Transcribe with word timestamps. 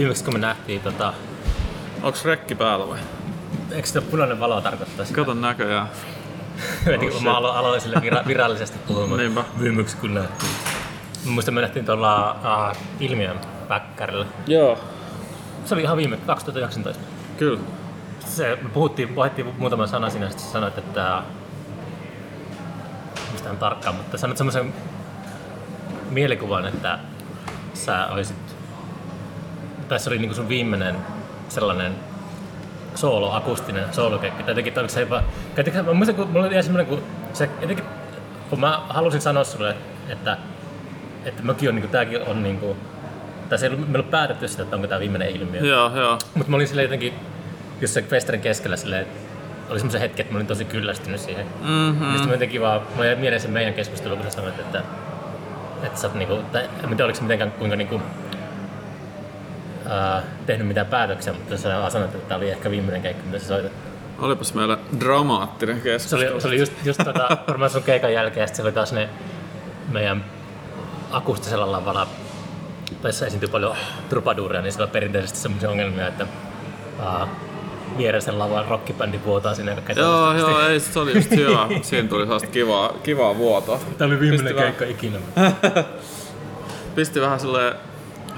viimeksi 0.00 0.24
kun 0.24 0.34
me 0.34 0.38
nähtiin, 0.38 0.80
tota, 0.80 1.12
Onks 2.02 2.24
rekki 2.24 2.54
päällä 2.54 2.88
vai? 2.88 2.98
eikö 3.70 3.88
sitä 3.88 4.00
punainen 4.00 4.40
valo 4.40 4.60
tarkoittaa 4.60 5.04
sitä? 5.04 5.16
Kato 5.16 5.34
näköjään. 5.34 5.88
Kun 7.12 7.24
mä 7.24 7.32
alo- 7.38 7.52
aloin 7.52 7.80
sille 7.80 7.96
vira- 7.96 8.26
virallisesti 8.26 8.78
puhumaan 8.78 9.18
Niinpä. 9.20 9.44
viimeksi 9.60 9.96
kun 9.96 10.14
nähtiin. 10.14 10.52
Mä 11.24 11.30
muistan, 11.30 11.54
me 11.54 11.60
nähtiin 11.60 11.84
tuolla 11.84 12.32
uh, 12.70 12.76
Ilmiön 13.00 13.40
päkkärillä. 13.68 14.26
Joo. 14.46 14.78
Se 15.64 15.74
oli 15.74 15.82
ihan 15.82 15.96
viime 15.96 16.16
2019. 16.16 17.02
Kyllä. 17.38 17.60
Se, 18.26 18.58
me 18.62 18.68
puhuttiin, 18.68 19.08
puhuttiin 19.08 19.52
muutama 19.58 19.86
sana 19.86 20.10
siinä, 20.10 20.28
sitten 20.28 20.48
sanoit, 20.48 20.78
että 20.78 21.22
mistä 23.32 23.50
on 23.50 23.56
tarkkaan, 23.56 23.94
mutta 23.94 24.18
sanoit 24.18 24.36
semmoisen 24.38 24.74
mielikuvan, 26.10 26.66
että 26.66 26.98
sä 27.74 28.06
olisit, 28.06 28.49
se 29.98 30.10
oli 30.10 30.18
niinku 30.18 30.34
sun 30.34 30.48
viimeinen 30.48 30.96
sellainen 31.48 31.92
soolo, 32.94 33.32
akustinen 33.32 33.84
soolokeikka. 33.92 34.42
Tai 34.42 34.50
jotenkin, 34.50 34.78
oliko 34.78 34.92
se 34.92 35.00
jopa, 35.00 35.22
jotenkin, 35.56 35.84
mä 35.84 35.92
muistan, 35.92 36.16
kun 36.16 36.28
mulla 36.28 36.46
oli 36.46 36.52
ihan 36.52 36.64
semmoinen, 36.64 36.86
kun 36.86 37.02
se 37.32 37.50
jotenkin, 37.60 37.84
kun 38.50 38.60
mä 38.60 38.80
halusin 38.88 39.20
sanoa 39.20 39.44
sulle, 39.44 39.76
että, 40.08 40.36
että 41.24 41.42
mäkin 41.42 41.68
on, 41.68 41.74
niinku, 41.74 41.90
tääkin 41.90 42.22
on 42.22 42.42
niinku, 42.42 42.76
tai 43.48 43.58
se 43.58 43.66
ei 43.66 43.72
ollut, 43.72 43.88
me 43.88 43.92
ei 43.92 44.00
ollut 44.00 44.10
päätetty 44.10 44.48
sitä, 44.48 44.62
että 44.62 44.76
onko 44.76 44.88
tämä 44.88 45.00
viimeinen 45.00 45.30
ilmiö. 45.30 45.60
Joo, 45.60 45.96
joo. 45.96 46.18
Mutta 46.34 46.50
mä 46.50 46.56
olin 46.56 46.68
silleen 46.68 46.84
jotenkin, 46.84 47.14
just 47.80 47.94
se 47.94 48.02
festarin 48.02 48.40
keskellä 48.40 48.76
silleen, 48.76 49.02
että 49.02 49.20
oli 49.70 49.78
semmoisen 49.78 50.00
hetken, 50.00 50.24
että 50.24 50.32
mä 50.32 50.38
olin 50.38 50.46
tosi 50.46 50.64
kyllästynyt 50.64 51.20
siihen. 51.20 51.46
Mm-hmm. 51.46 52.06
Ja 52.06 52.12
sitten 52.12 52.28
mä 52.28 52.34
jotenkin 52.34 52.60
vaan, 52.60 52.80
mulla 52.90 53.06
jäi 53.06 53.16
mieleen 53.16 53.40
se 53.40 53.48
meidän 53.48 53.74
keskustelu, 53.74 54.16
kun 54.16 54.24
sä 54.24 54.30
sanoit, 54.30 54.58
että, 54.58 54.82
että 55.82 56.00
sä 56.00 56.06
oot 56.06 56.16
niinku, 56.16 56.36
tai 56.52 56.62
en 56.62 56.88
tiedä 56.88 57.04
oliko 57.04 57.16
se 57.16 57.22
mitenkään 57.22 57.52
kuinka 57.52 57.76
niinku, 57.76 58.02
ää, 59.90 60.22
tehnyt 60.46 60.68
mitään 60.68 60.86
päätöksiä, 60.86 61.32
mutta 61.32 61.56
sä 61.56 61.68
vaan 61.68 61.90
sanoit, 61.90 62.14
että 62.14 62.28
tämä 62.28 62.38
oli 62.38 62.50
ehkä 62.50 62.70
viimeinen 62.70 63.02
keikka, 63.02 63.24
mitä 63.26 63.38
sä 63.38 63.46
soitat. 63.46 63.72
Olipas 64.18 64.54
meillä 64.54 64.78
dramaattinen 65.00 65.76
Se 65.76 65.82
keskustelu. 65.82 66.32
oli, 66.32 66.40
se 66.40 66.48
oli 66.48 66.58
just, 66.58 66.72
just 66.84 67.00
tota, 67.04 67.28
varmaan 67.48 67.70
sun 67.70 67.82
keikan 67.82 68.12
jälkeen, 68.12 68.42
ja 68.42 68.46
sitten 68.46 68.56
se 68.56 68.62
oli 68.62 68.72
taas 68.72 68.92
ne 68.92 69.08
meidän 69.92 70.24
akustisella 71.10 71.72
lavalla, 71.72 72.06
tai 73.02 73.12
se 73.12 73.26
esiintyi 73.26 73.48
paljon 73.48 73.76
trupaduuria, 74.08 74.62
niin 74.62 74.72
sillä 74.72 74.84
on 74.84 74.90
perinteisesti 74.90 75.38
semmoisia 75.38 75.70
ongelmia, 75.70 76.06
että 76.06 76.26
uh, 76.98 77.28
vieressä 77.98 78.38
lavan 78.38 78.64
rockibändi 78.68 79.20
vuotaa 79.24 79.54
sinne 79.54 79.76
Joo, 79.96 80.34
joo, 80.34 80.60
ei, 80.60 80.80
se 80.80 80.98
oli 80.98 81.14
just 81.14 81.30
hyvä. 81.30 81.68
Siinä 81.82 82.08
tuli 82.08 82.22
sellaista 82.22 82.48
kivaa, 82.48 82.92
kivaa 83.02 83.36
vuotoa. 83.36 83.80
Tämä 83.98 84.08
oli 84.08 84.20
viimeinen 84.20 84.46
Pisti 84.46 84.62
keikka 84.62 84.84
ikinä. 84.84 85.18
Pisti 86.94 87.20
vähän 87.20 87.40
silleen 87.40 87.74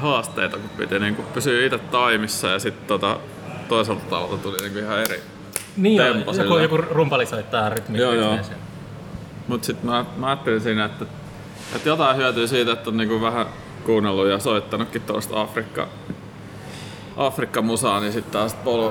haasteita, 0.02 0.58
kun 0.58 0.70
piti 0.70 0.98
niinku 0.98 1.22
pysyä 1.34 1.66
itse 1.66 1.78
taimissa 1.78 2.48
ja 2.48 2.58
sitten 2.58 2.86
tota, 2.86 3.16
toiselta 3.68 4.02
taholta 4.10 4.36
tuli 4.36 4.56
niinku 4.56 4.78
ihan 4.78 4.98
eri. 5.00 5.22
Niin, 5.76 6.02
Tempo 6.02 6.32
joku, 6.32 6.58
joku 6.58 6.76
rumpali 6.76 7.26
soittaa 7.26 7.68
rytmiä. 7.68 8.00
Joo, 8.00 8.12
joo. 8.12 8.38
Mut 9.48 9.64
sit 9.64 9.82
mä, 9.82 10.04
mä 10.16 10.26
ajattelin 10.26 10.60
siinä, 10.60 10.84
että, 10.84 11.04
että 11.76 11.88
jotain 11.88 12.16
hyötyy 12.16 12.48
siitä, 12.48 12.72
että 12.72 12.90
on 12.90 12.96
niinku 12.96 13.20
vähän 13.20 13.46
kuunnellut 13.86 14.28
ja 14.28 14.38
soittanutkin 14.38 15.02
tuosta 15.02 15.40
Afrikka, 15.40 15.88
Afrikka-musaa, 17.16 18.00
niin 18.00 18.12
sitten 18.12 18.32
taas 18.32 18.54
polu, 18.54 18.90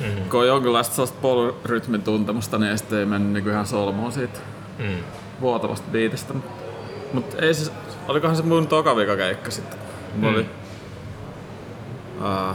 mm-hmm. 0.00 0.28
kun 0.30 0.40
on 0.40 0.46
jonkinlaista 0.46 0.94
sellaista 0.94 1.18
polurytmin 1.22 2.02
tuntemusta, 2.02 2.58
niin 2.58 2.78
sitten 2.78 2.98
ei 2.98 3.06
mennyt 3.06 3.32
niinku 3.32 3.50
ihan 3.50 3.66
solmuun 3.66 4.12
siitä 4.12 4.38
Mm. 4.78 4.96
vuotavasta 5.40 5.86
biitistä. 5.92 6.34
Mutta 7.12 7.36
ei 7.36 7.54
siis, 7.54 7.72
olikohan 8.10 8.36
se 8.36 8.42
mun 8.42 8.66
toka 8.66 8.96
vika 8.96 9.16
keikka 9.16 9.50
sitten. 9.50 9.78
Mm. 10.14 10.24
oli, 10.24 10.46
ää, 12.22 12.54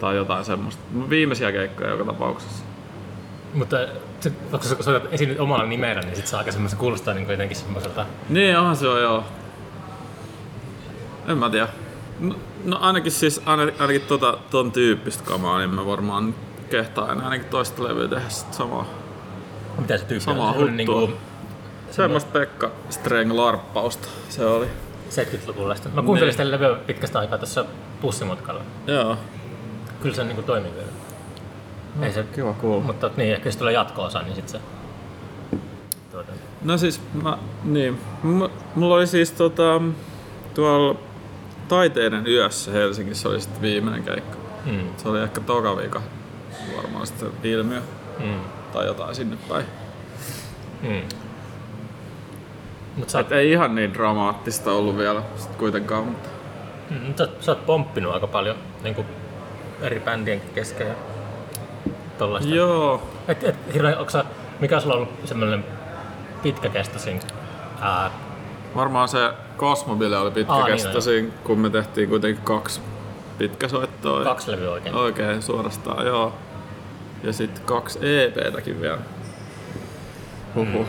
tai 0.00 0.16
jotain 0.16 0.44
semmoista. 0.44 0.82
Viimeisiä 1.10 1.52
keikkoja 1.52 1.90
joka 1.90 2.04
tapauksessa. 2.04 2.64
Mutta 3.54 3.76
se, 4.20 4.32
kun 4.50 4.62
sä 4.62 4.76
soitat 4.80 5.12
esiin 5.12 5.40
omalla 5.40 5.64
nimellä, 5.64 6.02
niin 6.02 6.16
sit 6.16 6.26
se 6.26 6.36
aika 6.36 6.52
semmoista 6.52 6.78
kuulostaa 6.78 7.14
niin 7.14 7.30
jotenkin 7.30 7.56
semmoiselta... 7.56 8.06
Niin, 8.28 8.58
onhan 8.58 8.76
se 8.76 8.88
on 8.88 9.00
joo. 9.00 9.24
En 11.28 11.38
mä 11.38 11.50
tiedä. 11.50 11.68
No, 12.20 12.34
no 12.64 12.78
ainakin 12.80 13.12
siis, 13.12 13.40
ainakin, 13.46 13.74
ainakin 13.80 14.02
tota, 14.02 14.38
ton 14.50 14.72
tyyppistä 14.72 15.24
kamaa, 15.24 15.58
niin 15.58 15.70
mä 15.70 15.86
varmaan 15.86 16.34
kehtaan 16.70 17.20
ainakin 17.20 17.48
toista 17.48 17.84
levyä 17.84 18.08
tehdä 18.08 18.28
sit 18.28 18.54
samaa. 18.54 18.86
Mitä 19.78 19.98
se 19.98 20.04
tyyppi 20.04 20.24
Samaa 20.24 20.48
on? 20.48 20.54
Semmoinen 20.54 20.86
huttua. 20.88 21.06
Niin 21.06 21.27
Semmoista 21.90 22.30
Pekka 22.32 22.70
Streng 22.90 23.32
larppausta 23.32 24.08
se 24.28 24.44
oli. 24.44 24.66
70-lukulaista. 25.10 25.88
Mä 25.94 26.02
kuuntelin 26.02 26.32
sitä 26.32 26.50
levyä 26.50 26.74
pitkästä 26.86 27.18
aikaa 27.18 27.38
tuossa 27.38 27.64
bussimatkalla. 28.00 28.60
Joo. 28.86 29.16
Kyllä 30.02 30.14
se 30.14 30.24
niin 30.24 30.44
toimii 30.44 30.72
vielä. 30.74 30.88
Ei 32.02 32.12
se, 32.12 32.22
Kiva 32.34 32.52
kuulla. 32.52 32.84
mutta 32.84 33.10
niin, 33.16 33.32
ehkä 33.34 33.48
jos 33.48 33.56
tulee 33.56 33.72
jatko-osa, 33.72 34.22
niin 34.22 34.34
sit 34.34 34.48
se... 34.48 34.60
Tuota, 36.12 36.32
No 36.64 36.78
siis, 36.78 37.00
mä, 37.22 37.38
niin. 37.64 38.00
M- 38.22 38.50
mulla 38.74 38.94
oli 38.94 39.06
siis 39.06 39.32
tota, 39.32 39.80
tuolla 40.54 40.98
Taiteiden 41.68 42.26
yössä 42.26 42.70
Helsingissä 42.70 43.28
oli 43.28 43.40
sitten 43.40 43.62
viimeinen 43.62 44.02
keikka. 44.02 44.36
mm, 44.66 44.80
Se 44.96 45.08
oli 45.08 45.20
ehkä 45.20 45.40
toka 45.40 45.76
vika 45.76 46.02
varmaan 46.76 47.06
sitten 47.06 47.28
ilmiö 47.42 47.80
mm, 48.24 48.40
tai 48.72 48.86
jotain 48.86 49.14
sinne 49.14 49.36
päin. 49.48 49.64
mm. 50.82 51.02
Mut 52.98 53.10
sä, 53.10 53.18
oot, 53.18 53.26
Et 53.26 53.32
ei 53.32 53.50
ihan 53.50 53.74
niin 53.74 53.94
dramaattista 53.94 54.72
ollut 54.72 54.98
vielä 54.98 55.22
sit 55.36 55.56
kuitenkaan, 55.56 56.04
mutta 56.04 56.28
mm, 56.90 57.14
sä, 57.18 57.28
sä 57.40 57.52
oot 57.52 57.66
pomppinut 57.66 58.14
aika 58.14 58.26
paljon 58.26 58.56
niin 58.82 58.94
kuin 58.94 59.06
eri 59.80 60.00
bändien 60.00 60.40
kesken 60.54 60.86
ja 60.86 60.94
tollaista. 62.18 62.54
joo. 62.54 63.02
Et, 63.28 63.44
et, 63.44 63.56
hirveän, 63.74 63.98
onko 63.98 64.10
sä, 64.10 64.24
mikä 64.60 64.76
on 64.76 64.82
sulla 64.82 64.94
ollut 64.94 65.08
semmoinen 65.24 65.64
pitkäkestoisin 66.42 67.20
ää, 67.80 68.10
Varmaan 68.74 69.08
se 69.08 69.32
Cosmobile 69.58 70.18
oli 70.18 70.30
Aa, 70.30 70.34
niin 70.34 70.46
pitkäkestoisin, 70.46 71.32
kun 71.44 71.58
me 71.58 71.70
tehtiin 71.70 72.08
kuitenkin 72.08 72.44
kaksi 72.44 72.80
pitkäsoittoa. 73.38 74.24
kaksi 74.24 74.50
levyä 74.50 74.70
oikein? 74.70 74.94
Oikein 74.94 75.42
suorastaan, 75.42 76.06
joo. 76.06 76.34
Ja 77.22 77.32
sitten 77.32 77.64
kaksi 77.64 77.98
EPtäkin 78.02 78.80
vielä. 78.80 78.98
Huhhuh. 80.54 80.86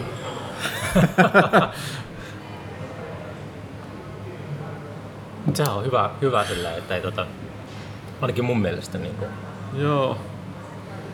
Sehän 5.53 5.75
on 5.75 5.85
hyvä, 5.85 6.09
hyvä 6.21 6.45
sillä, 6.45 6.75
että 6.75 6.95
ei 6.95 7.01
tota, 7.01 7.25
ainakin 8.21 8.45
mun 8.45 8.61
mielestä 8.61 8.97
niin 8.97 9.15
kuin, 9.15 9.29
Joo. 9.73 10.17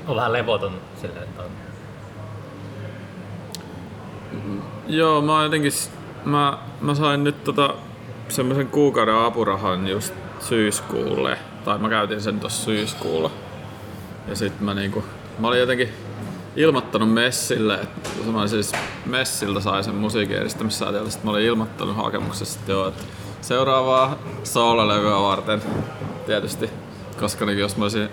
on 0.08 0.16
vähän 0.16 0.34
levoton 0.34 0.82
sillä, 1.02 1.22
että 1.24 1.42
on. 1.42 1.50
Joo, 4.88 5.22
mä 5.22 5.44
jotenkin, 5.44 5.72
mä, 6.26 6.58
mä 6.82 6.96
sain 6.96 7.24
nyt 7.24 7.44
tota 7.44 7.76
semmoisen 8.28 8.68
kuukauden 8.68 9.16
apurahan 9.16 9.88
just 9.88 10.14
syyskuulle. 10.40 11.38
Tai 11.66 11.78
mä 11.78 11.90
käytin 11.90 12.22
sen 12.22 12.40
tossa 12.40 12.66
syyskuulla. 12.66 13.32
Ja 14.28 14.36
sit 14.36 14.60
mä 14.62 14.74
niinku, 14.74 15.04
mä 15.40 15.48
olin 15.48 15.60
jotenkin 15.60 15.94
ilmoittanut 16.56 17.14
Messille, 17.14 17.76
että 17.76 18.10
mä 18.32 18.48
siis 18.48 18.72
Messiltä 19.06 19.60
sai 19.60 19.84
sen 19.84 19.96
musiikin 19.96 20.38
edistämissäätiöltä, 20.38 21.10
sit 21.10 21.24
mä 21.24 21.32
olin 21.32 21.46
ilmoittanut 21.46 21.96
hakemuksessa, 21.96 22.60
että 22.60 22.72
joo, 22.72 22.88
että 22.88 23.04
seuraavaa 23.42 24.18
soololevyä 24.44 25.22
varten 25.22 25.62
tietysti, 26.26 26.70
koska 27.20 27.46
niin 27.46 27.60
jos 27.60 27.78
mä 27.78 27.86
olisin 27.86 28.10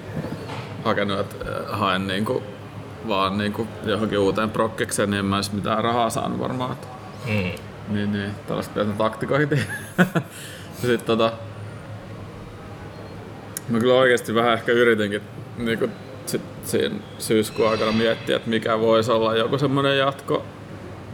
hakenut, 0.85 1.21
että 1.21 1.37
äh, 1.51 1.79
haen 1.79 2.07
niinku 2.07 2.43
vaan 3.09 3.39
niinku 3.39 3.69
johonkin 3.85 4.19
uuteen 4.19 4.51
prokkikseen, 4.51 5.11
niin 5.11 5.19
en 5.19 5.25
mä 5.25 5.37
olisi 5.37 5.55
mitään 5.55 5.85
rahaa 5.85 6.11
saanut 6.11 6.41
varmaan. 6.41 6.73
Että 6.73 6.87
Mm. 7.27 7.53
niin, 7.95 8.13
niin, 8.13 8.31
tällaista 8.47 8.75
pientä 8.75 8.93
taktikointia. 8.99 9.63
ja 10.83 10.87
sit 10.89 11.07
tota... 11.07 11.33
Mä 13.69 13.79
kyllä 13.81 13.95
oikeesti 13.95 14.35
vähän 14.35 14.53
ehkä 14.53 14.73
yritinkin 14.73 15.23
niinku 15.57 15.89
siinä 16.71 16.95
syyskuun 17.19 17.71
aikana 17.71 17.93
miettiä, 17.93 18.37
että 18.37 18.51
mikä 18.51 18.81
voisi 18.81 19.13
olla 19.13 19.37
joku 19.37 19.59
semmonen 19.59 19.99
jatko 19.99 20.45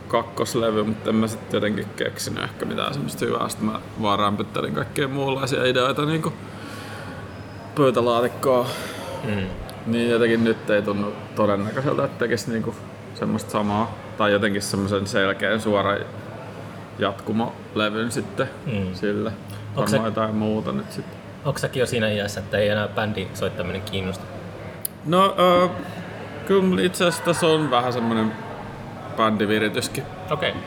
kakkoslevy, 0.08 0.82
mutta 0.82 1.10
en 1.10 1.16
mä 1.16 1.26
sitten 1.26 1.56
jotenkin 1.56 1.86
keksinyt 1.96 2.44
ehkä 2.44 2.64
mitään 2.64 2.92
semmoista 2.94 3.24
hyvää. 3.26 3.48
Sitten 3.48 3.68
mä 3.68 3.80
vaan 4.02 4.18
rämpyttelin 4.18 4.74
kaikkea 4.74 5.08
muunlaisia 5.08 5.64
ideoita 5.64 6.04
niinku 6.04 6.32
pöytälaatikkoa. 7.74 8.66
Mm. 9.24 9.46
Niin 9.86 10.10
jotenkin 10.10 10.44
nyt 10.44 10.70
ei 10.70 10.82
tunnu 10.82 11.12
todennäköiseltä, 11.36 12.04
että 12.04 12.18
tekisi 12.18 12.50
niinku 12.50 12.74
semmoista 13.14 13.50
samaa. 13.50 13.94
Tai 14.18 14.32
jotenkin 14.32 14.62
semmoisen 14.62 15.06
selkeän 15.06 15.60
suoran 15.60 15.98
jatkumolevyn 16.98 18.12
sitten 18.12 18.48
Mm. 18.66 18.94
sille. 18.94 19.32
Onko 19.76 19.86
se- 19.90 19.96
Varmaan 19.96 20.10
jotain 20.12 20.34
muuta 20.34 20.72
nyt 20.72 20.92
sitten. 20.92 21.18
Onko 21.44 21.58
säkin 21.58 21.80
jo 21.80 21.86
siinä 21.86 22.08
iässä, 22.08 22.40
että 22.40 22.58
ei 22.58 22.68
enää 22.68 22.88
bändi 22.88 23.28
soittaminen 23.34 23.82
kiinnosta? 23.82 24.24
No, 25.08 25.34
äh, 25.64 25.70
kyllä 26.46 26.82
itse 26.82 27.04
asiassa 27.04 27.24
tässä 27.24 27.46
on 27.46 27.70
vähän 27.70 27.92
semmoinen 27.92 28.32
bändivirityskin. 29.16 30.04
Okei. 30.30 30.50
Okay. 30.50 30.62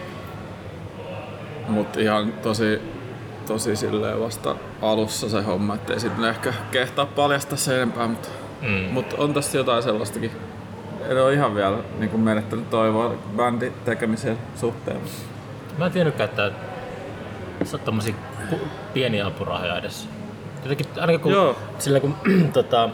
Mutta 1.67 1.99
ihan 1.99 2.33
tosi, 2.33 2.81
tosi 3.47 3.75
silleen 3.75 4.19
vasta 4.21 4.55
alussa 4.81 5.29
se 5.29 5.41
homma, 5.41 5.75
ettei 5.75 5.99
sitten 5.99 6.25
ehkä 6.25 6.53
kehtaa 6.71 7.05
paljastaa 7.05 7.57
sen 7.57 7.75
enempää, 7.75 8.07
mutta, 8.07 8.29
Mm. 8.61 8.67
mutta 8.91 9.15
on 9.19 9.33
tässä 9.33 9.57
jotain 9.57 9.83
sellaistakin. 9.83 10.31
En 11.09 11.23
ole 11.23 11.33
ihan 11.33 11.55
vielä 11.55 11.77
niin 11.99 12.19
menettänyt 12.19 12.69
toivoa 12.69 13.13
bändin 13.35 13.73
tekemisen 13.85 14.37
suhteen. 14.55 14.97
Mä 15.77 15.85
en 15.85 15.91
tiennytkään, 15.91 16.29
että 16.29 16.51
sä 17.63 17.77
oot 17.77 17.85
tommosia 17.85 18.13
pieniä 18.93 19.25
apurahoja 19.27 19.77
edes. 19.77 20.09
Jotenkin 20.63 20.85
ainakin 20.99 21.19
kun, 21.19 21.31
Joo. 21.31 21.55
sillä 21.79 21.99
kun 21.99 22.15
tota, 22.53 22.89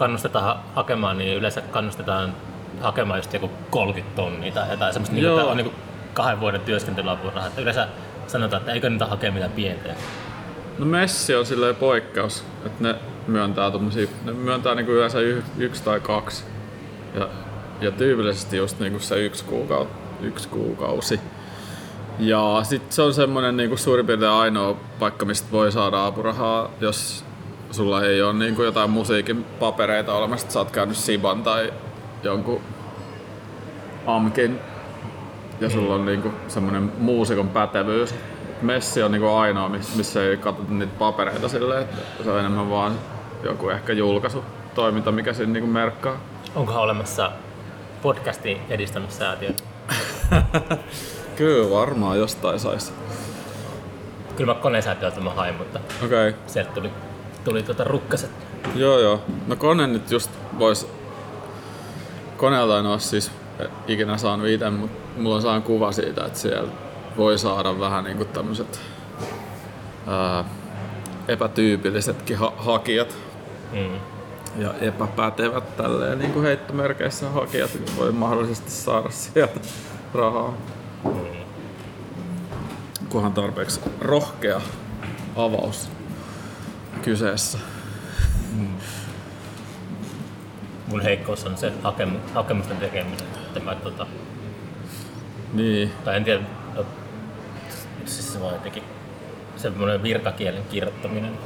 kannustetaan 0.00 0.44
ha- 0.44 0.62
hakemaan, 0.74 1.18
niin 1.18 1.36
yleensä 1.36 1.60
kannustetaan 1.60 2.34
hakemaan 2.80 3.18
just 3.18 3.32
joku 3.32 3.50
30 3.70 4.16
tonnia 4.16 4.52
tai 4.52 4.70
jotain 4.70 4.92
semmoista, 4.92 5.14
niin 5.14 5.28
että 5.28 5.44
on 5.44 5.56
niin 5.56 5.72
kahden 6.14 6.40
vuoden 6.40 6.60
työskentelyapuraha. 6.60 7.46
Että 7.46 7.60
yleensä 7.60 7.88
sanotaan, 8.26 8.60
että 8.60 8.72
eikö 8.72 8.90
niitä 8.90 9.06
hakea 9.06 9.32
mitään 9.32 9.52
pientä. 9.52 9.88
No 10.78 10.86
messi 10.86 11.34
on 11.34 11.46
silleen 11.46 11.76
poikkeus, 11.76 12.44
että 12.66 12.84
ne 12.84 12.94
myöntää 13.26 13.70
tommosia, 13.70 14.06
ne 14.24 14.32
myöntää 14.32 14.74
niinku 14.74 14.92
yleensä 14.92 15.20
y- 15.20 15.42
yksi 15.58 15.82
tai 15.82 16.00
kaksi. 16.00 16.44
Ja, 17.14 17.28
ja 17.80 17.90
tyypillisesti 17.90 18.56
just 18.56 18.80
niinku 18.80 18.98
se 18.98 19.24
yksi, 19.24 19.44
kuukau, 19.44 19.86
yksi 20.20 20.48
kuukausi. 20.48 21.20
Ja 22.18 22.60
sit 22.62 22.92
se 22.92 23.02
on 23.02 23.14
semmonen 23.14 23.56
niinku 23.56 23.76
suurin 23.76 24.06
piirtein 24.06 24.30
ainoa 24.30 24.76
paikka, 24.98 25.24
mistä 25.24 25.52
voi 25.52 25.72
saada 25.72 26.06
apurahaa, 26.06 26.70
jos 26.80 27.24
sulla 27.70 28.02
ei 28.04 28.22
ole 28.22 28.32
niinku 28.32 28.62
jotain 28.62 28.90
musiikin 28.90 29.44
papereita 29.44 30.14
olemassa, 30.14 30.44
että 30.44 30.52
sä 30.52 30.58
oot 30.58 30.70
käynyt 30.70 30.96
Siban 30.96 31.42
tai 31.42 31.72
jonkun 32.22 32.60
AMKin 34.06 34.60
ja 35.60 35.70
sulla 35.70 35.94
on 35.94 36.06
niinku 36.06 36.32
semmonen 36.48 36.92
muusikon 36.98 37.48
pätevyys. 37.48 38.14
Messi 38.62 39.02
on 39.02 39.12
niinku 39.12 39.28
ainoa, 39.28 39.68
miss- 39.68 39.96
missä 39.96 40.22
ei 40.24 40.36
katsota 40.36 40.72
niitä 40.72 40.92
papereita 40.98 41.48
silleen, 41.48 41.82
että 41.82 42.24
se 42.24 42.30
on 42.30 42.40
enemmän 42.40 42.70
vaan 42.70 42.92
joku 43.42 43.68
ehkä 43.68 43.92
julkaisu 43.92 44.44
toiminta, 44.74 45.12
mikä 45.12 45.32
siinä 45.32 45.52
niinku 45.52 45.70
merkkaa. 45.70 46.16
Onkohan 46.54 46.82
olemassa 46.82 47.32
podcastin 48.02 48.58
edistämissäätiö? 48.68 49.50
Kyllä 51.36 51.70
varmaan 51.70 52.18
jostain 52.18 52.60
saisi. 52.60 52.92
Kyllä 54.36 54.54
mä 54.54 54.60
koneensäätiöltä 54.60 55.20
mä 55.20 55.30
hain, 55.30 55.54
mutta 55.54 55.80
okay. 56.04 56.34
sieltä 56.46 56.70
tuli, 56.70 56.90
tuli 57.50 57.62
tuota 57.62 57.84
rukkaset. 57.84 58.30
joo 58.74 58.98
joo. 58.98 59.20
No 59.46 59.56
kone 59.56 59.86
nyt 59.86 60.10
just 60.10 60.30
vois... 60.58 60.86
Koneelta 62.36 62.78
en 62.78 62.86
oo 62.86 62.98
siis 62.98 63.30
ikinä 63.86 64.18
saanut 64.18 64.46
itse, 64.46 64.70
mutta 64.70 65.20
mulla 65.20 65.36
on 65.36 65.42
saanut 65.42 65.64
kuva 65.64 65.92
siitä, 65.92 66.24
että 66.26 66.38
siellä 66.38 66.70
voi 67.16 67.38
saada 67.38 67.80
vähän 67.80 68.04
niinku 68.04 68.24
tämmöset 68.24 68.80
ää, 70.06 70.44
epätyypillisetkin 71.28 72.38
ha- 72.38 72.52
hakijat 72.56 73.16
Mm. 73.72 74.00
ja 74.62 74.74
epäpätevät 74.80 75.76
tälleen 75.76 76.18
niin 76.18 76.32
kuin 76.32 76.44
heittomerkeissä 76.44 77.28
hakijat 77.30 77.70
voi 77.96 78.12
mahdollisesti 78.12 78.70
saada 78.70 79.10
sieltä 79.10 79.60
rahaa. 80.14 80.54
Kunhan 83.08 83.32
tarpeeksi 83.32 83.80
rohkea 84.00 84.60
avaus 85.36 85.88
kyseessä. 87.02 87.58
Mun 90.86 91.00
heikkous 91.02 91.46
on 91.46 91.56
se 91.56 91.72
hakemu, 91.82 92.18
hakemusten 92.34 92.76
tekeminen. 92.76 93.20
Että 93.46 93.60
mä, 93.60 93.74
tota, 93.74 94.06
Niin. 95.52 95.92
tai 96.04 96.16
en 96.16 96.24
tiedä, 96.24 96.42
no, 96.74 96.86
siis 98.04 98.32
se 98.32 98.40
vaan 98.40 98.54
jotenkin 98.54 98.82
semmoinen 99.56 100.02
virkakielen 100.02 100.62
kirjoittaminen 100.70 101.38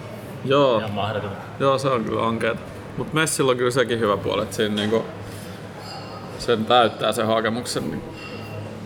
Joo, 0.44 0.78
ihan 0.78 1.22
joo, 1.60 1.78
se 1.78 1.88
on 1.88 2.04
kyllä 2.04 2.26
ankeeta. 2.26 2.60
Mut 2.96 3.12
Messillä 3.12 3.50
on 3.50 3.56
kyllä 3.56 3.70
sekin 3.70 4.00
hyvä 4.00 4.16
puoli, 4.16 4.42
että 4.42 4.56
siinä 4.56 4.74
niinku 4.74 5.04
sen 6.38 6.64
täyttää 6.64 7.12
sen 7.12 7.26
hakemuksen 7.26 7.90
niin 7.90 8.02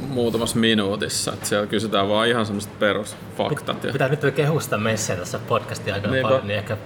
muutamassa 0.08 0.58
minuutissa. 0.58 1.32
Että 1.32 1.46
siellä 1.46 1.66
kysytään 1.66 2.08
vaan 2.08 2.28
ihan 2.28 2.46
semmoiset 2.46 2.78
perusfaktat. 2.78 3.84
Ja 3.84 3.92
Pitää 3.92 4.08
nyt 4.08 4.20
kehusta 4.34 4.78
messiä 4.78 5.16
tässä 5.16 5.38
podcastin 5.38 5.94
aikana 5.94 6.12
Niinpä. 6.12 6.28
paljon, 6.28 6.46
niin 6.46 6.58
ehkä, 6.58 6.76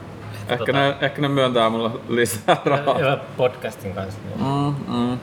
ehkä, 0.48 0.72
ne, 0.72 0.96
ehkä 1.00 1.22
ne 1.22 1.28
myöntää 1.28 1.70
mulle 1.70 1.90
lisää 2.08 2.56
rahaa. 2.64 2.98
hyvä 2.98 3.18
podcastin 3.36 3.94
kanssa. 3.94 4.20
Niin. 4.24 4.46
Mm, 4.46 4.94
mm. 4.96 5.18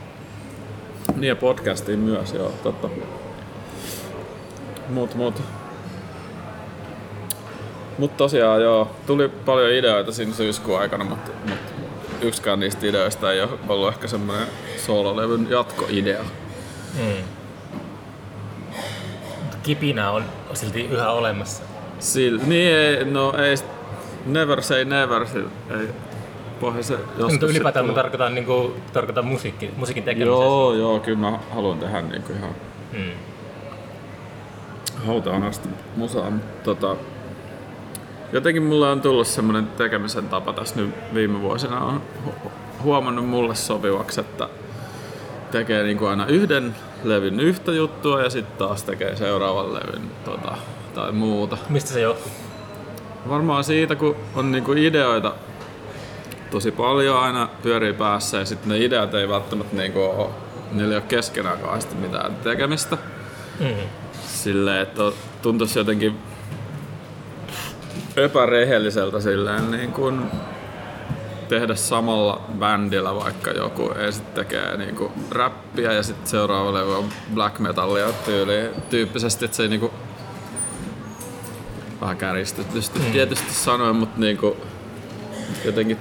Niin 1.15 1.27
ja 1.29 1.35
podcastiin 1.35 1.99
myös, 1.99 2.33
joo, 2.33 2.53
totta. 2.63 2.89
Mut, 4.89 5.15
mut. 5.15 5.41
Mut 7.97 8.17
tosiaan 8.17 8.61
joo, 8.61 8.91
tuli 9.05 9.29
paljon 9.29 9.71
ideoita 9.71 10.11
siinä 10.11 10.33
syyskuun 10.33 10.79
aikana, 10.79 11.03
mutta 11.03 11.31
mut 11.49 11.59
yksikään 12.21 12.59
niistä 12.59 12.87
ideoista 12.87 13.31
ei 13.33 13.41
ole 13.41 13.49
ollut 13.67 13.87
ehkä 13.93 14.07
semmoinen 14.07 14.47
soololevyn 14.77 15.47
jatkoidea. 15.49 16.23
Mm. 16.97 17.23
Kipinä 19.69 20.11
on 20.11 20.23
silti 20.53 20.85
yhä 20.85 21.11
olemassa. 21.11 21.63
Sil, 22.11 22.35
niin 22.45 22.73
ei, 22.75 23.05
no 23.05 23.33
ei, 23.37 23.55
never 24.25 24.61
say 24.61 24.85
never, 24.85 25.21
sil- 25.33 25.73
ei, 25.79 25.87
pohja 26.59 26.83
se 26.83 26.93
joskus 26.93 27.31
Mutta 27.31 27.45
ylipäätään 27.45 27.85
mä 27.85 27.93
tarkoitan, 27.93 28.35
niin 28.35 28.45
kuin, 28.45 28.73
tarkoitan 28.93 29.25
musiikki, 29.25 29.71
musiikin 29.77 30.03
tekemisessä. 30.03 30.43
Joo, 30.43 30.73
joo, 30.73 30.99
kyllä 30.99 31.17
mä 31.17 31.39
haluan 31.55 31.79
tehdä 31.79 32.01
niinku 32.01 32.33
ihan 32.33 32.49
Mm. 32.93 33.11
hautaan 35.07 35.43
asti 35.43 35.69
musaa, 35.95 36.29
mutta 36.29 36.63
tota, 36.63 36.95
jotenkin 38.33 38.63
mulle 38.63 38.89
on 38.91 39.01
tullut 39.01 39.27
semmoinen 39.27 39.67
tekemisen 39.67 40.29
tapa 40.29 40.53
tässä 40.53 40.75
nyt 40.75 40.95
viime 41.13 41.41
vuosina. 41.41 41.79
on 41.79 42.01
hu- 42.27 42.49
huomannut 42.83 43.25
mulle 43.27 43.55
sopivaksi, 43.55 44.19
että 44.21 44.49
tekee 45.51 45.83
niinku 45.83 46.05
aina 46.05 46.25
yhden 46.25 46.75
levyn 47.03 47.39
yhtä 47.39 47.71
juttua 47.71 48.21
ja 48.21 48.29
sitten 48.29 48.57
taas 48.67 48.83
tekee 48.83 49.15
seuraavan 49.15 49.73
levyn 49.73 50.01
tota, 50.25 50.57
tai 50.95 51.11
muuta. 51.11 51.57
Mistä 51.69 51.89
se 51.93 52.01
johtuu? 52.01 52.31
Varmaan 53.29 53.63
siitä, 53.63 53.95
kun 53.95 54.15
on 54.35 54.51
niinku 54.51 54.73
ideoita 54.73 55.33
tosi 56.51 56.71
paljon 56.71 57.19
aina 57.19 57.49
pyörii 57.63 57.93
päässä 57.93 58.37
ja 58.37 58.45
sitten 58.45 58.69
ne 58.69 58.77
ideat 58.77 59.13
ei 59.13 59.29
välttämättä 59.29 59.75
niinku 59.75 60.01
ole, 60.03 60.29
niillä 60.71 60.91
ei 60.93 60.97
ole 60.97 61.05
keskenään 61.07 61.59
kauheasti 61.59 61.95
mitään 61.95 62.35
tekemistä 62.35 62.97
Mm. 63.59 63.75
silleen, 64.27 64.81
että 64.81 65.03
tuntuisi 65.41 65.79
jotenkin 65.79 66.17
epärehelliseltä 68.17 69.19
silleen 69.19 69.71
niin 69.71 69.91
kuin 69.91 70.21
tehdä 71.49 71.75
samalla 71.75 72.41
bändillä 72.59 73.15
vaikka 73.15 73.51
joku 73.51 73.91
ensin 73.91 74.25
tekee 74.25 74.77
niin 74.77 74.95
kuin 74.95 75.11
räppiä 75.31 75.93
ja 75.93 76.03
sitten 76.03 76.27
seuraava 76.27 76.73
levy 76.73 76.97
on 76.97 77.09
black 77.33 77.59
metallia 77.59 78.11
tyyli, 78.25 78.69
tyyppisesti, 78.89 79.45
että 79.45 79.57
se 79.57 79.63
ei 79.63 79.69
niinku 79.69 79.91
vähän 82.01 82.17
kärjistetysti 82.17 82.99
mm. 82.99 83.11
tietysti 83.11 83.53
sanoen, 83.53 83.95
mutta 83.95 84.19
niinku 84.19 84.57
jotenkin 85.65 85.97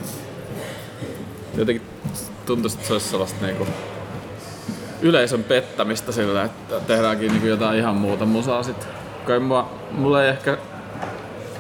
jotenkin 1.57 1.87
tuntuisi, 2.47 2.77
että 2.77 2.87
se 2.87 2.93
olisi 2.93 3.09
sellaista 3.09 3.47
niinku 3.47 3.67
yleisön 5.03 5.45
pettämistä 5.45 6.13
sillä, 6.13 6.45
että 6.45 6.81
tehdäänkin 6.81 7.33
niinku 7.33 7.47
jotain 7.47 7.79
ihan 7.79 7.97
muuta 7.97 8.25
musaa 8.25 8.63
sit. 8.63 8.89
Kai 9.27 9.39
mua, 9.39 9.71
mulla 9.93 10.25
ei 10.25 10.29
ehkä 10.29 10.59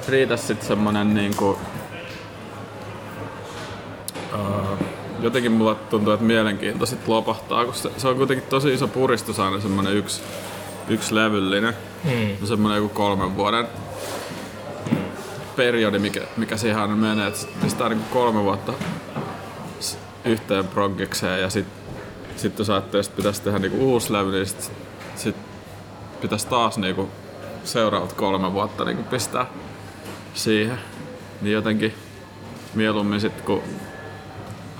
riitä 0.08 0.36
sit 0.36 0.62
semmonen 0.62 1.14
niinku... 1.14 1.58
Uh, 4.38 4.78
jotenkin 5.20 5.52
mulla 5.52 5.74
tuntuu, 5.74 6.12
että 6.12 6.26
mielenkiinto 6.26 6.86
sit 6.86 7.08
lopahtaa, 7.08 7.64
kun 7.64 7.74
se, 7.74 7.90
se 7.96 8.08
on 8.08 8.16
kuitenkin 8.16 8.48
tosi 8.48 8.74
iso 8.74 8.88
puristus 8.88 9.40
aina 9.40 9.60
semmonen 9.60 9.96
yksi, 9.96 10.22
yksi 10.88 11.14
levyllinen. 11.14 11.74
Mm. 12.04 12.46
Semmonen 12.46 12.76
joku 12.76 12.88
kolmen 12.88 13.36
vuoden 13.36 13.66
periodi, 15.56 15.98
mikä, 15.98 16.20
mikä 16.36 16.56
siihen 16.56 16.80
aina 16.80 16.96
menee, 16.96 17.26
että 17.26 17.46
pistää 17.62 17.88
niinku 17.88 18.04
kolme 18.12 18.42
vuotta 18.42 18.72
yhteen 20.24 20.68
proggikseen 20.68 21.40
ja 21.40 21.50
sitten 21.50 21.78
sit 22.36 22.58
jos 22.58 22.70
ajattelee, 22.70 23.00
että 23.00 23.16
pitäisi 23.16 23.42
tehdä 23.42 23.58
niinku 23.58 23.92
uusi 23.92 24.12
levy, 24.12 24.30
niin 24.30 24.46
sit, 24.46 24.72
sit 25.16 25.36
pitäisi 26.20 26.46
taas 26.46 26.78
niinku 26.78 27.08
seuraavat 27.64 28.12
kolme 28.12 28.52
vuotta 28.52 28.84
niinku 28.84 29.02
pistää 29.02 29.46
siihen. 30.34 30.78
Niin 31.40 31.52
jotenkin 31.52 31.94
mieluummin 32.74 33.20
sit 33.20 33.40
kun 33.40 33.62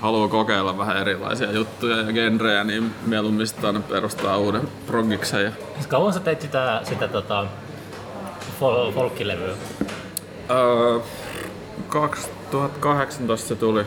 haluaa 0.01 0.27
kokeilla 0.27 0.77
vähän 0.77 0.97
erilaisia 0.97 1.51
juttuja 1.51 1.97
ja 1.97 2.13
genrejä, 2.13 2.63
niin 2.63 2.95
mieluummin 3.05 3.47
aina 3.63 3.79
perustaa 3.79 4.37
uuden 4.37 4.67
proggiksen. 4.87 5.43
Ja, 5.43 5.51
Siis 5.73 5.87
kauan 5.87 6.13
sä 6.13 6.19
teit 6.19 6.41
sitä, 6.41 6.81
sitä 6.83 7.07
tota, 7.07 7.45
fol- 8.61 8.93
folkkilevyä? 8.93 9.53
öö, 10.49 10.99
2018 11.89 13.47
se 13.47 13.55
tuli. 13.55 13.85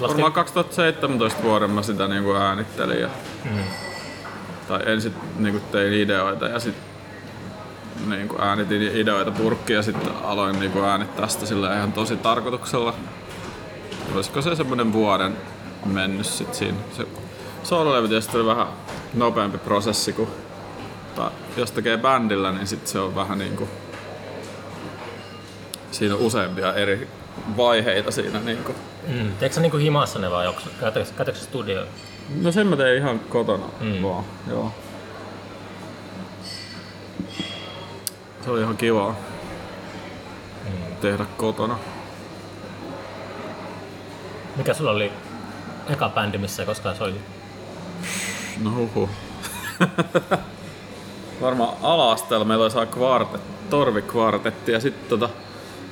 Varmaan 0.00 0.32
2017 0.32 1.42
vuoden 1.42 1.70
mä 1.70 1.82
sitä 1.82 2.08
niinku 2.08 2.32
äänittelin 2.34 3.00
ja, 3.00 3.08
Mm. 3.44 3.58
tai 4.68 4.80
ensin 4.86 5.14
niinku 5.38 5.60
tein 5.72 5.92
ideoita 5.92 6.46
ja 6.48 6.60
sit 6.60 6.74
niin 8.08 8.28
kuin 8.28 8.40
äänitin 8.40 8.82
ideoita 8.82 9.30
purkkiin 9.30 9.76
ja 9.76 9.82
sitten 9.82 10.10
aloin 10.24 10.60
niin 10.60 10.72
kuin 10.72 10.84
äänittää 10.84 11.28
sitä 11.28 11.46
sillä 11.46 11.76
ihan 11.76 11.92
tosi 11.92 12.16
tarkoituksella. 12.16 12.94
Olisiko 14.14 14.42
se 14.42 14.56
semmoinen 14.56 14.92
vuoden 14.92 15.36
mennyt 15.84 16.26
sit 16.26 16.54
siinä. 16.54 16.78
Se 16.96 17.06
soololevy 17.62 18.08
tietysti 18.08 18.36
oli 18.36 18.46
vähän 18.46 18.66
nopeampi 19.14 19.58
prosessi 19.58 20.12
kuin 20.12 20.28
tai 21.14 21.30
jos 21.56 21.70
tekee 21.70 21.98
bändillä, 21.98 22.52
niin 22.52 22.66
sit 22.66 22.86
se 22.86 22.98
on 22.98 23.14
vähän 23.14 23.38
niin 23.38 23.56
kuin 23.56 23.70
siinä 25.90 26.14
on 26.14 26.20
useampia 26.20 26.74
eri 26.74 27.08
vaiheita 27.56 28.10
siinä 28.10 28.40
niin 28.40 28.64
kuin 28.64 28.76
Mm. 29.08 29.32
Teekö 29.40 29.54
sä 29.54 29.60
niinku 29.60 29.76
himassa 29.76 30.18
ne 30.18 30.30
vai 30.30 30.54
käytätkö 30.80 31.34
studio? 31.34 31.84
No 32.42 32.52
sen 32.52 32.66
mä 32.66 32.76
tein 32.76 32.98
ihan 32.98 33.20
kotona 33.20 33.66
mm. 33.80 34.02
vaan, 34.02 34.24
joo. 34.48 34.72
Se 38.44 38.50
oli 38.50 38.60
ihan 38.60 38.76
kivaa 38.76 39.16
mm. 40.64 40.96
tehdä 41.00 41.26
kotona. 41.36 41.78
Mikä 44.56 44.74
sulla 44.74 44.90
oli 44.90 45.12
eka 45.88 46.08
bändi, 46.08 46.38
missä 46.38 46.56
sä 46.56 46.64
koskaan 46.64 46.96
soitit? 46.96 47.22
No 48.62 48.70
huhu. 48.70 49.10
Varmaan 51.40 51.76
ala-asteella 51.82 52.44
meillä 52.44 52.64
oli 52.64 52.86
kvartet, 52.86 53.40
torvikvartetti 53.70 54.72
ja 54.72 54.80
sitten 54.80 55.08
tota, 55.08 55.28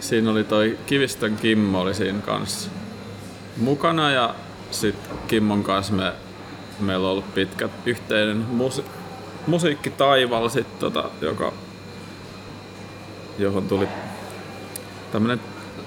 siinä 0.00 0.30
oli 0.30 0.44
toi 0.44 0.78
Kivistön 0.86 1.36
Kimmo 1.36 1.80
oli 1.80 1.94
siinä 1.94 2.20
kanssa 2.20 2.70
mukana 3.56 4.10
ja 4.10 4.34
sitten 4.70 5.18
Kimmon 5.28 5.62
kanssa 5.62 5.92
me, 5.92 6.12
meillä 6.80 7.06
on 7.06 7.12
ollut 7.12 7.34
pitkä 7.34 7.68
yhteinen 7.86 8.46
musi- 8.50 8.84
musiikkitaival, 9.46 10.48
sit, 10.48 10.78
tota, 10.78 11.04
joka, 11.20 11.52
johon 13.38 13.68
tuli 13.68 13.88
tämmönen, 15.12 15.40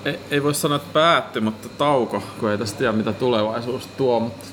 ei, 0.06 0.20
ei 0.32 0.44
voi 0.44 0.54
sanoa, 0.54 0.76
että 0.76 0.94
päättyi, 0.94 1.42
mutta 1.42 1.70
tauko, 1.70 2.24
kun 2.40 2.52
ei 2.52 2.58
tästä 2.58 2.78
tiedä 2.78 2.94
mitä 2.94 3.14
tulevaisuus 3.14 3.88
tuo, 3.88 4.20
mutta 4.20 4.46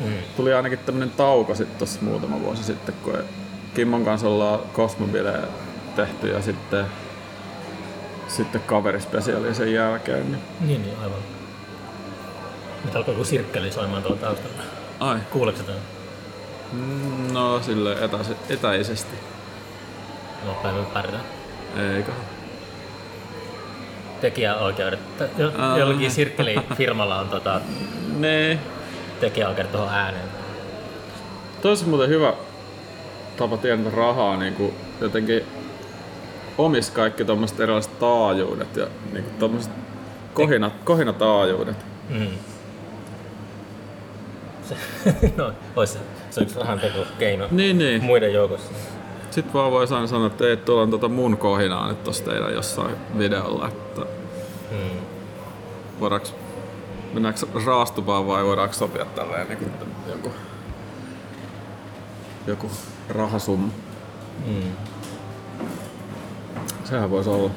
mm. 0.00 0.12
tuli 0.36 0.54
ainakin 0.54 0.78
tämmönen 0.78 1.10
tauko 1.10 1.54
sitten 1.54 1.78
tossa 1.78 2.02
muutama 2.02 2.40
vuosi 2.40 2.64
sitten, 2.64 2.94
kun 3.02 3.18
Kimmon 3.74 4.04
kanssa 4.04 4.28
ollaan 4.28 4.60
Cosmobilea 4.74 5.42
tehty 5.96 6.28
ja 6.28 6.42
sitten, 6.42 6.86
sitten 8.28 8.60
kaverispesiaali 8.60 9.54
sen 9.54 9.72
jälkeen. 9.72 10.32
Niin. 10.32 10.42
Niin, 10.60 10.82
niin 10.82 10.98
aivan. 10.98 11.18
Nyt 12.84 12.96
alkoi 12.96 13.14
joku 13.14 13.24
sirkkeli 13.24 13.72
soimaan 13.72 14.02
tuolla 14.02 14.20
taustalla. 14.20 14.62
Ai. 15.00 15.18
Kuuleeko 15.30 15.58
sitä? 15.58 15.72
Mm, 16.72 17.32
No 17.32 17.62
sille 17.62 17.92
etä, 17.92 18.18
etäisesti. 18.48 19.16
No 20.46 20.52
päivän 20.52 20.86
pärjää. 20.86 21.20
Eikö? 21.96 22.12
Tekijäoikeudet. 24.20 25.00
Jo, 25.38 25.52
Aa. 25.58 25.78
jollakin 25.78 26.10
sirkkelifirmalla 26.10 27.20
on 27.20 27.28
tota, 27.28 27.60
Nee. 28.18 28.58
tekijäoikeudet 29.20 29.72
tuohon 29.72 29.88
ääneen. 29.94 30.28
Toisi 31.62 31.84
muuten 31.84 32.08
hyvä 32.08 32.32
tapa 33.36 33.56
tienata 33.56 33.96
rahaa, 33.96 34.36
niin 34.36 34.54
kuin 34.54 34.74
jotenkin 35.00 35.42
omis 36.58 36.90
kaikki 36.90 37.24
tuommoiset 37.24 37.60
erilaiset 37.60 37.98
taajuudet 37.98 38.76
ja 38.76 38.86
niin 39.12 39.24
kuin 39.24 39.34
tommoset 39.38 39.72
kohina, 40.34 40.70
kohinataajuudet. 40.84 41.76
Mm. 42.08 42.26
Se, 44.68 44.74
no, 45.36 45.52
se, 45.86 45.98
se 46.30 46.40
on 46.40 46.42
yksi 46.46 46.58
rahan 46.58 46.80
keino 47.18 47.48
Niin, 47.50 47.78
niin. 47.78 48.04
muiden 48.04 48.32
joukossa. 48.32 48.72
Sitten 49.36 49.54
vaan 49.54 49.70
voi 49.72 49.86
aina 49.90 50.06
sanoa, 50.06 50.26
että 50.26 50.44
ei, 50.48 50.56
tuolla 50.56 50.82
on 50.82 50.90
tota 50.90 51.08
mun 51.08 51.36
kohinaa 51.36 51.88
nyt 51.88 52.04
tossa 52.04 52.24
teidän 52.24 52.54
jossain 52.54 52.96
videolla, 53.18 53.68
että 53.68 54.00
Mm. 54.70 55.00
voidaanko, 56.00 56.28
mennäänkö 57.12 57.40
raastupaan 57.66 58.26
vai 58.26 58.44
voidaanko 58.44 58.74
sopia 58.74 59.04
tälleen 59.04 59.48
niin 59.48 59.58
kuin 59.58 59.72
joku, 60.10 60.32
joku 62.46 62.70
rahasumma. 63.08 63.68
Mm. 64.46 64.72
Sehän 66.84 67.10
voisi 67.10 67.30
olla. 67.30 67.50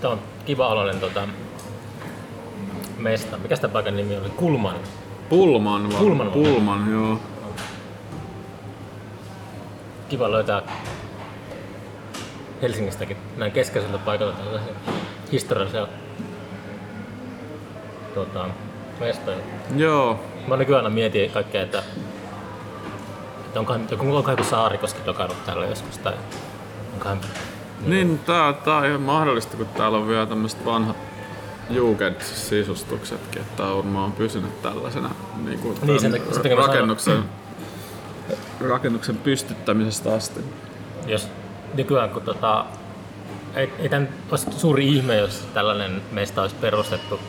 Tämä 0.00 0.12
on 0.12 0.18
kiva 0.44 0.68
oloinen 0.68 1.00
tota, 1.00 1.28
mesta. 2.98 3.38
Mikä 3.38 3.56
sitä 3.56 3.68
paikan 3.68 3.96
nimi 3.96 4.16
oli? 4.16 4.30
Kulman. 4.30 4.76
Pulman 5.28 5.92
vai? 5.92 5.98
Pullman 6.00 6.26
vai? 6.26 6.42
Pulman, 6.44 6.90
joo. 6.92 7.18
Kiva 10.08 10.30
löytää 10.30 10.62
Helsingistäkin 12.62 13.16
näin 13.36 13.52
keskeiseltä 13.52 13.98
paikalta 13.98 14.36
tällaisia 14.36 14.74
historiallisia 15.32 15.88
tota, 18.14 18.44
mestoja. 19.00 19.38
Joo. 19.76 20.20
Mä 20.46 20.56
nykyään 20.56 20.84
aina 20.84 20.94
mietin 20.94 21.30
kaikkea, 21.30 21.62
että, 21.62 21.82
että 23.46 23.60
onkohan, 23.60 23.88
onkohan 23.92 24.32
joku 24.32 24.44
Saarikoski 24.44 25.00
dokannut 25.06 25.44
täällä 25.46 25.66
joskus 25.66 25.98
tai 25.98 26.12
onkohan 26.94 27.20
Niin, 27.86 28.18
tää, 28.18 28.52
tää 28.52 28.76
on 28.76 28.86
ihan 28.86 29.00
mahdollista, 29.00 29.56
kun 29.56 29.66
täällä 29.66 29.98
on 29.98 30.08
vielä 30.08 30.26
tämmöiset 30.26 30.64
vanhat 30.64 30.96
Jugend-sisustuksetkin, 31.70 33.42
että 33.42 33.62
varmaan 33.62 34.04
on 34.04 34.12
pysynyt 34.12 34.62
tällaisena 34.62 35.10
niin 35.44 35.58
kuin 35.58 35.78
Niin, 35.82 36.00
sen 36.00 36.22
sen 36.42 36.58
rakennuksen, 36.58 37.24
rakennuksen 38.60 39.16
pystyttämisestä 39.16 40.14
asti. 40.14 40.40
jos 41.06 41.28
nykyään 41.74 42.10
kun 42.10 42.22
tota, 42.22 42.64
ei, 43.54 43.72
ei 43.78 43.88
tämän 43.88 44.08
olisi 44.30 44.46
suuri 44.56 44.88
ihme, 44.88 45.16
jos 45.16 45.44
tällainen 45.54 46.02
meistä 46.12 46.42
olisi 46.42 46.56
perustettu 46.60 47.20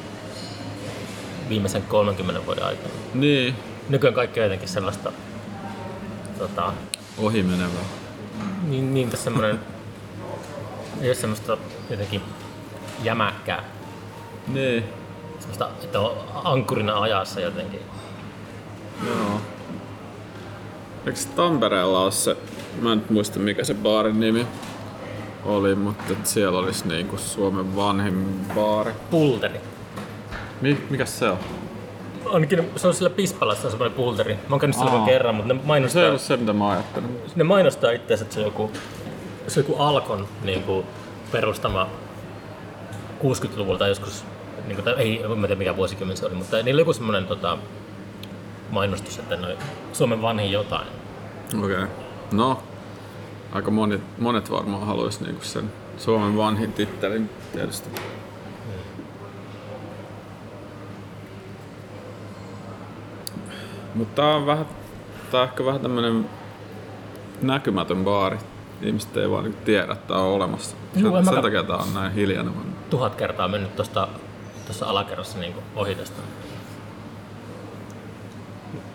viimeisen 1.49 1.81
30 1.83 2.45
vuoden 2.45 2.63
aikana. 2.65 2.93
Niin, 3.13 3.55
Nykyään 3.89 4.13
kaikki 4.13 4.39
on 4.39 4.43
jotenkin 4.43 4.69
sellaista, 4.69 5.11
tota, 6.37 6.73
ohi 7.17 7.43
menevää. 7.43 7.83
niin, 8.67 8.93
niin 8.93 9.09
tässä 9.09 9.23
semmoinen, 9.23 9.59
ei 11.01 11.09
ole 11.09 11.15
semmoista 11.15 11.57
jotenkin 11.89 12.21
jämäkkää, 13.03 13.63
Niin, 14.47 14.83
semmoista, 15.39 15.69
että 15.83 15.99
on 15.99 16.17
ankurina 16.43 16.99
ajassa 17.01 17.39
jotenkin. 17.41 17.79
joo. 19.07 19.41
Eikö 21.09 21.19
Tampereella 21.35 22.01
ole 22.03 22.11
se, 22.11 22.37
mä 22.81 22.93
en 22.93 23.03
muista 23.09 23.39
mikä 23.39 23.63
se 23.63 23.73
baarin 23.73 24.19
nimi 24.19 24.47
oli, 25.45 25.75
mutta 25.75 26.03
et 26.13 26.25
siellä 26.25 26.59
olisi 26.59 26.87
niinku 26.87 27.17
Suomen 27.17 27.75
vanhin 27.75 28.41
baari. 28.55 28.91
Pulteri. 29.09 29.59
Mi- 30.61 30.81
mikä 30.89 31.05
se 31.05 31.29
on? 31.29 31.37
Ainakin 32.25 32.69
se 32.75 32.87
on 32.87 32.93
sillä 32.93 33.09
Pispalassa 33.09 33.67
on 33.67 33.71
semmoinen 33.71 33.97
pulteri. 33.97 34.33
Mä 34.33 34.39
oon 34.49 34.59
käynyt 34.59 34.77
sillä 34.77 34.91
vain 34.91 35.05
kerran, 35.05 35.35
mutta 35.35 35.53
ne 35.53 35.59
Se 35.59 35.61
ei 35.63 35.67
mainostaa, 35.67 36.07
ollut 36.07 36.21
se, 36.21 36.37
mitä 36.37 36.53
mä 36.53 36.69
ajattelin. 36.69 37.17
ne 37.35 37.43
mainostaa 37.43 37.91
itseänsä, 37.91 38.23
että 38.23 38.33
se 38.33 38.39
on 38.39 38.45
joku, 38.45 38.71
se 39.47 39.59
on 39.59 39.65
joku 39.67 39.81
Alkon 39.83 40.27
niin 40.43 40.63
kuin, 40.63 40.85
perustama 41.31 41.87
60-luvulta 43.23 43.87
joskus, 43.87 44.23
niin 44.65 44.75
kuin, 44.75 44.85
tai 44.85 44.93
ei, 44.97 45.23
en 45.23 45.39
tiedä 45.41 45.55
mikä 45.55 45.75
vuosikymmen 45.77 46.17
se 46.17 46.25
oli, 46.25 46.35
mutta 46.35 46.57
niillä 46.57 46.75
oli 46.75 46.81
joku 46.81 46.93
semmoinen 46.93 47.25
tota, 47.25 47.57
mainostus, 48.71 49.19
että 49.19 49.35
noi, 49.35 49.57
Suomen 49.93 50.21
vanhin 50.21 50.51
jotain. 50.51 50.98
Okei. 51.57 51.83
Okay. 51.83 51.87
No, 52.31 52.63
aika 53.51 53.71
monet, 53.71 54.01
monet 54.17 54.51
varmaan 54.51 54.85
haluaisi 54.85 55.23
niinku 55.23 55.45
sen 55.45 55.71
Suomen 55.97 56.37
vanhin 56.37 56.73
tittelin 56.73 57.29
tietysti. 57.53 57.89
Mutta 63.95 64.21
tää 64.21 64.35
on 64.35 64.45
vähän, 64.45 64.65
tää 65.31 65.41
on 65.41 65.47
ehkä 65.47 65.65
vähän 65.65 65.81
tämmönen 65.81 66.29
näkymätön 67.41 68.03
baari. 68.03 68.37
Ihmiset 68.81 69.17
ei 69.17 69.29
vaan 69.29 69.43
niinku 69.43 69.59
tiedä, 69.65 69.93
että 69.93 70.07
tää 70.07 70.17
on 70.17 70.33
olemassa. 70.33 70.75
Sen, 70.93 71.03
Juu, 71.03 71.15
en 71.15 71.25
sen 71.25 71.41
takia 71.41 71.63
tää 71.63 71.77
on 71.77 71.93
näin 71.93 72.13
hiljainen. 72.13 72.53
Tuhat 72.89 73.15
kertaa 73.15 73.47
mennyt 73.47 73.75
tuosta 73.75 74.07
tuossa 74.65 74.85
alakerrassa 74.85 75.39
niin 75.39 75.55
ohi 75.75 75.95
tästä. 75.95 76.21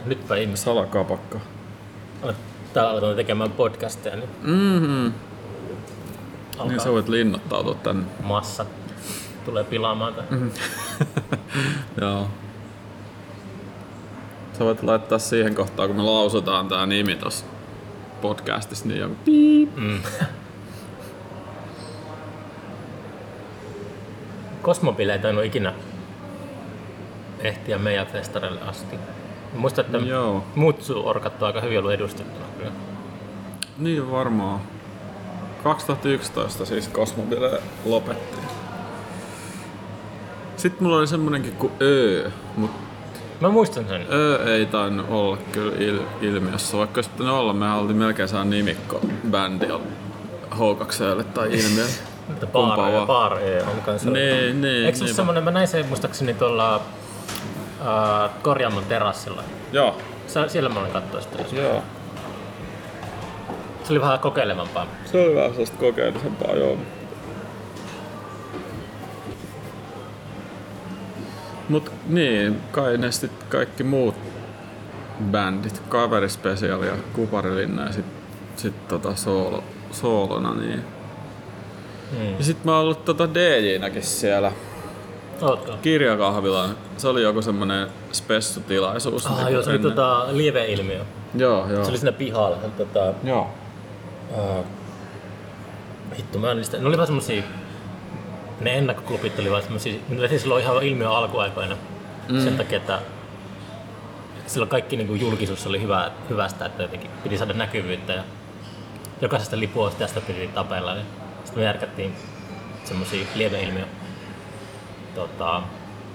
Nytpä 0.05 0.37
ihmiset, 0.37 0.65
Salakapakka. 0.65 1.41
Täällä 2.73 2.91
aletaan 2.91 3.17
tekemään 3.17 3.51
podcasteja, 3.51 4.17
niin 4.17 4.29
Mm-hmm. 4.43 5.13
alkaa 6.53 6.67
Niin 6.67 6.81
sä 6.81 6.91
voit 6.93 7.09
linnoittautua 7.09 7.75
tänne. 7.75 8.05
massa 8.23 8.67
tulee 9.45 9.65
pilaamaan 9.65 10.15
tämän. 10.15 10.29
Mm-hmm. 10.31 10.51
Joo. 12.01 12.29
Sä 14.59 14.65
voit 14.65 14.83
laittaa 14.83 15.19
siihen 15.19 15.55
kohtaan, 15.55 15.89
kun 15.89 15.97
me 15.97 16.03
lausutaan 16.03 16.69
tää 16.69 16.87
nimi 16.87 17.15
tossa 17.17 17.45
podcastissa, 18.23 18.89
niin 18.89 19.01
joku 19.01 19.15
piip. 19.25 19.77
Mm. 19.77 20.01
Kosmobile 24.63 25.13
ei 25.13 25.19
tainnut 25.19 25.45
ikinä 25.45 25.73
ehtiä 27.39 27.79
meidän 27.79 28.07
festareille 28.07 28.61
asti. 28.61 28.97
Mä 29.55 29.61
Muistan, 29.61 29.85
että 29.85 29.99
Joo. 29.99 30.45
muut 30.55 30.77
orkat 31.05 31.43
on 31.43 31.47
aika 31.47 31.61
hyvin 31.61 31.79
ollut 31.79 31.93
edustettuna 31.93 32.47
kyllä. 32.59 32.71
Niin 33.79 34.11
varmaan. 34.11 34.61
2011 35.65 36.65
siis 36.65 36.91
Cosmobile 36.91 37.61
lopetti. 37.85 38.37
Sitten 40.57 40.83
mulla 40.85 40.97
oli 40.99 41.07
semmonenkin 41.07 41.53
kuin 41.53 41.73
Ö, 41.83 42.31
mutta 42.57 42.77
Mä 43.41 43.49
muistan 43.49 43.85
sen. 43.89 44.07
Ö 44.13 44.55
ei 44.55 44.67
tainnut 44.67 45.07
olla 45.11 45.37
kyllä 45.53 45.73
il- 45.77 46.25
ilmiössä, 46.25 46.77
vaikka 46.79 47.01
pitänyt 47.13 47.33
olla, 47.33 47.53
me 47.53 47.73
oltiin 47.75 47.97
melkein 47.97 48.29
saa 48.29 48.45
nimikko 48.45 49.01
bändi 49.31 49.67
H2 50.51 51.25
tai 51.35 51.47
ilmiö. 51.49 51.85
Mutta 52.29 52.47
Baar. 52.47 53.07
Baar 53.07 53.39
E 53.39 53.63
on 53.63 53.83
kanssa. 53.87 54.11
Niin, 54.11 54.61
niin. 54.61 54.87
Eikö 54.87 54.99
se 54.99 55.05
niin. 55.05 55.15
semmonen, 55.15 55.45
mä 55.45 55.51
näin 55.51 55.69
sen 55.69 55.87
muistaakseni 55.87 56.35
tuolla 56.35 56.81
äh, 57.85 58.31
Korjaamon 58.43 58.85
terassilla. 58.85 59.43
Joo, 59.73 59.99
Se, 60.27 60.49
siellä 60.49 60.69
mä 60.69 60.81
olin 60.81 60.93
katsoa 60.93 61.21
sitä. 61.21 61.57
joo. 61.57 61.83
Se 63.85 63.93
oli 63.93 64.01
vähän 64.01 64.19
kokeilevampaa. 64.19 64.87
Se 65.05 65.27
oli 65.27 65.35
vähän 65.35 65.51
sellaista 65.51 65.77
kokeellisempaa, 65.77 66.53
joo. 66.55 66.77
Mut 71.69 71.93
niin, 72.07 72.61
kai 72.73 72.99
ne 72.99 73.13
sit 73.13 73.33
kaikki 73.49 73.83
muut 73.85 74.15
bändit, 75.31 75.83
Kaverispesiaali 75.89 76.87
ja 76.87 76.93
Kuparilinna 77.13 77.87
ja 77.87 77.93
sit, 77.93 78.05
sit 78.57 78.89
tota 78.89 79.15
soolo, 79.15 79.65
soolona, 79.91 80.55
niin. 80.55 80.85
Hmm. 82.11 82.35
Ja 82.39 82.45
sit 82.45 82.65
mä 82.65 82.73
oon 82.73 82.81
ollut 82.81 83.05
tota 83.05 83.35
DJ-näkin 83.35 84.03
siellä 84.03 84.53
Ootko? 85.43 85.73
kirjakahvilan. 85.83 86.77
Se 86.97 87.09
oli 87.09 87.23
joku 87.23 87.43
semmonen 87.43 87.89
spessutilaisuus. 88.13 89.27
Ah, 89.27 89.51
joo, 89.51 89.63
se 89.63 89.71
oli 89.71 89.79
tota, 89.79 90.27
lieveilmiö. 90.31 91.05
Joo, 91.35 91.67
joo. 91.71 91.85
Se 91.85 91.91
oli 91.91 91.99
siinä 91.99 92.13
pihalla. 92.13 92.57
Tota, 92.57 93.13
Joo. 93.25 93.51
uh, 94.31 94.65
hitto, 96.19 96.39
mä 96.39 96.51
en 96.51 96.57
niistä. 96.57 96.79
Ne 96.79 96.87
oli 96.87 96.97
vähän 96.97 97.07
semmosia, 97.07 97.43
ne 98.61 98.79
ennakkoklubit 98.79 99.39
oli 99.39 99.51
vaan 99.51 99.63
semmosia, 99.63 99.95
ne 100.09 100.21
veti 100.21 100.39
silloin 100.39 100.63
ihan 100.63 100.83
ilmiö 100.83 101.11
alkuaikoina. 101.11 101.77
Mm. 102.29 102.41
Sen 102.41 102.57
takia, 102.57 102.77
että 102.77 102.99
silloin 104.47 104.71
kaikki 104.71 104.97
niin 104.97 105.07
kuin 105.07 105.21
julkisuus 105.21 105.67
oli 105.67 105.83
hyvä, 105.83 106.11
hyvästä, 106.31 106.67
että 106.67 106.83
jotenkin 106.83 107.11
piti 107.23 107.39
saada 107.39 107.53
näkyvyyttä 107.53 108.13
ja 108.13 108.23
jokaisesta 109.21 109.59
lipuosta 109.59 109.99
tästä 109.99 110.21
piti 110.21 110.49
tapella. 110.49 110.95
Niin 110.95 111.07
sitten 111.45 111.59
me 111.59 111.65
järkättiin 111.65 112.17
semmosia 112.85 113.27
lieveilmiö 113.35 113.85
tota, 115.15 115.63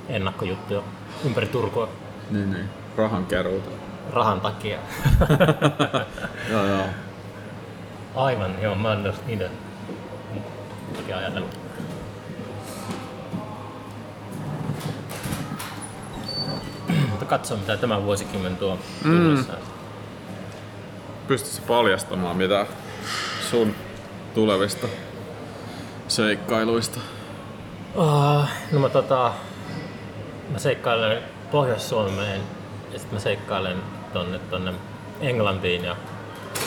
ennakkojuttuja 0.09 0.81
ympäri 1.25 1.47
Turkua 1.47 1.89
Niin, 2.29 2.51
niin. 2.53 2.69
Rahan 2.97 3.25
keruuta. 3.25 3.69
rahan 4.13 4.41
takia. 4.41 4.79
joo, 6.51 6.65
joo. 6.65 6.85
Aivan, 8.15 8.55
joo, 8.61 8.75
mä 8.75 8.93
en 8.93 9.05
olisi 9.05 9.19
niitä 9.27 9.49
oikein 10.97 11.17
ajatellut. 11.17 11.59
Mutta 17.09 17.25
katso 17.25 17.57
mitä 17.57 17.77
tämä 17.77 18.03
vuosikymmen 18.03 18.57
tuo 18.57 18.77
tullessaan. 19.03 19.59
Pystytkö 21.27 21.67
paljastamaan 21.67 22.37
mitä 22.37 22.65
sun 23.51 23.75
tulevista 24.33 24.87
seikkailuista? 26.07 26.99
Uh, 27.95 28.45
no 28.71 28.79
mä 28.79 28.89
tota, 28.89 29.33
mä 30.49 30.59
seikkailen 30.59 31.23
Pohjois-Suomeen 31.51 32.41
ja 32.93 32.99
sitten 32.99 33.13
mä 33.15 33.19
seikkailen 33.19 33.77
tonne, 34.13 34.39
tonne 34.39 34.73
Englantiin 35.21 35.83
ja 35.83 35.95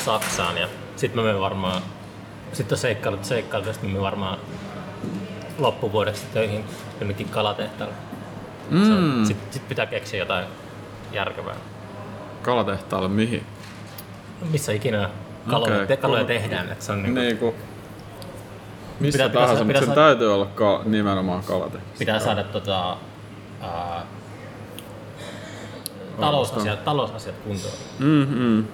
Saksaan 0.05 0.57
ja 0.59 0.69
sitten 0.97 1.21
mä 1.21 1.27
menen 1.27 1.41
varmaan, 1.41 1.83
sitten 2.53 2.75
on 2.77 2.79
seikkailut 2.79 3.25
seikkailut 3.25 3.67
ja 3.67 3.73
sitten 3.73 3.91
mä 3.91 3.93
menen 3.93 4.05
varmaan 4.05 4.39
loppuvuodeksi 5.59 6.27
töihin 6.33 6.65
jonnekin 7.01 7.29
kalatehtaalle. 7.29 7.95
Mm. 8.71 9.25
Sitten 9.25 9.53
sit 9.53 9.69
pitää 9.69 9.87
keksiä 9.87 10.19
jotain 10.19 10.47
järkevää. 11.13 11.57
Kalatehtaalle 12.43 13.09
mihin? 13.09 13.47
Missä 14.51 14.73
ikinä 14.73 15.11
kaloja, 15.51 15.75
Okei, 15.75 15.87
te, 15.87 15.97
kaloja 15.97 16.25
tehdään. 16.25 16.73
Että 16.73 16.85
se 16.85 16.93
on 16.93 17.03
niinku, 17.03 17.21
Niinku, 17.21 17.47
missä 17.47 17.72
Pitää- 18.99 19.13
pitää 19.13 19.29
tahansa, 19.29 19.55
sa- 19.59 19.65
mutta 19.65 19.81
pitää 19.81 19.95
sen 19.95 20.05
täytyy 20.05 20.35
olla 20.35 20.47
ka- 20.47 20.83
nimenomaan 20.85 21.43
kalatehdas. 21.45 21.99
pitää 21.99 22.19
saada 22.21 22.45
tota, 22.45 22.97
ää, 23.61 24.03
talousasiat, 26.21 26.85
talousasiat 26.85 27.37
kuntoon. 27.45 27.75
Mm-hmm. 27.99 28.65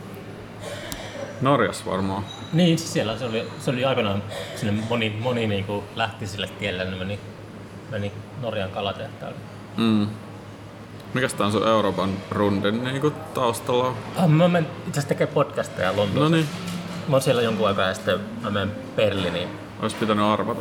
Norjas 1.41 1.87
varmaan. 1.87 2.25
Niin, 2.53 2.79
siis 2.79 2.93
siellä 2.93 3.19
se 3.19 3.25
oli, 3.25 3.49
se 3.59 3.71
oli 3.71 3.85
aikanaan, 3.85 4.23
sinne 4.57 4.83
moni, 4.89 5.17
moni 5.21 5.47
niin 5.47 5.65
kuin 5.65 5.85
lähti 5.97 6.27
sille 6.27 6.47
tielle, 6.59 6.85
ne 6.85 6.97
meni, 6.97 7.21
meni 7.91 8.13
Norjan 8.43 8.71
kalatehtaalle. 8.71 9.37
Mm. 9.77 10.07
Mikäs 11.15 11.35
tää 11.35 11.47
on 11.47 11.53
sun 11.53 11.69
Euroopan 11.69 12.11
rundin 12.31 12.85
niinku 12.85 13.13
taustalla? 13.35 13.95
Ah, 14.17 14.29
mä 14.29 14.49
menen 14.49 14.71
itse 14.79 14.91
asiassa 14.91 15.09
tekemään 15.09 15.35
podcasteja 15.35 15.97
Lontoossa. 15.97 16.21
No 16.21 16.29
niin, 16.29 16.49
Mä 17.09 17.15
oon 17.17 17.23
siellä 17.23 17.43
jonkun 17.43 17.69
aikaa 17.69 17.89
ja 17.89 17.95
sitten 17.95 18.21
mä 18.43 18.51
menen 18.51 18.73
Berliiniin. 18.97 19.49
Ois 19.83 19.95
pitänyt 19.95 20.25
arvata. 20.25 20.61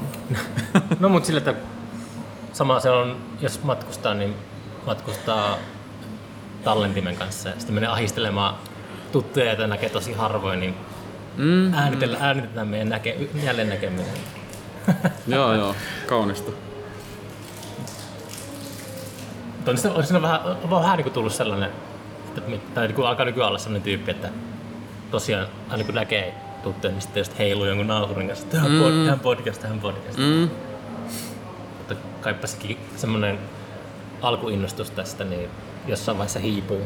No 1.00 1.10
mut 1.10 1.26
sillä, 1.26 1.38
että 1.38 1.54
sama 2.54 2.80
se 2.80 2.90
on, 2.90 3.18
jos 3.42 3.64
matkustaa, 3.64 4.14
niin 4.14 4.36
matkustaa 4.86 5.58
tallentimen 6.64 7.16
kanssa 7.16 7.50
ja 7.50 7.56
sitten 7.58 7.76
menee 7.76 7.90
ahistelemaan 7.90 8.56
tuttuja, 9.12 9.46
joita 9.46 9.68
näkee 9.68 9.90
tosi 9.90 10.14
harvoin, 10.14 10.60
niin 10.60 10.76
Mm. 11.38 11.74
äänitellään, 11.74 12.24
äänitetään 12.24 12.68
meidän 12.68 12.90
näke, 12.90 13.18
jälleen 13.44 13.70
näkeminen. 13.70 14.06
joo, 15.28 15.54
joo, 15.54 15.76
kaunista. 16.08 16.52
Mutta 19.56 19.72
on 19.96 20.04
siinä 20.04 20.22
vähän, 20.22 20.40
on 20.64 20.70
vähän 20.70 20.98
niin 20.98 21.04
kuin 21.04 21.14
tullut 21.14 21.34
sellainen, 21.34 21.70
että, 22.28 22.42
tai 22.74 22.88
niin 22.88 22.96
kuin 22.96 23.08
alkaa 23.08 23.26
nykyään 23.26 23.48
olla 23.48 23.60
sellainen 23.60 23.82
tyyppi, 23.82 24.12
että 24.12 24.30
tosiaan 25.12 25.48
aina 25.70 25.84
kun 25.84 25.96
näkee 25.96 26.34
tuttuja, 26.64 26.94
niin 26.94 27.02
sitten 27.02 27.22
just 27.22 27.38
heiluu 27.40 27.66
jonkun 27.66 27.88
naapurin 27.88 28.28
kanssa, 28.28 28.48
tähän 28.48 28.72
mm. 28.72 28.80
pod, 28.80 28.92
tähän 29.06 29.20
podcast, 29.20 29.62
tähän 29.62 29.80
podcast. 29.80 30.18
Mm. 30.18 30.50
Mutta 31.78 31.96
kaipa 32.22 32.48
sekin 32.48 32.78
semmoinen 32.96 33.40
alkuinnostus 34.22 34.92
tästä, 34.92 35.24
niin 35.24 35.50
jossain 35.88 36.18
vaiheessa 36.18 36.40
hiipuu. 36.40 36.78
Se 36.78 36.84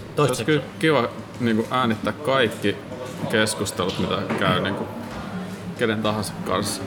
olisi 0.00 0.14
Toistaiseksi 0.16 0.44
kyllä 0.44 0.62
kiva 0.78 1.08
niinku 1.40 1.66
äänittää 1.70 2.12
kaikki 2.12 2.76
keskustelut, 3.30 3.98
mitä 3.98 4.16
käy 4.38 4.60
niinku 4.60 4.86
kenen 5.78 6.02
tahansa 6.02 6.32
kanssa. 6.46 6.82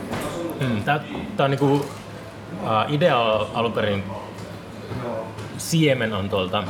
Mm, 0.61 0.83
tää, 0.83 1.03
tää 1.37 1.43
on 1.43 1.51
niinku, 1.51 1.73
uh, 1.73 1.85
idea 2.93 3.19
alun 3.53 3.73
perin 3.73 4.03
siemen 5.57 6.13
on 6.13 6.29
tuolta 6.29 6.63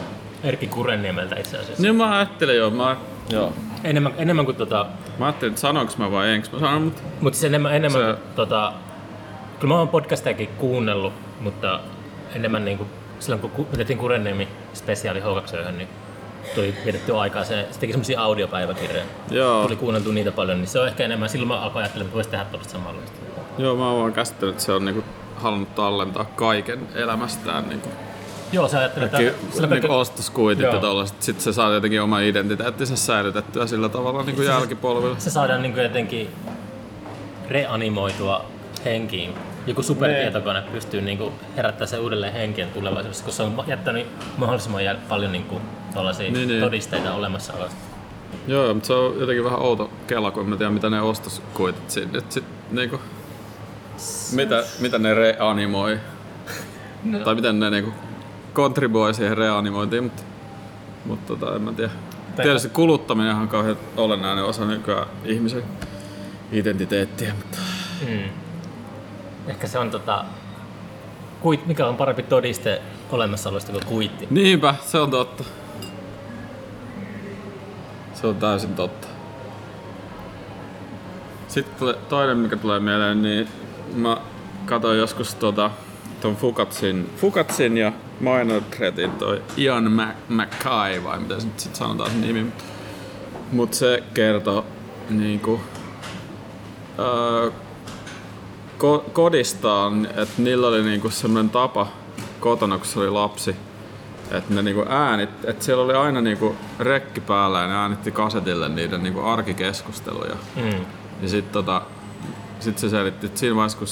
Erkki 0.43 0.67
Kurenniemeltä 0.67 1.35
itse 1.35 1.57
asiassa. 1.57 1.83
Niin 1.83 1.95
mä 1.95 2.17
ajattelin 2.17 2.57
joo, 2.57 2.69
mä, 2.69 2.97
joo. 3.29 3.53
Enemmän, 3.83 4.13
enemmän 4.17 4.45
kuin 4.45 4.57
tota, 4.57 4.85
Mä 5.19 5.25
ajattelin, 5.25 5.51
että 5.51 5.61
sanoinko 5.61 5.93
mä 5.97 6.11
vai 6.11 6.29
enkö 6.31 6.47
mä 6.53 6.59
sanon, 6.59 6.81
mutta 6.81 7.01
mutta 7.21 7.37
siis 7.39 7.43
enemmän, 7.49 7.75
enemmän 7.75 8.01
Se- 8.15 8.21
tota, 8.35 8.73
kyllä 9.59 9.73
mä 9.73 9.79
oon 9.79 9.87
podcastajakin 9.89 10.47
kuunnellut, 10.57 11.13
mutta 11.41 11.79
enemmän 12.35 12.65
niinku, 12.65 12.87
silloin 13.19 13.41
kun 13.41 13.65
tehtiin 13.65 13.99
Kurenniemi 13.99 14.47
spesiaali 14.73 15.19
H2, 15.19 15.71
niin 15.71 15.87
tuli 16.55 16.75
vietetty 16.85 17.15
aikaa, 17.17 17.43
se, 17.43 17.67
se 17.71 17.79
teki 17.79 17.93
semmosia 17.93 18.21
audiopäiväkirjoja. 18.21 19.03
joo, 19.31 19.63
Tuli 19.63 19.75
kuunneltu 19.75 20.11
niitä 20.11 20.31
paljon, 20.31 20.57
niin 20.57 20.67
se 20.67 20.79
on 20.79 20.87
ehkä 20.87 21.03
enemmän, 21.05 21.29
silloin 21.29 21.47
mä 21.47 21.59
alkoin 21.61 21.83
ajattelemaan, 21.83 22.07
että 22.07 22.15
voisi 22.15 22.29
tehdä 22.29 22.45
tuollaista 22.45 22.73
samanlaista. 22.73 23.17
joo, 23.57 23.75
mä 23.75 23.89
oon 23.91 23.99
vaan 24.01 24.13
käsittänyt, 24.13 24.53
että 24.53 24.63
se 24.65 24.71
on 24.71 24.85
niinku 24.85 25.03
halunnut 25.35 25.75
tallentaa 25.75 26.25
kaiken 26.25 26.79
elämästään 26.95 27.69
niinku, 27.69 27.89
Joo, 28.51 28.67
sä 28.67 28.79
ajattelet, 28.79 29.13
että 29.13 29.37
sillä 29.53 29.67
niinku 29.67 29.87
kaikki, 29.87 29.87
ostoskuitit 30.01 30.65
ja 30.65 30.79
tollaset. 30.79 31.21
Sitten 31.21 31.43
se 31.43 31.53
saa 31.53 31.73
jotenkin 31.73 32.01
oma 32.01 32.19
identiteettinsä 32.19 32.95
säilytettyä 32.95 33.67
sillä 33.67 33.89
tavalla 33.89 34.23
niinku 34.23 34.41
Se- 34.41 34.45
se- 34.47 34.51
jälkipolville. 34.53 35.19
se 35.19 35.29
saadaan 35.29 35.61
niin 35.61 35.77
jotenkin 35.77 36.29
reanimoitua 37.49 38.45
henkiin. 38.85 39.33
Joku 39.67 39.83
supertietokone 39.83 40.61
pystyy 40.61 41.01
niin 41.01 41.31
herättämään 41.57 41.87
sen 41.87 41.99
uudelleen 41.99 42.33
henkien 42.33 42.69
tulevaisuudessa, 42.69 43.25
koska 43.25 43.37
se 43.37 43.43
on 43.43 43.63
jättänyt 43.67 44.07
mahdollisimman 44.37 44.81
paljon 45.09 45.31
niin 45.31 45.43
kuin, 45.43 45.61
Niin, 46.29 46.47
niin. 46.47 46.61
todisteita 46.63 47.13
olemassaolosta. 47.13 47.75
Joo, 48.47 48.73
mutta 48.73 48.87
se 48.87 48.93
on 48.93 49.19
jotenkin 49.19 49.43
vähän 49.43 49.59
outo 49.61 49.89
kela, 50.07 50.31
kun 50.31 50.43
en 50.43 50.49
mä 50.49 50.55
tiedä 50.57 50.71
mitä 50.71 50.89
ne 50.89 51.01
ostoskuitit 51.01 51.89
sinne. 51.91 52.21
Sit, 52.29 52.43
niinku, 52.71 52.99
mitä, 54.31 54.63
mitä 54.79 54.99
ne 54.99 55.13
reanimoi? 55.13 55.99
No. 57.03 57.19
Tai 57.19 57.35
miten 57.35 57.59
ne 57.59 57.69
niinku 57.69 57.91
kontribuoi 58.57 59.13
siihen 59.13 59.37
reanimointiin, 59.37 60.03
mutta, 60.03 60.23
mutta 61.05 61.35
tota, 61.35 61.55
en 61.55 61.61
mä 61.61 61.73
tiedä. 61.73 61.91
Tietysti 62.35 62.69
kuluttaminen 62.69 63.35
on 63.35 63.47
kauhean 63.47 63.77
olennainen 63.97 64.45
osa 64.45 64.65
nykyään 64.65 65.07
ihmisen 65.25 65.63
identiteettiä, 66.51 67.33
mutta 67.33 67.57
Mm. 68.07 68.29
Ehkä 69.47 69.67
se 69.67 69.79
on 69.79 69.91
tota, 69.91 70.25
kuit, 71.41 71.67
mikä 71.67 71.87
on 71.87 71.95
parempi 71.95 72.23
todiste 72.23 72.81
olemassaolosta 73.11 73.71
kuin 73.71 73.85
kuitti. 73.85 74.27
niinpä, 74.29 74.75
se 74.85 74.97
on 74.97 75.11
totta. 75.11 75.43
Se 78.13 78.27
on 78.27 78.35
täysin 78.35 78.75
totta. 78.75 79.07
Sitten 81.47 81.95
toinen, 82.09 82.37
mikä 82.37 82.55
tulee 82.55 82.79
mieleen, 82.79 83.21
niin 83.21 83.47
mä 83.95 84.17
katsoin 84.65 84.99
joskus 84.99 85.35
tota, 85.35 85.71
ton 86.21 86.35
Fukatsin, 86.35 87.09
Fukatsin 87.17 87.77
ja 87.77 87.91
Minor 88.19 88.61
Threatin 88.61 89.11
toi 89.11 89.41
Ian 89.57 89.91
Mackay, 90.29 91.03
vai 91.03 91.19
miten 91.19 91.41
se 91.41 91.47
nyt 91.47 91.59
sit 91.59 91.75
sanotaan 91.75 92.11
se 92.11 92.17
nimi. 92.17 92.45
Mut 93.51 93.73
se 93.73 94.03
kertoo 94.13 94.65
niinku, 95.09 95.59
öö, 96.99 97.51
ko- 98.77 99.09
kodistaan, 99.13 100.05
että 100.05 100.33
niillä 100.37 100.67
oli 100.67 100.83
niinku 100.83 101.09
semmoinen 101.09 101.49
tapa 101.49 101.87
kotona, 102.39 102.77
kun 102.77 102.87
se 102.87 102.99
oli 102.99 103.09
lapsi, 103.09 103.55
että 104.31 104.53
ne 104.53 104.61
niinku 104.61 104.85
äänit, 104.89 105.29
että 105.43 105.65
siellä 105.65 105.83
oli 105.83 105.93
aina 105.93 106.21
niinku 106.21 106.55
rekki 106.79 107.21
päällä 107.21 107.59
ja 107.61 107.67
ne 107.67 107.75
äänitti 107.75 108.11
kasetille 108.11 108.69
niiden 108.69 109.03
niinku 109.03 109.19
arkikeskusteluja. 109.19 110.35
Mm. 110.55 110.85
Ja 111.21 111.29
sitten 111.29 111.53
tota, 111.53 111.81
sit 112.59 112.77
se 112.77 112.89
selitti, 112.89 113.25
että 113.25 113.39
siinä 113.39 113.55
vaiheessa 113.55 113.77
kun 113.77 113.87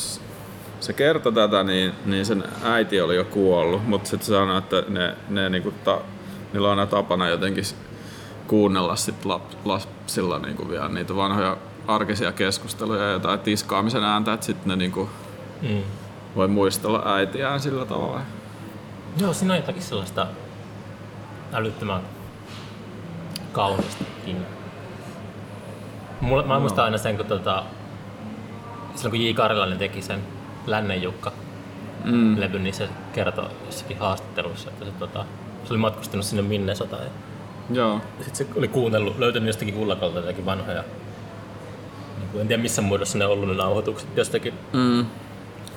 se 0.80 0.94
kertoi 0.94 1.34
tätä, 1.34 1.64
niin, 1.64 1.94
niin 2.06 2.26
sen 2.26 2.44
äiti 2.64 3.02
oli 3.02 3.16
jo 3.16 3.24
kuollut, 3.26 3.88
mutta 3.88 4.10
sitten 4.10 4.28
sanoi, 4.28 4.58
että 4.58 4.84
ne, 4.88 5.16
ne 5.30 5.50
niinku 5.50 5.74
ta, 5.84 6.02
niillä 6.54 6.68
on 6.72 6.80
aina 6.80 6.86
tapana 6.92 7.28
jotenkin 7.30 7.64
kuunnella 8.48 8.96
sit 8.96 9.26
lap, 9.26 9.42
lapsilla 9.66 10.40
niinku 10.40 10.70
vielä 10.70 10.90
niitä 10.90 11.16
vanhoja 11.16 11.58
arkisia 11.88 12.32
keskusteluja 12.32 13.04
ja 13.04 13.12
jotain 13.12 13.40
tiskaamisen 13.40 14.04
ääntä, 14.04 14.34
että 14.34 14.46
sitten 14.46 14.68
ne 14.70 14.76
niinku 14.76 15.10
Mm. 15.62 15.82
voi 16.36 16.48
muistella 16.48 17.04
äitiään 17.06 17.60
sillä 17.60 17.86
tavalla. 17.86 18.22
Joo, 19.18 19.34
siinä 19.34 19.54
on 19.54 19.60
jotakin 19.60 19.82
sellaista 19.82 20.28
älyttömän 21.54 22.02
kaunistakin. 23.52 24.38
Mulla, 26.22 26.44
mä 26.44 26.60
muistan 26.60 26.86
aina 26.86 26.98
sen, 26.98 27.18
kun 27.18 27.26
tota, 27.26 27.64
silloin 28.96 29.12
kun 29.12 29.22
J. 29.30 29.34
Karilainen 29.34 29.78
teki 29.78 30.02
sen 30.02 30.20
Lännen 30.67 31.01
Jukka 31.01 31.32
Mm. 32.04 32.39
levy, 32.39 32.60
niin 32.60 32.73
se 32.73 32.89
kertoi 33.13 33.45
jossakin 33.65 33.97
haastattelussa, 33.99 34.69
että 34.69 34.86
se, 34.86 34.91
tota, 34.99 35.25
se 35.63 35.73
oli 35.73 35.78
matkustanut 35.78 36.25
sinne 36.25 36.41
Minnesotaan 36.41 37.04
ja 37.04 37.10
Joo. 37.69 38.01
sitten 38.21 38.36
se 38.47 38.47
oli 38.58 38.67
kuunnellut, 38.67 39.19
löytänyt 39.19 39.47
jostakin 39.47 39.73
kullakolta 39.73 40.19
jotakin 40.19 40.45
vanhoja, 40.45 40.84
niin 42.19 42.30
kuin, 42.32 42.41
en 42.41 42.47
tiedä 42.47 42.62
missä 42.63 42.82
muodossa 42.82 43.17
ne 43.17 43.25
on 43.25 43.32
ollut 43.32 43.47
ne 43.49 43.56
nauhoitukset, 43.56 44.10
jostakin 44.17 44.54
Mm. 44.73 45.06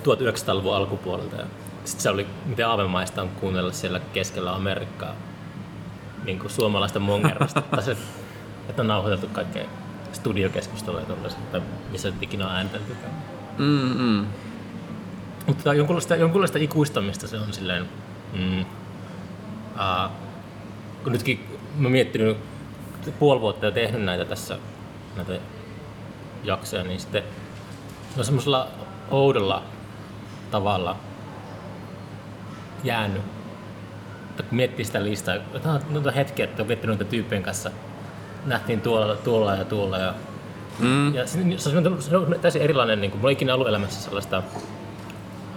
1900-luvun 0.04 0.74
alkupuolelta. 0.76 1.36
Ja 1.36 1.44
sitten 1.84 2.02
se 2.02 2.10
oli, 2.10 2.26
miten 2.46 2.68
aavemaista 2.68 3.22
on 3.22 3.28
kuunnella 3.28 3.72
siellä 3.72 4.00
keskellä 4.12 4.54
Amerikkaa 4.54 5.14
niin 6.24 6.38
kuin 6.38 6.50
suomalaista 6.50 6.98
mongerrasta. 6.98 7.60
tai 7.62 7.82
se, 7.82 7.96
että 8.68 8.82
on 8.82 8.88
nauhoitettu 8.88 9.26
kaikkea 9.32 9.64
studiokeskusteluja 10.12 11.04
tuollaiset, 11.04 11.52
tai 11.52 11.62
missä 11.90 12.12
ikinä 12.20 12.46
on 12.46 12.52
äänteltykään. 12.56 13.12
Mm, 13.58 13.92
mm. 13.98 14.26
Mutta 15.48 15.74
jonkunlaista, 15.74 16.16
jonkunlaista 16.16 16.58
ikuistamista 16.58 17.26
se 17.28 17.36
on 17.36 17.52
silleen, 17.52 17.88
mm, 18.32 18.60
uh, 18.60 20.10
kun 21.04 21.12
nytkin 21.12 21.58
mä 21.78 21.88
miettinyt 21.88 22.36
puoli 23.18 23.40
vuotta 23.40 23.66
ja 23.66 23.72
tehnyt 23.72 24.02
näitä 24.02 24.24
tässä, 24.24 24.58
näitä 25.16 25.32
jaksoja, 26.44 26.84
niin 26.84 27.00
sitten 27.00 27.22
on 28.18 28.24
semmoisella 28.24 28.68
oudolla 29.10 29.62
tavalla 30.50 30.96
jäänyt. 32.84 33.22
Kun 34.36 34.44
miettii 34.50 34.84
sitä 34.84 35.04
listaa, 35.04 35.34
että 35.34 35.70
on 35.70 35.80
noita 35.90 36.10
hetkiä, 36.10 36.44
että 36.44 36.62
on 36.62 36.68
viettänyt 36.68 36.98
noita 36.98 37.10
tyyppien 37.10 37.42
kanssa, 37.42 37.70
nähtiin 38.46 38.80
tuolla, 38.80 39.16
tuolla 39.16 39.54
ja 39.54 39.64
tuolla 39.64 39.98
ja 39.98 40.14
Mm. 40.78 41.14
ja 41.14 41.26
se, 41.26 41.38
se, 41.56 41.78
on, 41.78 42.02
se 42.02 42.16
on 42.16 42.36
täysin 42.40 42.62
erilainen, 42.62 43.00
niin 43.00 43.10
kuin, 43.10 43.20
mulla 43.20 43.30
ei 43.30 43.32
ikinä 43.32 43.54
ollut 43.54 43.68
elämässä 43.68 44.00
sellaista 44.00 44.42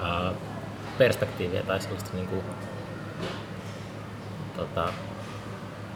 ää, 0.02 0.32
perspektiiviä 0.98 1.64
tai 1.64 1.82
sellaista 1.82 2.10
niin 2.14 2.28
kuin, 2.28 2.42
tota, 4.58 4.94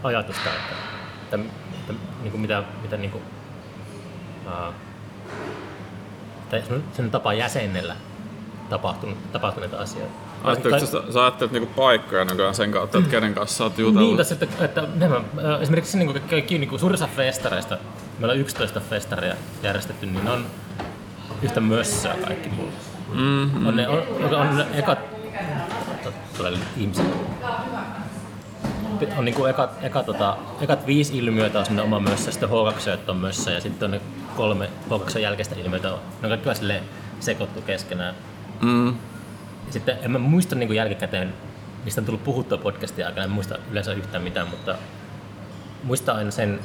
ajatusta, 0.03 0.49
että, 0.49 0.75
että, 1.23 1.39
että 1.79 1.93
niin 2.21 2.31
kuin 2.31 2.41
mitä, 2.41 2.63
mitä 2.81 2.97
niin 2.97 3.11
kuin, 3.11 3.23
ää, 4.47 4.73
tai 6.49 6.63
sen 6.93 7.11
tapa 7.11 7.33
jäsennellä 7.33 7.95
tapahtunut, 8.69 9.31
tapahtuneita 9.31 9.77
asioita. 9.77 10.13
Ajatteletko, 10.43 10.85
sä, 10.85 11.13
sä 11.13 11.21
ajattelet 11.21 11.51
niinku 11.51 11.73
paikkoja 11.75 12.25
nykyään 12.25 12.55
sen 12.55 12.71
kautta, 12.71 12.97
että 12.97 13.09
kenen 13.09 13.33
kanssa 13.33 13.57
sä 13.57 13.63
oot 13.63 13.77
jutellut? 13.77 14.07
Niin, 14.07 14.17
tässä, 14.17 14.35
että, 14.41 14.65
että 14.65 14.87
nämä, 14.95 15.15
äh, 15.15 15.61
esimerkiksi 15.61 15.97
niin 15.97 16.07
kuin 16.07 16.21
kaikki 16.29 16.57
niin 16.57 16.69
kuin 16.69 16.79
suurin 16.79 16.93
osa 16.93 17.07
festareista, 17.15 17.77
meillä 18.19 18.33
on 18.33 18.39
11 18.39 18.79
festaria 18.79 19.35
järjestetty, 19.63 20.05
niin 20.05 20.25
ne 20.25 20.31
on 20.31 20.45
yhtä 21.41 21.59
mössöä 21.59 22.15
kaikki 22.25 22.49
mulla. 22.49 22.71
Mm, 23.15 23.67
On 23.67 23.75
ne, 23.75 23.87
on, 23.87 24.03
on 24.35 24.57
ne 24.57 24.65
ekat, 24.73 24.99
tulee 26.37 26.53
ihmiset. 26.77 27.05
On 29.17 29.25
niinku 29.25 29.45
ekat, 29.45 29.69
eka, 29.81 30.03
tota, 30.03 30.37
ekat 30.61 30.87
viisi 30.87 31.17
ilmiötä 31.17 31.59
on 31.71 31.79
oma 31.79 31.99
mössö, 31.99 32.31
sitten 32.31 32.49
H2 32.49 33.09
on 33.09 33.17
mössö 33.17 33.51
ja 33.51 33.61
sitten 33.61 33.85
on 33.85 33.91
ne 33.91 34.01
kolme 34.35 34.69
H2 34.89 35.19
jälkeistä 35.19 35.55
ilmiötä. 35.55 35.87
Ne 35.87 35.95
on 36.23 36.29
kaikki 36.29 36.45
vähän 36.45 36.55
silleen 36.55 36.83
sekoittu 37.19 37.61
keskenään. 37.61 38.15
mm, 38.61 38.87
Ja 39.67 39.73
sitten 39.73 39.97
en 40.01 40.11
mä 40.11 40.17
muista 40.19 40.55
niin 40.55 40.73
jälkikäteen, 40.75 41.33
mistä 41.85 42.01
on 42.01 42.05
tullut 42.05 42.23
puhuttua 42.23 42.57
podcastin 42.57 43.05
aikana, 43.05 43.23
en 43.23 43.31
muista 43.31 43.55
yleensä 43.71 43.93
yhtään 43.93 44.23
mitään, 44.23 44.47
mutta 44.47 44.75
muistan 45.83 46.15
aina 46.15 46.31
sen 46.31 46.59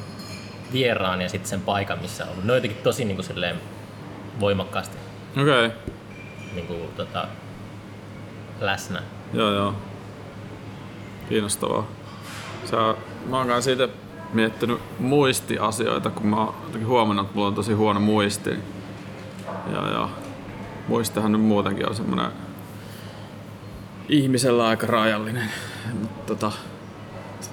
vieraan 0.72 1.22
ja 1.22 1.28
sitten 1.28 1.48
sen 1.50 1.60
paikan, 1.60 1.98
missä 2.02 2.24
on 2.24 2.30
ollut. 2.30 2.44
Ne 2.44 2.52
on 2.52 2.56
jotenkin 2.56 2.82
tosi 2.82 3.04
niin 3.04 3.16
kuin, 3.16 3.26
silleen 3.26 3.56
voimakkaasti 4.40 4.96
okei. 5.42 5.66
Okay. 5.66 5.70
Niin 6.54 6.66
kuin, 6.66 6.80
tota, 6.96 7.28
läsnä. 8.60 9.02
Joo, 9.32 9.50
joo. 9.50 9.74
Kiinnostavaa. 11.28 11.86
Sä, 12.64 12.94
mä 13.26 13.36
oon 13.36 13.46
kanssa 13.46 13.62
siitä 13.62 13.88
miettinyt 14.32 14.78
muistiasioita, 14.98 16.10
kun 16.10 16.26
mä 16.26 16.36
oon 16.36 16.54
huomannut, 16.86 17.26
että 17.26 17.34
mulla 17.34 17.48
on 17.48 17.54
tosi 17.54 17.72
huono 17.72 18.00
muisti. 18.00 18.50
Ja, 19.72 19.90
ja 19.90 20.08
muistihan 20.88 21.32
nyt 21.32 21.40
muutenkin 21.42 21.88
on 21.88 21.94
semmonen 21.94 22.30
ihmisellä 24.08 24.66
aika 24.66 24.86
rajallinen. 24.86 25.50
Mut 26.00 26.26
Tota, 26.26 26.52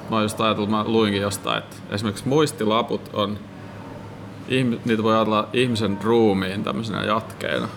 mä 0.10 0.16
oon 0.16 0.24
just 0.24 0.42
ajatellut, 0.42 0.70
mä 0.70 0.84
luinkin 0.84 1.22
jostain, 1.22 1.58
että 1.58 1.76
esimerkiksi 1.90 2.28
muistilaput 2.28 3.10
on, 3.14 3.40
niitä 4.86 5.04
voi 5.04 5.16
ajatella 5.16 5.50
ihmisen 5.54 6.00
ruumiin 6.04 6.64
tämmöisenä 6.64 7.04
jatkeena. 7.04 7.68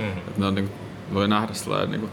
Mm. 0.00 0.44
On 0.44 0.54
niinku, 0.54 0.74
voi 1.14 1.28
nähdä 1.28 1.54
sellainen 1.54 1.90
niinku, 1.90 2.08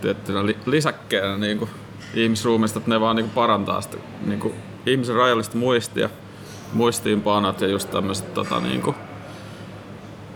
tiettynä 0.00 0.46
li, 0.46 0.56
lisäkkeenä 0.66 1.36
niinku, 1.36 1.68
ihmisruumista, 2.14 2.78
että 2.78 2.90
ne 2.90 3.00
vaan 3.00 3.16
niinku, 3.16 3.32
parantaa 3.34 3.80
sitä 3.80 3.96
niinku, 4.26 4.54
ihmisen 4.86 5.16
rajallista 5.16 5.56
muistia, 5.56 6.10
muistiinpanot 6.72 7.60
ja 7.60 7.68
just 7.68 7.90
tämmöiset 7.90 8.34
tota, 8.34 8.60
niinku, 8.60 8.94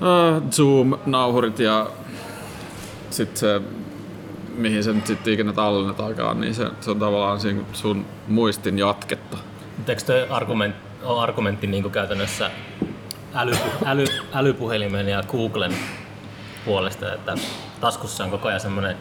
äh, 0.03 0.43
Zoom-nauhurit 0.51 1.59
ja 1.59 1.91
sitten 3.11 3.37
se, 3.37 3.61
mihin 4.57 4.85
se 4.85 4.93
nyt 4.93 5.07
sitten 5.07 5.33
ikinä 5.33 5.53
tallennetaankaan, 5.53 6.41
niin 6.41 6.55
se, 6.55 6.67
se 6.81 6.91
on 6.91 6.99
tavallaan 6.99 7.41
siinä 7.41 7.61
sun 7.73 8.07
muistin 8.29 8.79
jatketta. 8.79 9.39
Eikö 9.89 10.03
toi 10.03 10.27
argument, 10.31 10.77
argumentti 11.07 11.67
niin 11.67 11.83
kuin 11.83 11.93
käytännössä 11.93 12.51
äly, 13.35 13.53
äly, 13.85 14.05
älypuhelimen 14.35 15.09
ja 15.09 15.23
Googlen 15.23 15.75
puolesta, 16.65 17.15
että 17.15 17.35
taskussa 17.81 18.25
on 18.25 18.31
koko 18.31 18.49
ajan 18.49 18.61
semmoinen 18.61 18.97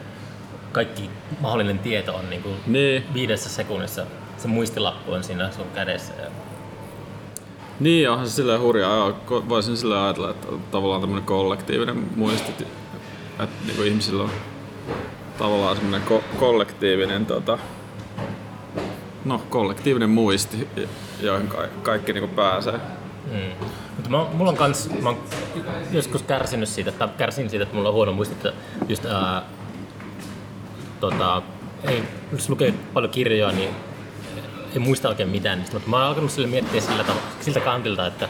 kaikki 0.72 1.10
mahdollinen 1.40 1.78
tieto 1.78 2.14
on 2.16 2.30
niin 2.30 2.42
kuin 2.42 2.54
Niin, 2.66 3.04
viidessä 3.14 3.48
sekunnissa. 3.48 4.06
Se 4.36 4.48
muistilappu 4.48 5.12
on 5.12 5.24
siinä 5.24 5.50
sun 5.52 5.66
kädessä. 5.74 6.12
Ja 6.22 6.26
Niin, 7.80 8.10
onhan 8.10 8.28
se 8.28 8.32
silleen 8.34 8.60
hurjaa. 8.60 8.96
Joo. 8.96 9.44
Voisin 9.48 9.76
silleen 9.76 10.00
ajatella, 10.00 10.30
että 10.30 10.46
tavallaan 10.70 11.00
tämmöinen 11.00 11.24
kollektiivinen 11.26 11.96
muisti, 12.16 12.50
että 13.40 13.46
niinku 13.66 13.82
ihmisillä 13.82 14.22
on 14.22 14.30
tavallaan 15.38 15.76
semmoinen 15.76 16.08
ko- 16.08 16.36
kollektiivinen, 16.38 17.26
tota, 17.26 17.58
no, 19.24 19.42
kollektiivinen 19.50 20.10
muisti, 20.10 20.68
joihin 21.20 21.48
ka- 21.48 21.68
kaikki 21.82 22.12
niinku 22.12 22.34
pääsee. 22.34 22.80
Mm. 23.32 23.66
Mutta 23.96 24.10
mä, 24.10 24.26
mulla 24.32 24.50
on 24.50 24.56
kans, 24.56 24.90
mä 25.02 25.08
oon 25.08 25.18
joskus 25.92 26.22
kärsinyt 26.22 26.68
siitä, 26.68 26.92
tai 26.92 27.08
kärsin 27.18 27.50
siitä, 27.50 27.62
että 27.62 27.74
mulla 27.74 27.88
on 27.88 27.94
huono 27.94 28.12
muisti, 28.12 28.34
että 28.34 28.52
just 28.88 29.04
ää, 29.04 29.42
tota, 31.00 31.42
ei, 31.84 32.02
jos 32.32 32.48
lukee 32.48 32.74
paljon 32.92 33.12
kirjoja, 33.12 33.52
niin 33.52 33.70
ei 34.72 34.78
muista 34.78 35.08
oikein 35.08 35.28
mitään 35.28 35.58
niistä, 35.58 35.76
mutta 35.76 35.90
mä 35.90 35.96
oon 35.96 36.06
alkanut 36.06 36.30
sille 36.30 36.48
miettiä 36.48 36.80
sillä 36.80 37.04
tavalla, 37.04 37.22
siltä 37.40 37.60
kantilta, 37.60 38.06
että 38.06 38.28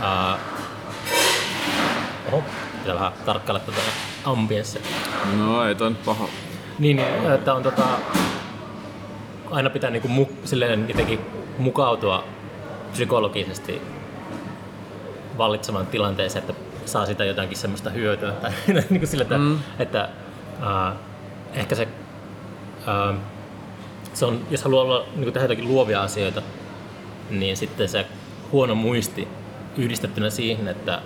ää, 0.00 0.38
oho, 2.32 2.44
pitää 2.78 2.94
vähän 2.94 3.12
tarkkailla 3.26 3.60
tätä 3.60 3.80
ambienssia. 4.24 4.82
No 5.36 5.68
ei 5.68 5.74
toi 5.74 5.90
nyt 5.90 6.04
paha. 6.04 6.28
Niin, 6.78 6.96
niin, 6.96 7.32
että 7.32 7.54
on 7.54 7.62
tota, 7.62 7.86
aina 9.50 9.70
pitää 9.70 9.90
niinku 9.90 10.08
mu, 10.08 10.26
silleen 10.44 10.88
jotenkin 10.88 11.20
mukautua 11.58 12.24
psykologisesti 12.92 13.82
vallitsevan 15.38 15.86
tilanteeseen, 15.86 16.44
että 16.44 16.62
saa 16.86 17.06
sitä 17.06 17.24
jotakin 17.24 17.56
semmoista 17.56 17.90
hyötyä. 17.90 18.32
Tai 18.32 18.50
niin 18.74 18.84
kuin 19.00 19.06
sillä, 19.06 19.22
että, 19.22 19.38
mm. 19.38 19.58
että 19.78 20.08
uh, 20.60 20.96
ehkä 21.54 21.74
se, 21.74 21.88
uh, 23.12 23.16
se 24.14 24.24
on, 24.26 24.40
jos 24.50 24.62
haluaa 24.62 24.84
olla, 24.84 25.04
niin 25.14 25.22
kuin 25.22 25.32
tehdä 25.32 25.44
jotakin 25.44 25.68
luovia 25.68 26.02
asioita, 26.02 26.42
niin 27.30 27.56
sitten 27.56 27.88
se 27.88 28.06
huono 28.52 28.74
muisti 28.74 29.28
yhdistettynä 29.76 30.30
siihen, 30.30 30.68
että 30.68 31.00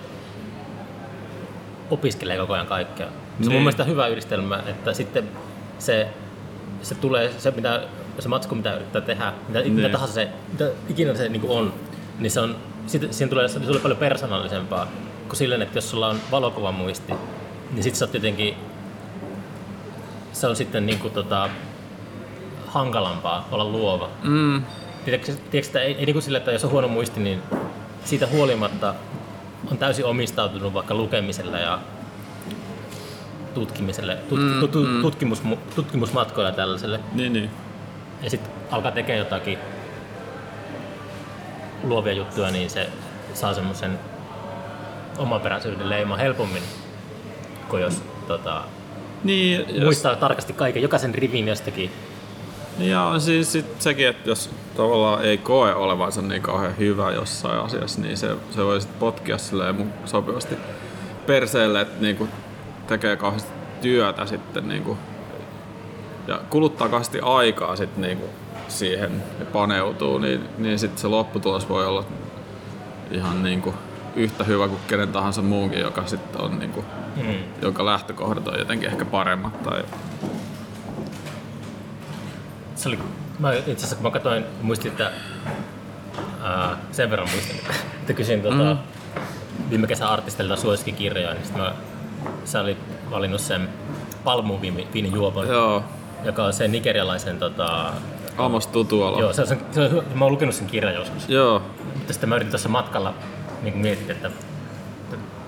opiskelee 1.91 2.37
koko 2.37 2.53
ajan 2.53 2.67
kaikkea. 2.67 3.07
Se 3.07 3.11
on 3.13 3.43
mun 3.43 3.49
Niin. 3.49 3.61
mielestä 3.61 3.83
hyvä 3.83 4.07
yhdistelmä, 4.07 4.63
että 4.67 4.93
sitten 4.93 5.29
se, 5.79 6.07
se 6.81 6.95
tulee, 6.95 7.31
se, 7.37 7.51
mitä, 7.51 7.81
se 8.19 8.29
matsku, 8.29 8.55
mitä 8.55 8.75
yrittää 8.75 9.01
tehdä, 9.01 9.33
mitä, 9.47 9.59
mitä 9.59 9.81
Niin. 9.81 9.91
tahansa 9.91 10.13
se, 10.13 10.29
mitä 10.51 10.69
ikinä 10.89 11.13
se 11.15 11.29
niin 11.29 11.41
on, 11.47 11.73
niin 12.19 12.31
se 12.31 12.39
on, 12.39 12.55
siitä, 12.87 13.07
siihen 13.11 13.29
tulee, 13.29 13.47
se 13.47 13.59
tulee 13.59 13.81
paljon 13.81 13.99
persoonallisempaa 13.99 14.87
kuin 15.27 15.37
silleen, 15.37 15.61
että 15.61 15.77
jos 15.77 15.89
sulla 15.89 16.07
on 16.07 16.19
valokuvan 16.31 16.73
muisti, 16.73 17.13
niin 17.71 17.83
sit 17.83 17.95
sä 17.95 18.05
oot 18.05 18.13
jotenkin, 18.13 18.55
se 20.33 20.47
on 20.47 20.55
sitten 20.55 20.85
niin 20.85 20.99
kuin, 20.99 21.13
tota, 21.13 21.49
hankalampaa 22.67 23.47
olla 23.51 23.65
luova. 23.65 24.09
Mm. 24.23 24.63
Tiedätkö, 25.05 25.31
tiedätkö 25.51 25.69
että 25.69 25.81
ei, 25.81 25.95
ei 25.95 26.05
niin 26.05 26.13
kuin 26.13 26.23
sille, 26.23 26.37
että 26.37 26.51
jos 26.51 26.65
on 26.65 26.71
huono 26.71 26.87
muisti, 26.87 27.19
niin 27.19 27.41
siitä 28.05 28.27
huolimatta 28.27 28.95
on 29.71 29.77
täysin 29.77 30.05
omistautunut 30.05 30.73
vaikka 30.73 30.95
lukemiselle 30.95 31.59
ja 31.59 31.79
tutkimiselle, 33.53 34.15
tut, 34.29 34.39
mm, 34.39 34.59
tut, 34.59 34.71
tut, 34.71 35.01
tutkimus, 35.01 35.41
tutkimusmatkoilla 35.75 36.51
tällaiselle. 36.51 36.99
Niin, 37.13 37.33
niin. 37.33 37.49
Ja 38.23 38.29
sitten 38.29 38.51
alkaa 38.71 38.91
tekemään 38.91 39.19
jotakin 39.19 39.59
luovia 41.83 42.13
juttuja, 42.13 42.51
niin 42.51 42.69
se 42.69 42.89
saa 43.33 43.53
semmoisen 43.53 43.99
omaperäisyyden 45.17 45.89
leiman 45.89 46.19
helpommin 46.19 46.63
kuin 47.69 47.83
jos 47.83 48.01
tota, 48.27 48.63
Niin, 49.23 49.65
jos, 49.67 49.83
muistaa 49.83 50.15
tarkasti 50.15 50.53
kaiken, 50.53 50.81
jokaisen 50.81 51.15
rivin 51.15 51.47
jostakin. 51.47 51.91
ja 52.79 53.13
siis 53.19 53.51
sit 53.51 53.81
sekin, 53.81 54.07
että 54.07 54.29
jos 54.29 54.49
tavallaan 54.77 55.25
ei 55.25 55.37
koe 55.37 55.73
olevansa 55.75 56.21
niin 56.21 56.41
kauhean 56.41 56.77
hyvä 56.77 57.11
jossain 57.11 57.59
asiassa, 57.59 58.01
niin 58.01 58.17
se, 58.17 58.35
se 58.51 58.65
voi 58.65 58.81
sit 58.81 58.99
potkia 58.99 59.37
silleen 59.37 59.93
sopivasti 60.05 60.55
perseelle, 61.25 61.81
että 61.81 62.01
niinku 62.01 62.27
tekee 62.87 63.15
kauheasti 63.15 63.51
työtä 63.81 64.25
sitten 64.25 64.67
niinku, 64.67 64.97
ja 66.27 66.39
kuluttaa 66.49 66.89
kauheasti 66.89 67.19
aikaa 67.21 67.75
sit 67.75 67.97
niinku 67.97 68.29
siihen 68.67 69.23
ja 69.39 69.45
paneutuu, 69.45 70.17
niin, 70.17 70.49
niin 70.57 70.79
sitten 70.79 71.01
se 71.01 71.07
lopputulos 71.07 71.69
voi 71.69 71.85
olla 71.87 72.05
ihan 73.11 73.43
niinku 73.43 73.73
yhtä 74.15 74.43
hyvä 74.43 74.67
kuin 74.67 74.79
kenen 74.87 75.07
tahansa 75.09 75.41
muunkin, 75.41 75.79
joka 75.79 76.05
sitten 76.05 76.41
on 76.41 76.59
niinku, 76.59 76.85
Mm. 77.15 77.33
jonka 77.61 77.85
lähtökohdat 77.85 78.47
on 78.47 78.59
jotenkin 78.59 78.89
ehkä 78.89 79.05
paremmat 79.05 79.63
tai 79.63 79.83
Se 82.75 82.89
oli, 82.89 82.99
mä 83.39 83.53
itse 83.53 83.71
asiassa 83.71 83.95
kun 83.95 84.03
mä 84.03 84.11
katsoin, 84.11 84.45
muistin, 84.61 84.91
että 84.91 85.11
ää, 86.43 86.77
sen 86.91 87.09
verran 87.09 87.29
muistin, 87.31 87.55
että, 87.99 88.13
kysyin 88.13 88.41
tota, 88.41 88.55
Mm. 88.73 88.77
viime 89.69 89.87
kesän 89.87 90.07
artistilta 90.07 90.55
suosikkikirjoja, 90.55 91.33
niin 91.33 91.43
sitten 91.45 91.61
mä, 91.61 91.73
sä 92.45 92.61
olit 92.61 92.77
valinnut 93.11 93.41
sen 93.41 93.69
palmuviinin 94.23 95.13
juopon, 95.13 95.47
joo, 95.47 95.83
joka 96.23 96.43
on 96.43 96.53
sen 96.53 96.71
nigerialaisen, 96.71 97.39
tota, 97.39 97.91
Amos 98.37 98.67
Tutuala. 98.67 99.19
joo, 99.19 99.33
se 99.33 99.41
on, 99.41 99.47
se 99.47 99.81
on, 99.81 100.03
mä 100.15 100.25
oon 100.25 100.31
lukenut 100.31 100.55
sen 100.55 100.67
kirjan 100.67 100.93
joskus, 100.93 101.29
Joo, 101.29 101.61
mutta 101.95 102.13
sitten 102.13 102.29
mä 102.29 102.35
yritin 102.35 102.51
tuossa 102.51 102.69
matkalla 102.69 103.13
niin 103.61 103.77
mietin, 103.77 104.11
että 104.11 104.31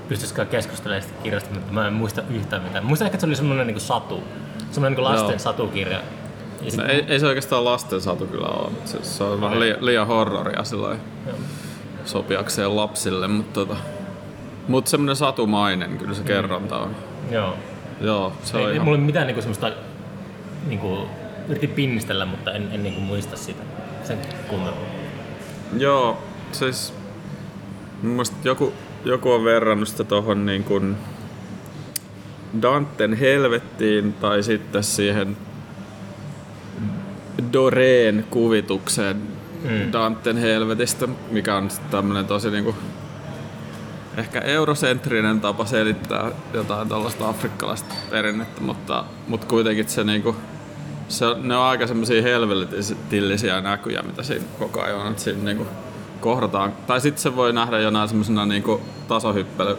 pystyisikö 0.08 0.46
keskustelemaan 0.46 1.04
sitä 1.04 1.24
kirjasta, 1.24 1.54
mutta 1.54 1.74
mä 1.74 1.88
en 1.88 1.94
muista 1.94 2.22
yhtään 2.30 2.64
mitään. 2.64 2.86
Muistan 2.86 3.06
ehkä, 3.06 3.16
että 3.16 3.22
se 3.22 3.28
oli 3.28 3.36
semmoinen 3.36 3.68
niin 3.68 3.80
satu, 3.80 4.24
semmoinen 4.72 4.98
niin 4.98 5.04
lasten 5.04 5.30
Joo. 5.30 5.40
satukirja. 5.40 6.00
Ja 6.62 6.72
sit, 6.72 6.80
no, 6.80 6.86
ei, 6.86 7.06
ei 7.08 7.20
se 7.20 7.28
oikeastaan 7.28 7.66
lasten 7.66 8.02
satu 8.02 8.26
kyllä 8.28 8.48
ole. 8.48 8.70
mutta 8.70 8.90
Se, 8.92 9.04
se 9.04 9.24
on 9.24 9.42
vähän 9.42 9.60
liian, 9.60 9.78
liian 9.86 10.08
horroria 10.08 10.64
sillä 10.64 10.88
joo. 11.28 11.36
sopiakseen 12.06 12.76
lapsille, 12.76 13.28
mutta 13.28 13.54
tota, 13.54 13.76
mut 14.68 14.88
semmoinen 14.88 15.16
satumainen 15.16 15.98
kyllä 15.98 16.14
se 16.14 16.24
kerronta 16.24 16.78
on. 16.78 16.96
joo. 17.32 17.54
Joo, 18.02 18.34
se 18.44 18.58
Ei, 18.58 18.64
on 18.64 18.70
ei 18.70 18.76
ihan... 18.76 18.86
mulla 18.88 18.98
ole 18.98 19.06
mitään 19.06 19.28
niinku 19.28 19.42
semmoista, 19.42 19.72
niinku, 20.68 21.08
yritin 21.50 21.70
pinnistellä, 21.70 22.26
mutta 22.26 22.52
en, 22.52 22.70
en 22.72 22.84
niinku 22.84 23.02
muista 23.02 23.38
sitä 23.38 23.64
sen 24.04 24.18
kummemmin. 24.48 24.86
Joo, 25.78 26.24
siis 26.52 26.94
mun 28.04 28.26
joku, 28.44 28.74
joku 29.06 29.32
on 29.32 29.44
verrannut 29.44 29.88
sitä 29.88 30.04
tohon 30.04 30.46
niin 30.46 30.64
kuin 30.64 30.96
Danten 32.62 33.14
helvettiin 33.14 34.14
tai 34.14 34.44
sitten 34.44 34.84
siihen 34.84 35.38
Doreen 37.54 38.26
kuvitukseen 38.30 39.36
Mm. 39.70 39.92
Danten 39.94 40.38
helvetistä, 40.38 41.08
mikä 41.32 41.56
on 41.56 41.70
sitten 41.70 41.92
tämmönen 41.92 42.26
tosi 42.26 42.52
niinku 42.52 42.76
ehkä 44.18 44.40
eurosentrinen 44.40 45.42
tapa 45.42 45.66
selittää 45.66 46.32
jotain 46.54 46.90
tällaista 46.90 47.30
afrikkalaista 47.30 47.96
perinnettä, 48.10 48.62
mutta, 48.62 49.06
mutta 49.28 49.48
kuitenkin 49.48 49.90
se 49.90 50.04
niinku 50.04 50.36
se, 51.08 51.26
on- 51.26 51.48
ne 51.48 51.56
on 51.58 51.64
aika 51.64 51.88
semmoisia 51.88 52.22
helvetillisiä 52.22 53.62
näkyjä, 53.62 54.02
mitä 54.02 54.24
siinä 54.24 54.46
koko 54.60 54.82
ajan 54.82 55.00
on, 55.00 55.08
että 55.12 55.22
siinä 55.24 55.44
niinku 55.44 55.68
kohdataan. 56.22 56.74
Tai 56.88 57.02
sitten 57.02 57.22
se 57.22 57.36
voi 57.36 57.54
nähdä 57.54 57.80
jonain 57.80 58.08
semmoisena 58.10 58.46
niinku 58.46 58.82
tasohyppely 59.08 59.78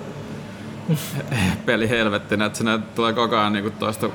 peli 1.66 1.88
helvettinä, 1.88 2.46
että 2.46 2.58
sinne 2.58 2.78
tulee 2.94 3.12
koko 3.12 3.36
ajan 3.36 3.52
niinku 3.52 3.70
toista, 3.70 4.10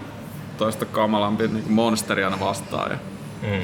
toista 0.58 0.86
kamalampi 0.86 1.48
niinku 1.48 1.70
monsteria 1.72 2.26
aina 2.28 2.40
vastaan. 2.40 2.92
Ja, 2.92 2.98
Mm. 3.42 3.64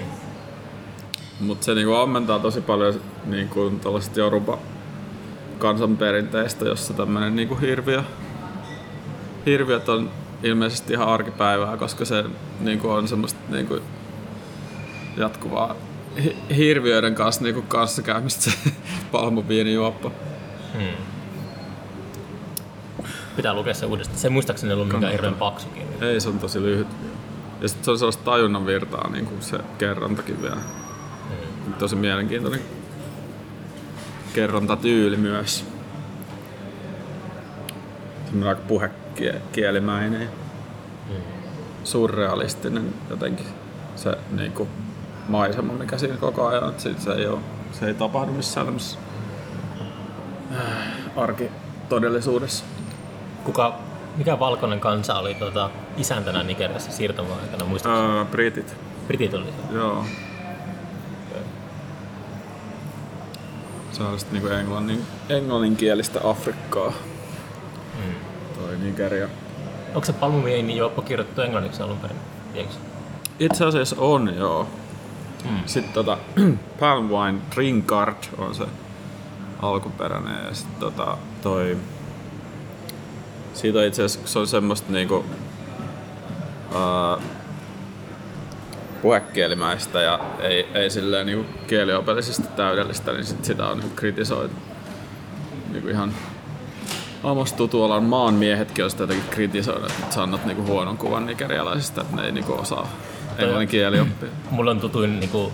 mutta 1.39 1.65
se 1.65 1.75
niinku 1.75 1.93
ammentaa 1.93 2.39
tosi 2.39 2.61
paljon 2.61 3.01
niinku 3.25 3.69
tällaisesta 3.83 4.19
Joruba 4.19 4.57
kansanperinteistä, 5.59 6.65
jossa 6.65 6.93
tämmöinen 6.93 7.35
niinku 7.35 7.55
hirviö, 7.55 8.03
hirviöt 9.45 9.89
on 9.89 10.09
ilmeisesti 10.43 10.93
ihan 10.93 11.07
arkipäivää, 11.07 11.77
koska 11.77 12.05
se 12.05 12.23
niinku 12.59 12.89
on 12.89 13.07
semmoista 13.07 13.39
niinku 13.49 13.79
jatkuvaa 15.17 15.75
hi- 16.23 16.37
hirviöiden 16.55 17.15
kanssa 17.15 17.43
niinku 17.43 17.61
kanssakäymistä 17.61 18.41
se 18.51 18.57
palmuviinijuoppo. 19.11 20.11
Mm. 20.73 20.87
Pitää 23.35 23.53
lukea 23.53 23.73
se 23.73 23.85
uudestaan. 23.85 24.19
Se 24.19 24.27
ei 24.27 24.31
muistaakseni 24.31 24.73
ollut 24.73 24.87
mikään 24.87 25.11
hirveän 25.11 25.33
paksu 25.33 25.67
kirja. 25.67 26.09
Ei, 26.09 26.19
se 26.19 26.29
on 26.29 26.39
tosi 26.39 26.61
lyhyt. 26.61 26.87
Ja 27.61 27.67
sitten 27.67 27.85
se 27.85 27.91
on 27.91 27.97
sellaista 27.97 28.23
tajunnan 28.23 28.65
virtaa, 28.65 29.09
niin 29.09 29.25
kuin 29.25 29.41
se 29.41 29.57
kerrontakin 29.77 30.41
vielä. 30.41 30.55
Mm. 30.55 31.73
Tosi 31.73 31.95
mielenkiintoinen 31.95 32.61
kerrontatyyli 34.33 35.17
myös. 35.17 35.65
Semmoinen 38.25 38.49
aika 38.49 38.61
puhekielimäinen 38.67 39.06
ja 39.19 39.33
Mm. 41.09 41.15
surrealistinen 41.83 42.93
jotenkin 43.09 43.45
se 43.95 44.17
niin 44.31 44.51
kuin, 44.51 44.69
maisema, 45.27 45.73
mikä 45.73 45.97
siinä 45.97 46.17
koko 46.17 46.47
ajan, 46.47 46.69
että 46.69 46.83
se 47.03 47.11
ei, 47.13 47.27
ole, 47.27 47.39
se 47.71 47.87
ei 47.87 47.93
tapahdu 47.93 48.31
missään 48.31 48.65
tämmöisessä 48.65 48.97
arkitodellisuudessa. 51.15 52.65
Kuka, 53.43 53.75
mikä 54.17 54.39
valkoinen 54.39 54.79
kansa 54.79 55.19
oli 55.19 55.33
tota, 55.33 55.69
isäntänä 55.97 56.43
Nigeriassa 56.43 56.91
siirtomaan 56.91 57.39
aikana? 57.41 57.65
Muistatko? 57.65 57.99
Ää, 57.99 58.25
britit, 58.25 58.75
Britit 59.07 59.33
oli 59.33 59.45
se. 59.45 59.75
joo. 59.75 60.05
Se 63.91 64.03
on 64.03 64.19
sitten 64.19 64.33
niinku 64.41 64.55
englannin, 64.55 65.05
englanninkielistä 65.29 66.19
Afrikkaa, 66.23 66.93
Mm. 68.05 68.13
Toi 68.77 68.85
Nigeria. 68.85 69.27
Onko 69.87 70.05
se 70.05 70.13
palmuviini 70.13 70.77
juoppo 70.77 71.01
kirjoitettu 71.01 71.41
englanniksi 71.41 71.83
alun 71.83 71.97
perin? 71.97 72.17
Tiedätkö? 72.53 72.77
Itse 73.39 73.65
asiassa 73.65 73.95
on, 73.99 74.33
joo. 74.37 74.67
Mm. 75.43 75.59
Sitten 75.65 75.93
tota, 75.93 76.17
Palm 76.79 77.09
Wine 77.09 77.39
Drinkard 77.55 78.23
on 78.37 78.55
se 78.55 78.63
alkuperäinen 79.61 80.45
ja 80.45 80.53
sitten 80.53 80.79
tota, 80.79 81.17
toi... 81.41 81.77
Siitä 83.53 83.85
itse 83.85 84.03
asiassa, 84.03 84.31
se 84.33 84.39
on 84.39 84.47
semmoista 84.47 84.91
niinku... 84.91 85.25
Ää, 86.75 87.17
puhekielimäistä 89.01 90.01
ja 90.01 90.19
ei, 90.39 90.67
ei 90.73 90.89
silleen 90.89 91.25
niinku 91.25 91.45
kieliopillisesti 91.67 92.47
täydellistä, 92.55 93.13
niin 93.13 93.25
sit 93.25 93.45
sitä 93.45 93.67
on 93.67 93.77
niinku 93.77 93.95
kritisoitu. 93.95 94.55
Niinku 95.71 95.89
ihan 95.89 96.13
Amos 97.23 97.53
Tutualan 97.53 98.03
maanmiehetkin 98.03 98.85
on 98.85 98.91
sitä 98.91 99.03
jotenkin 99.03 99.29
kritisoinut, 99.29 99.91
että 99.91 100.15
sä 100.15 100.23
annat 100.23 100.45
niinku 100.45 100.63
huonon 100.63 100.97
kuvan 100.97 101.25
nigerialaisista, 101.25 102.01
että 102.01 102.15
ne 102.15 102.25
ei 102.25 102.31
niinku 102.31 102.53
osaa 102.53 102.87
englannin 103.37 103.67
kieli 103.67 103.99
oppia. 103.99 104.29
Mulla 104.51 104.71
on 104.71 104.79
tutuin, 104.79 105.19
niin 105.19 105.29
kuin, 105.29 105.53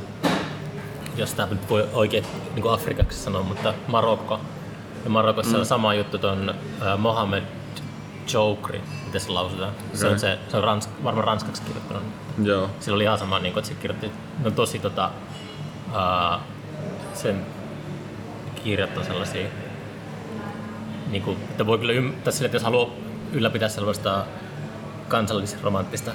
jos 1.18 1.34
tämä 1.34 1.50
nyt 1.50 1.70
voi 1.70 1.90
oikein 1.94 2.26
niin 2.54 2.62
kuin 2.62 2.74
Afrikaksi 2.74 3.20
sanoa, 3.20 3.44
mutta 3.44 3.74
Marokko. 3.88 4.40
Ja 5.04 5.10
Marokossa 5.10 5.58
on 5.58 5.66
sama 5.66 5.94
juttu 5.94 6.18
ton 6.18 6.50
äh, 6.50 7.00
Mohamed 7.00 7.44
Chokri, 8.28 8.82
miten 9.06 9.22
se 9.22 9.32
lausutaan. 9.32 9.72
Se 9.94 10.08
on, 10.08 10.20
se, 10.20 10.40
se 10.48 10.58
on 10.58 10.64
rans, 10.64 10.90
varmaan 11.04 11.28
ranskaksi 11.28 11.62
kirjoittanut. 11.62 12.04
Joo. 12.44 12.70
Sillä 12.80 12.96
oli 12.96 13.04
ihan 13.04 13.20
sama, 13.20 13.40
niin 13.40 13.54
kuin, 13.54 13.62
että 13.62 13.74
se 13.74 13.82
kirjoitti, 13.82 14.08
ne 14.08 14.46
on 14.46 14.54
tosi 14.54 14.80
tota, 14.80 15.10
ää, 15.94 16.40
sen 17.14 17.46
kirjat 18.64 18.98
on 18.98 19.06
sellaisia, 19.06 19.48
niin 21.08 21.24
kuin, 21.24 21.38
että 21.38 21.66
voi 21.66 21.78
kyllä 21.78 21.94
ymmärtää 21.94 22.34
sille, 22.34 22.46
että 22.46 22.56
jos 22.56 22.64
haluaa 22.64 22.90
ylläpitää 23.34 23.70
sellaista 23.70 24.26
kansallisromanttista 25.08 26.12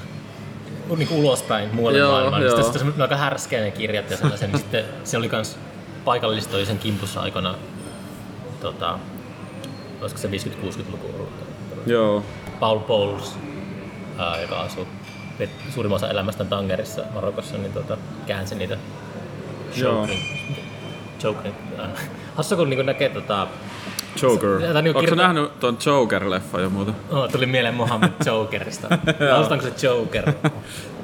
niin 0.96 1.08
kuin 1.08 1.20
ulospäin 1.20 1.74
muualle 1.74 1.98
Joo, 1.98 2.12
maailmaan, 2.12 2.42
niin 2.42 2.50
joo. 2.50 2.62
sitten 2.62 2.80
sitten 2.80 2.94
on 2.94 3.02
aika 3.02 3.16
härskeä 3.16 3.60
ne 3.60 3.70
kirjat 3.70 4.10
ja 4.10 4.16
sellaisen, 4.16 4.50
niin 4.50 4.58
sitten 4.58 4.84
se 5.04 5.16
oli 5.16 5.28
kans 5.28 5.58
paikallista 6.04 6.56
oli 6.56 6.66
sen 6.66 6.78
kimpussa 6.78 7.20
aikana, 7.20 7.54
tota, 8.60 8.98
olisiko 10.00 10.20
se 10.20 10.28
50-60-luku 10.28 11.06
ollut. 11.14 11.32
Joo. 11.86 12.24
Paul 12.60 12.78
Bowles, 12.78 13.34
ää, 14.18 14.40
joka 14.40 14.60
asuu 14.60 14.86
suurimman 15.74 15.96
osa 15.96 16.10
elämästään 16.10 16.48
Tangerissa 16.48 17.02
Marokossa, 17.14 17.58
niin 17.58 17.72
tota, 17.72 17.96
käänsi 18.26 18.54
niitä. 18.54 18.78
Jokerin. 19.76 20.18
Jokerin. 21.22 21.54
ää, 21.78 21.90
Hassu 22.34 22.56
kun 22.56 22.70
niinku 22.70 22.82
näkee 22.82 23.08
tota, 23.08 23.46
Joker. 24.22 24.60
Se- 24.60 24.82
niinku 24.82 24.98
Onko 24.98 25.00
kirjoita- 25.00 25.22
nähnyt 25.22 25.60
ton 25.60 25.78
Joker-leffa 25.86 26.60
jo 26.60 26.70
muuta? 26.70 26.92
oh, 27.10 27.28
tuli 27.30 27.46
mieleen 27.46 27.74
Mohammed 27.74 28.10
Jokerista. 28.26 28.88
Lausutaanko 29.30 29.66
se 29.66 29.86
Joker? 29.86 30.32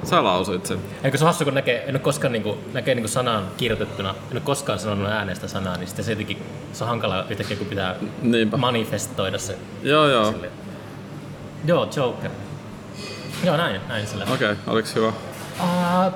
Sä 0.05 0.25
lausuit 0.25 0.67
sen. 0.67 0.79
Eikö 1.05 1.19
se 1.19 1.25
hassu, 1.25 1.45
kun 1.45 1.55
näkee, 1.55 1.85
en 1.87 1.91
ole 1.95 1.99
koskaan 1.99 2.33
niinku, 2.33 2.59
näkee 2.73 2.95
niinku 2.95 3.09
sanan 3.09 3.45
kirjoitettuna, 3.57 4.11
en 4.11 4.33
ole 4.37 4.41
koskaan 4.41 4.79
sanonut 4.79 5.09
äänestä 5.09 5.49
sanaa, 5.49 5.77
niin 5.77 5.87
sitten 5.87 6.05
se 6.05 6.13
jotenkin, 6.13 6.39
se 6.73 6.85
on 6.85 6.89
hankala 6.91 7.25
yhtäkkiä, 7.31 7.57
kun 7.57 7.67
pitää 7.67 7.95
Niinpä. 8.23 8.57
manifestoida 8.57 9.39
se. 9.39 9.59
Joo, 9.83 10.09
joo. 10.09 10.33
Sille. 10.33 10.51
Joo, 11.65 11.89
Joker. 11.97 12.31
Joo, 13.45 13.57
näin, 13.57 13.81
näin 13.89 14.07
sillä. 14.07 14.25
Okei, 14.25 14.35
okay, 14.53 14.57
oliks 14.67 14.95
hyvä? 14.95 15.09
Uh, 15.09 16.13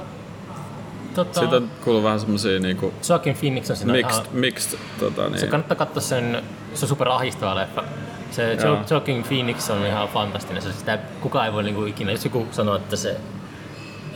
tota, 1.15 1.41
Siitä 1.41 1.57
on 1.57 1.71
kuullut 1.85 2.05
vähän 2.05 2.21
semmosia 2.21 2.61
niinku 2.61 2.93
Joaquin 3.09 3.35
Phoenix 3.35 3.71
on 3.71 3.77
siinä. 3.77 3.93
mixed, 3.93 4.21
ah, 4.27 4.33
mixed 4.33 4.79
tota 5.01 5.23
se 5.25 5.29
niin. 5.31 5.49
kannattaa 5.49 5.77
katsoa 5.77 6.03
sen, 6.03 6.43
se 6.75 6.85
on 6.85 6.89
super 6.89 7.09
ahistava 7.09 7.55
leffa. 7.55 7.85
Se 8.31 8.55
Joo. 8.55 8.67
jo, 8.67 8.85
Joaquin 8.91 9.23
Phoenix 9.23 9.71
on 9.71 9.87
ihan 9.87 10.09
fantastinen. 10.09 10.63
Se, 10.63 10.73
sitä, 10.73 10.99
kukaan 11.21 11.47
ei 11.47 11.53
voi 11.53 11.63
niinku 11.63 11.85
ikinä, 11.85 12.13
jos 12.13 12.25
joku 12.25 12.47
sanoo, 12.51 12.77
että 12.77 12.97
se 12.97 13.17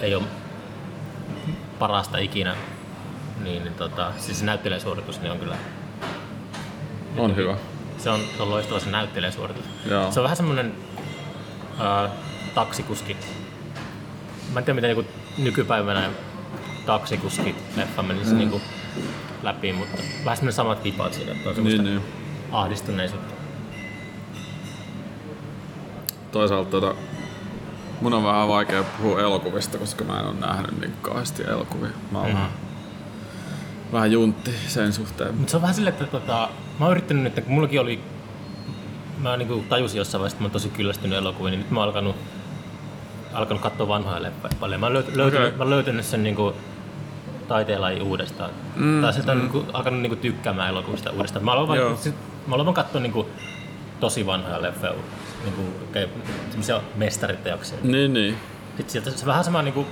ei 0.00 0.14
ole 0.14 0.24
parasta 1.78 2.18
ikinä, 2.18 2.54
niin, 3.44 3.64
niin 3.64 3.74
tota, 3.74 4.12
siis 4.18 4.38
se 4.38 4.44
näyttelijäsuoritus 4.44 5.20
niin 5.20 5.32
on 5.32 5.38
kyllä, 5.38 5.56
On 7.18 7.36
hyvä. 7.36 7.56
se 7.98 8.10
on, 8.10 8.20
se 8.36 8.42
on 8.42 8.50
loistava 8.50 8.80
se 8.80 8.90
näyttelijäsuoritus. 8.90 9.64
Joo. 9.90 10.12
Se 10.12 10.20
on 10.20 10.24
vähän 10.24 10.36
semmonen 10.36 10.74
ää, 11.78 12.08
taksikuski. 12.54 13.16
Mä 14.52 14.58
en 14.58 14.64
tiedä 14.64 14.74
miten 14.74 14.96
niinku 14.96 15.12
nykypäivänä 15.38 16.10
taksikuski 16.86 17.54
leffa 17.76 18.02
menisi 18.02 18.30
mm. 18.30 18.38
niinku 18.38 18.60
läpi, 19.42 19.72
mutta 19.72 20.02
vähän 20.24 20.36
semmonen 20.36 20.52
samat 20.52 20.84
vipaat 20.84 21.14
siinä, 21.14 21.32
että 21.32 21.48
on 21.48 21.54
semmoista 21.54 21.82
Niin, 21.82 21.94
niin. 21.96 22.21
Ahdistuneisuutta. 22.52 23.34
Toisaalta 26.32 26.70
tota, 26.70 26.94
mun 28.00 28.14
on 28.14 28.24
vähän 28.24 28.48
vaikea 28.48 28.82
puhua 28.84 29.20
elokuvista, 29.20 29.78
koska 29.78 30.04
mä 30.04 30.20
en 30.20 30.26
ole 30.26 30.34
nähnyt 30.40 30.80
niin 30.80 30.92
kauheasti 31.02 31.42
elokuvia. 31.48 31.90
Mä 32.10 32.18
oon 32.18 32.28
Mm. 32.30 32.34
vähän, 32.34 32.50
vähän 33.92 34.12
juntti 34.12 34.50
sen 34.66 34.92
suhteen. 34.92 35.34
Mutta 35.34 35.50
se 35.50 35.56
on 35.56 35.62
vähän 35.62 35.74
silleen, 35.74 35.92
että 35.94 36.06
tota, 36.06 36.48
mä 36.78 36.84
oon 36.86 36.90
yrittänyt 36.92 37.22
nyt, 37.24 37.44
kun 37.44 37.54
mullakin 37.54 37.80
oli, 37.80 38.00
mä 39.18 39.36
niinku 39.36 39.64
tajusin 39.68 39.98
jossain 39.98 40.20
vaiheessa, 40.20 40.36
että 40.36 40.42
mä 40.42 40.46
oon 40.46 40.52
tosi 40.52 40.68
kyllästynyt 40.68 41.18
elokuviin, 41.18 41.50
niin 41.50 41.58
nyt 41.60 41.70
mä 41.70 41.80
oon 41.80 41.88
alkanut, 41.88 42.16
alkanut 43.32 43.62
katsoa 43.62 43.88
vanhoja 43.88 44.22
leffoja 44.22 44.54
paljon. 44.60 44.80
Mä 44.80 44.86
oon 44.86 44.92
löyt, 44.94 45.16
löytänyt, 45.16 45.46
Okei. 45.48 45.58
mä 45.58 45.64
oon 45.64 45.70
löytänyt 45.70 46.04
sen 46.04 46.22
niinku 46.22 46.52
taiteenlajin 47.48 48.02
uudestaan. 48.02 48.50
Mm, 48.76 49.02
tai 49.02 49.12
sitä 49.12 49.32
on 49.32 49.38
niinku, 49.38 49.64
alkanut 49.72 50.00
niinku 50.00 50.16
tykkäämään 50.16 50.68
elokuvista 50.68 51.10
uudestaan. 51.10 51.44
Mä 51.44 51.52
aloin, 51.52 51.68
vaan, 51.68 51.96
sit, 51.98 52.14
mä 52.46 52.54
aloin 52.54 52.74
katsoa 52.74 53.00
niinku 53.00 53.26
tosi 54.00 54.26
vanhoja 54.26 54.62
leffoja, 54.62 54.94
niinku, 55.44 55.62
okay, 55.90 56.08
semmoisia 56.48 56.80
mestariteoksia. 56.96 57.78
Niin, 57.82 58.12
niin. 58.12 58.36
Sitten 58.76 58.90
sieltä 58.92 59.10
se 59.10 59.26
vähän 59.26 59.44
sama 59.44 59.62
niinku 59.62 59.86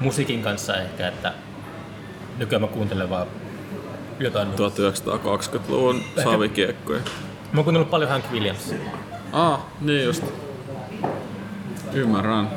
musiikin 0.00 0.42
kanssa 0.42 0.76
ehkä, 0.76 1.08
että 1.08 1.32
nykyään 2.38 2.62
mä 2.62 2.68
kuuntelen 2.68 3.10
vaan 3.10 3.26
jotain 4.20 4.48
1920-luvun 4.48 6.02
savikiekkoja. 6.24 7.00
Mä 7.52 7.58
oon 7.58 7.64
kuunnellut 7.64 7.90
paljon 7.90 8.10
Hank 8.10 8.24
Williams. 8.32 8.74
Ah, 9.32 9.60
niin 9.80 10.04
just. 10.04 10.24
Ymmärrän. 11.92 12.50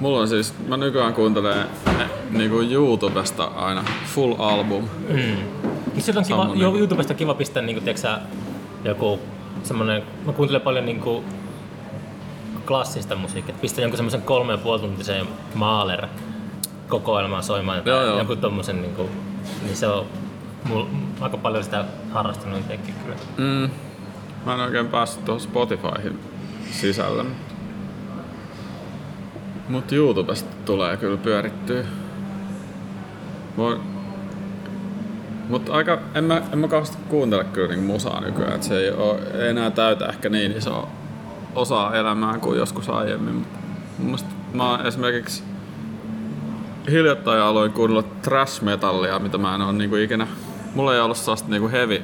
Mulla 0.00 0.20
on 0.20 0.28
siis, 0.28 0.54
mä 0.68 0.76
nykyään 0.76 1.14
kuuntelen 1.14 1.66
eh, 1.86 2.10
niinku 2.30 2.60
YouTubesta 2.60 3.44
aina 3.44 3.84
full 4.06 4.34
album. 4.38 4.88
Mm. 5.08 5.71
Niin 5.92 6.02
Sitten 6.02 6.18
on 6.18 6.24
kiva, 6.24 6.50
jo, 6.54 6.76
YouTubesta 6.76 7.14
kiva 7.14 7.34
pistää 7.34 7.62
niinku, 7.62 7.80
tiiäksä, 7.80 8.18
joku 8.84 9.20
semmonen, 9.62 10.02
mä 10.26 10.32
kuuntelen 10.32 10.60
paljon 10.60 10.86
niinku 10.86 11.24
klassista 12.66 13.16
musiikkia. 13.16 13.54
Pistän 13.60 13.82
jonkun 13.82 13.96
semmosen 13.96 14.22
kolme 14.22 14.52
ja 14.52 14.58
puoli 14.58 14.80
tuntisen 14.80 15.26
Mahler 15.54 16.06
kokoelmaa 16.88 17.42
soimaan. 17.42 17.82
Joo, 17.84 18.02
joo. 18.02 18.18
Joku 18.18 18.36
tommosen 18.36 18.82
niinku, 18.82 19.10
niin 19.62 19.76
se 19.76 19.86
on 19.86 20.06
mul, 20.64 20.84
aika 21.20 21.36
paljon 21.36 21.64
sitä 21.64 21.84
harrastanut 22.12 22.58
itsekin 22.58 22.94
kyllä. 22.94 23.16
Mm. 23.36 23.70
Mä 24.46 24.54
en 24.54 24.60
oikein 24.60 24.88
päässyt 24.88 25.24
tuohon 25.24 25.40
Spotifyhin 25.40 26.20
sisällä. 26.70 27.24
Mut 29.68 29.92
YouTubesta 29.92 30.50
tulee 30.64 30.96
kyllä 30.96 31.16
pyörittyä. 31.16 31.84
Voin... 33.56 33.91
Mut 35.52 35.68
aika, 35.68 35.98
en 36.14 36.24
mä, 36.24 36.42
en 36.52 36.58
mä 36.58 36.68
kauheasti 36.68 36.96
kuuntele 37.08 37.44
kyllä 37.44 37.68
niinku 37.68 37.92
musaa 37.92 38.20
nykyään, 38.20 38.54
et 38.54 38.62
se 38.62 38.78
ei, 38.78 38.90
oo, 38.90 39.18
ei 39.34 39.48
enää 39.48 39.70
täytä 39.70 40.06
ehkä 40.06 40.28
niin 40.28 40.52
iso 40.52 40.88
osaa 41.54 41.96
elämää 41.96 42.38
kuin 42.38 42.58
joskus 42.58 42.88
aiemmin. 42.88 43.34
Mut 43.34 43.46
mun 43.98 44.06
mielestä 44.06 44.28
mä 44.54 44.70
oon 44.70 44.86
esimerkiksi 44.86 45.42
hiljattain 46.90 47.42
aloin 47.42 47.72
kuunnella 47.72 48.02
trash 48.02 48.62
metallia, 48.62 49.18
mitä 49.18 49.38
mä 49.38 49.54
en 49.54 49.60
oo 49.60 49.72
niinku 49.72 49.96
ikinä... 49.96 50.26
Mulla 50.74 50.94
ei 50.94 51.00
ollut 51.00 51.16
sellaista 51.16 51.48
niinku 51.48 51.68
heavy 51.68 52.02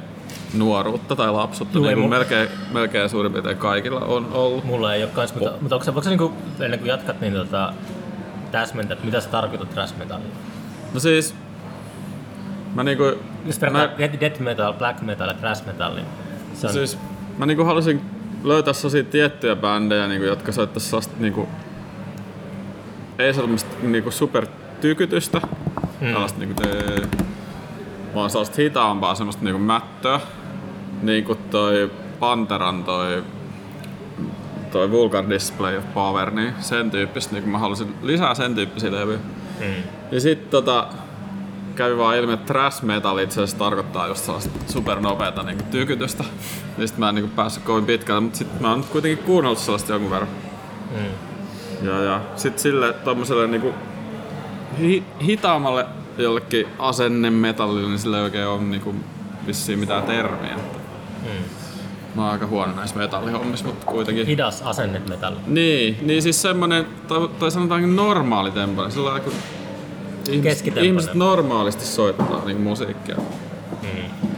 nuoruutta 0.54 1.16
tai 1.16 1.32
lapsuutta, 1.32 1.78
niin 1.78 1.94
kuin 1.94 2.10
melkein, 2.10 2.48
melkein 2.72 3.10
suurin 3.10 3.32
piirtein 3.32 3.58
kaikilla 3.58 4.00
on 4.00 4.28
ollut. 4.32 4.64
Mulla 4.64 4.94
ei 4.94 5.02
oo 5.04 5.10
kans, 5.14 5.34
mutta, 5.34 5.52
mutta 5.60 5.74
onko 5.74 5.84
se, 5.84 5.94
voiko 5.94 6.04
se 6.04 6.10
niinku, 6.10 6.32
ennen 6.60 6.78
kuin 6.78 6.88
jatkat, 6.88 7.20
niin 7.20 7.32
tota, 7.32 7.72
täsmentää, 8.52 8.92
että 8.92 9.06
mitä 9.06 9.20
sä 9.20 9.28
tarkoitat 9.28 9.70
thrash 9.70 9.98
metallilla? 9.98 10.36
No 10.94 11.00
siis, 11.00 11.34
mä 12.74 12.84
niinku, 12.84 13.04
Jos 13.46 13.60
mä, 13.60 13.90
death- 13.98 14.42
metal, 14.42 14.72
black 14.72 15.02
metal 15.02 15.28
ja 15.28 15.34
thrash 15.34 15.66
metal, 15.66 15.94
niin 15.94 16.06
se 16.54 16.66
on 16.66 16.72
siis, 16.72 16.98
mä 17.38 17.46
niinku 17.46 17.64
halusin 17.64 18.00
löytää 18.44 18.72
sellaisia 18.72 19.04
tiettyjä 19.04 19.56
bändejä, 19.56 20.08
niinku, 20.08 20.26
jotka 20.26 20.52
soittais 20.52 20.90
sellaista 20.90 21.14
niinku, 21.18 21.48
ei 23.18 23.34
sellaista 23.34 23.70
niinku 23.82 24.10
super 24.10 24.46
tykytystä, 24.80 25.40
mm. 26.00 26.12
tällaista 26.12 26.38
niinku, 26.38 26.62
tee, 26.62 27.02
vaan 28.14 28.30
sellaista 28.30 28.56
hitaampaa 28.62 29.14
semmoista 29.14 29.44
niinku 29.44 29.58
mättöä, 29.58 30.20
niinku 31.02 31.34
toi 31.34 31.90
Panteran 32.20 32.84
toi 32.84 33.22
toi 34.72 34.90
Vulgar 34.90 35.30
Display 35.30 35.76
of 35.76 35.84
Power, 35.94 36.30
niin 36.30 36.54
sen 36.60 36.90
tyyppistä, 36.90 37.34
niin 37.34 37.48
mä 37.48 37.58
halusin 37.58 37.94
lisää 38.02 38.34
sen 38.34 38.54
tyyppisiä 38.54 38.92
levyjä. 38.92 39.18
Mm. 39.60 39.82
Ja 40.10 40.20
sit 40.20 40.50
tota, 40.50 40.86
kävi 41.78 41.98
vaan 41.98 42.16
ilmi, 42.16 42.32
että 42.32 42.46
thrash 42.46 42.82
metal 42.82 43.18
itse 43.18 43.42
asiassa 43.42 43.58
tarkoittaa 43.58 44.06
just 44.06 44.24
sellaista 44.24 44.50
supernopeeta 44.66 45.42
niinku 45.42 45.64
tykytystä. 45.70 46.24
Sit 46.86 46.98
mä 46.98 47.08
en 47.08 47.14
niinku 47.14 47.30
päässyt 47.36 47.64
kovin 47.64 47.86
pitkälle, 47.86 48.20
mutta 48.20 48.38
sit 48.38 48.60
mä 48.60 48.70
oon 48.70 48.84
kuitenkin 48.84 49.24
kuunnellut 49.24 49.58
sellaista 49.58 49.92
jonkun 49.92 50.10
verran. 50.10 50.28
Mm. 50.90 51.88
Ja, 51.88 52.02
ja 52.02 52.20
sit 52.36 52.58
sille 52.58 52.92
tommoselle 52.92 53.46
niinku 53.46 53.74
hi, 54.80 55.04
hitaammalle 55.22 55.86
jollekin 56.18 56.66
asennemetallille, 56.78 57.88
niin 57.88 57.98
sillä 57.98 58.16
ei 58.16 58.24
oikein 58.24 58.46
ole 58.46 58.60
niinku 58.60 58.94
vissiin 59.46 59.78
mitään 59.78 60.02
termiä. 60.02 60.56
Mm. 61.22 61.44
Mä 62.14 62.22
oon 62.22 62.32
aika 62.32 62.46
huono 62.46 62.72
näissä 62.74 62.96
metallihommissa, 62.96 63.66
mutta 63.66 63.86
kuitenkin. 63.86 64.26
Hidas 64.26 64.62
asennet 64.62 65.08
metalli. 65.08 65.38
Niin, 65.46 65.98
niin 66.02 66.22
siis 66.22 66.42
semmonen, 66.42 66.86
tai, 67.08 67.28
tai 67.38 67.50
sanotaanko 67.50 67.86
normaali 67.86 68.50
tempo, 68.50 68.90
sillä 68.90 69.20
kun 69.20 69.32
ihmiset, 70.28 70.76
ihmiset 70.76 71.14
normaalisti 71.14 71.84
soittaa 71.84 72.44
niin 72.44 72.60
musiikkia. 72.60 73.16
Mm. 73.82 74.28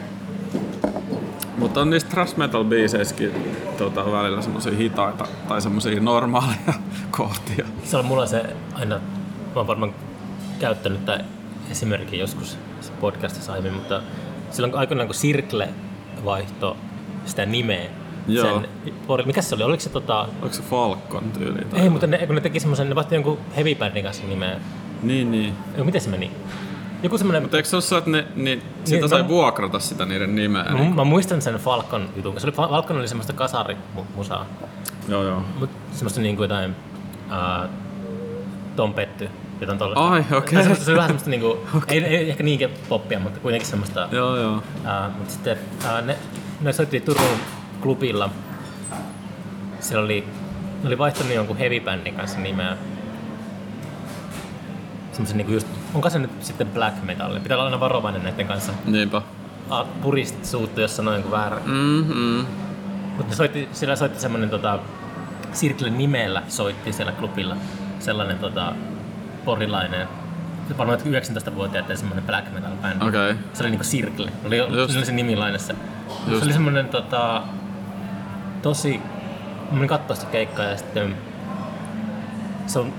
Mutta 1.59 1.80
on 1.80 1.91
niistä 1.91 2.11
thrash 2.11 2.36
metal 2.36 2.64
biiseissäkin 2.64 3.32
tota, 3.78 4.12
välillä 4.12 4.43
semmosia 4.43 4.72
hitaita 4.72 5.26
tai 5.49 5.62
semmosia 5.62 6.01
normaaleja 6.01 6.74
kohtia. 7.18 7.66
Se 7.84 7.97
on 7.97 8.05
mulla 8.05 8.26
se 8.26 8.43
aina, 8.74 8.95
mä 8.97 9.03
oon 9.55 9.66
varmaan 9.66 9.95
käyttänyt 10.59 11.05
tai 11.05 11.18
esimerkki 11.70 12.18
joskus 12.18 12.59
podcastissa 13.01 13.53
aiemmin, 13.53 13.74
mutta 13.74 14.03
silloin 14.51 14.74
aikoinaan 14.74 15.09
kun 15.09 15.16
Circle 15.16 15.68
vaihto 16.24 16.76
sitä 17.24 17.47
nimeä. 17.47 17.91
Joo. 18.28 18.47
Sen, 18.47 18.68
mikä 19.26 19.43
se 19.43 19.55
oli? 19.55 19.62
Oliko 19.62 19.80
se 19.80 19.91
tota... 19.91 20.28
Onko 20.43 20.55
se 20.55 20.62
Falcon 20.62 21.30
tyyli? 21.38 21.64
Tai... 21.64 21.80
Ei, 21.80 21.88
mutta 21.88 22.07
ne, 22.07 22.26
kun 22.26 22.34
ne 22.34 22.41
teki 22.41 22.61
semmoisen, 22.61 22.88
ne 22.88 22.95
vaihti 22.95 23.14
jonkun 23.14 23.38
heavy 23.57 23.74
bandin 23.74 24.05
kanssa 24.05 24.22
nimeä. 24.26 24.61
Niin, 25.03 25.30
niin. 25.30 25.55
Ei, 25.76 25.84
miten 25.84 26.01
se 26.01 26.11
meni? 26.11 26.30
Joku 27.03 27.18
semmoinen... 27.18 27.42
Mutta 27.42 27.57
eikö 27.57 27.68
se 27.68 27.76
ole 27.76 27.82
se, 27.82 27.96
että 27.96 28.11
ne, 28.11 28.26
niin, 28.36 28.62
sitä 28.84 29.01
Niin, 29.01 29.09
sai 29.09 29.22
mä- 29.22 29.28
vuokrata 29.28 29.78
sitä 29.78 30.05
niiden 30.07 30.34
nimeä? 30.34 30.64
Mä, 30.64 30.78
Niin. 30.78 30.94
mä, 30.94 31.05
muistan 31.05 31.42
sen 31.42 31.55
Falcon 31.55 32.09
jutun. 32.16 32.40
Se 32.40 32.46
oli, 32.46 32.53
Falcon 32.53 32.96
oli 32.98 33.09
semmoista 33.09 33.32
kasarimusaa. 33.32 34.46
Joo, 35.09 35.22
joo. 35.24 35.42
Mut 35.59 35.70
semmoista 35.92 36.20
niinku 36.20 36.42
jotain... 36.42 36.76
Uh, 37.26 37.70
Tom 38.76 38.94
Petty. 38.94 39.28
Jotain 39.61 39.78
tollaista. 39.78 40.09
Ai, 40.09 40.38
okei. 40.38 40.53
Tai 40.55 40.62
semmoista- 40.62 40.84
Se 40.84 40.90
oli 40.90 40.96
vähän 40.96 41.09
semmoista 41.09 41.30
niinku... 41.30 41.59
Ei, 41.88 42.05
ei, 42.05 42.30
ehkä 42.30 42.42
niinkään 42.42 42.70
poppia, 42.88 43.20
mutta 43.20 43.40
kuitenkin 43.40 43.68
semmoista... 43.70 44.09
Joo, 44.12 44.36
joo. 44.36 44.55
Uh, 44.57 45.16
mutta 45.18 45.32
sitten 45.32 45.59
uh, 45.84 46.07
ne, 46.07 46.16
ne 46.61 46.72
soitti 46.72 47.01
Turun 47.01 47.24
klubilla. 47.82 48.30
Siellä 49.80 50.05
oli... 50.05 50.24
Ne 50.82 50.86
oli 50.86 50.98
vaihtanut 50.98 51.34
jonkun 51.34 51.57
heavy 51.57 51.80
bandin 51.80 52.14
kanssa 52.14 52.38
nimeä. 52.38 52.76
Semmoisen 55.13 55.37
niinku 55.37 55.53
just... 55.53 55.67
Onko 55.95 56.11
se 56.11 56.19
nyt 56.19 56.31
sitten 56.41 56.67
black 56.67 57.03
metal? 57.03 57.41
Pitää 57.41 57.57
olla 57.57 57.65
aina 57.65 57.81
varovainen 57.81 58.23
näiden 58.23 58.47
kanssa. 58.47 58.73
Niinpä. 58.85 59.23
Ah, 59.71 59.87
Purist 60.03 60.45
suuttu, 60.45 60.81
jos 60.81 60.97
sanoo 60.97 61.15
jonkun 61.15 61.33
väärän. 61.33 61.63
Mm-hmm. 61.65 62.47
Mutta 63.17 63.37
soitti, 63.37 63.69
siellä 63.73 63.97
soitti 63.97 64.21
semmonen 64.21 64.51
tota, 64.51 64.79
Sirklen 65.53 65.99
nimellä 65.99 66.43
soitti 66.49 66.93
siellä 66.93 67.13
klubilla 67.13 67.57
sellainen 67.99 68.39
tota, 68.39 68.73
porilainen, 69.45 70.09
se 70.69 70.79
varmaan 70.79 70.99
19-vuotiaiden 71.01 71.97
semmonen 71.97 72.25
black 72.25 72.53
metal 72.53 72.73
bändi. 72.83 73.09
Okei. 73.09 73.35
Se 73.53 73.63
oli 73.63 73.71
niinku 73.71 73.85
Sirkle, 73.85 74.33
oli, 74.47 74.59
Just. 74.59 74.93
se 74.93 74.99
oli 74.99 75.07
se 75.07 75.13
nimi 75.13 75.37
lainassa. 75.37 75.75
Just. 76.27 76.39
Se 76.39 76.45
oli 76.45 76.53
semmonen 76.53 76.89
tota, 76.89 77.43
tosi, 78.63 79.01
mä 79.71 79.73
menin 79.73 79.89
kattoo 79.89 80.17
sitä 80.17 80.31
keikkaa 80.33 80.65
ja 80.65 80.77
sitten 80.77 81.17
se 82.67 82.79
on 82.79 82.93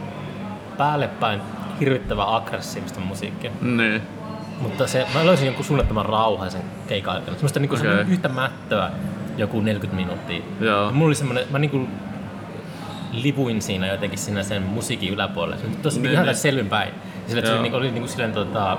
päälle 0.77 1.07
päin 1.07 1.41
hirvittävän 1.81 2.27
aggressiivista 2.27 2.99
musiikkia. 2.99 3.51
Niin. 3.61 4.01
Mutta 4.61 4.87
se, 4.87 5.07
mä 5.13 5.25
löysin 5.25 5.45
jonkun 5.45 5.65
suunnattoman 5.65 6.05
rauhaisen 6.05 6.61
keikan 6.87 7.15
aikana. 7.15 7.33
Semmoista 7.33 7.59
niinku 7.59 7.75
okay. 7.75 8.05
yhtä 8.07 8.29
mättöä 8.29 8.91
joku 9.37 9.61
40 9.61 9.95
minuuttia. 9.95 10.41
Joo. 10.59 10.85
Ja 10.85 10.91
Mulla 10.91 11.07
oli 11.07 11.15
semmoinen, 11.15 11.45
mä 11.49 11.59
niinku 11.59 11.87
livuin 13.11 13.61
siinä 13.61 13.87
jotenkin 13.87 14.19
siinä 14.19 14.43
sen 14.43 14.63
musiikin 14.63 15.13
yläpuolella. 15.13 15.57
Se 15.57 15.67
oli 15.67 15.75
tosi 15.75 15.95
Niin, 15.95 16.03
niin, 16.03 16.13
ihan 16.13 16.25
niin. 16.25 16.35
selvinpäin. 16.35 16.93
Sillä, 17.27 17.39
että 17.39 17.49
se 17.49 17.53
oli, 17.53 17.61
niinku, 17.61 17.77
oli 17.77 17.91
niinku 17.91 18.07
silleen 18.07 18.33
tota, 18.33 18.77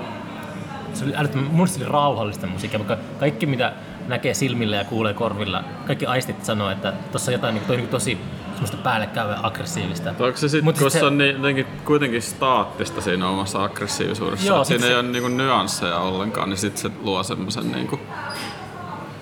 se 0.93 1.05
oli 1.05 1.13
älyttömän, 1.15 1.47
mun 1.51 1.67
oli 1.77 1.85
rauhallista 1.85 2.47
musiikkia, 2.47 2.79
vaikka 2.79 2.97
kaikki 3.19 3.45
mitä 3.45 3.73
näkee 4.07 4.33
silmillä 4.33 4.75
ja 4.75 4.83
kuulee 4.83 5.13
korvilla, 5.13 5.63
kaikki 5.87 6.05
aistit 6.05 6.45
sanoo, 6.45 6.69
että 6.69 6.93
tuossa 7.11 7.31
on 7.31 7.33
jotain 7.33 7.53
niinku, 7.53 7.67
toi, 7.67 7.75
niinku 7.75 7.91
tosi 7.91 8.17
semmoista 8.53 8.77
päällekkäyvää 8.77 9.39
aggressiivista. 9.43 10.09
Onko 10.09 10.37
se 10.37 10.49
sitten, 10.49 10.73
kun 10.79 10.91
sit 10.91 10.99
se 10.99 11.05
on 11.05 11.17
niin, 11.17 11.65
kuitenkin 11.85 12.21
staattista 12.21 13.01
siinä 13.01 13.27
omassa 13.29 13.63
aggressiivisuudessa, 13.63 14.47
Joo, 14.47 14.63
siinä 14.63 14.81
se- 14.81 14.89
ei 14.89 14.95
ole 14.95 15.03
niinku 15.03 15.27
nyansseja 15.29 15.97
ollenkaan, 15.97 16.49
niin 16.49 16.57
sitten 16.57 16.81
se 16.81 16.97
luo 17.01 17.23
semmoisen 17.23 17.71
niinku, 17.71 17.99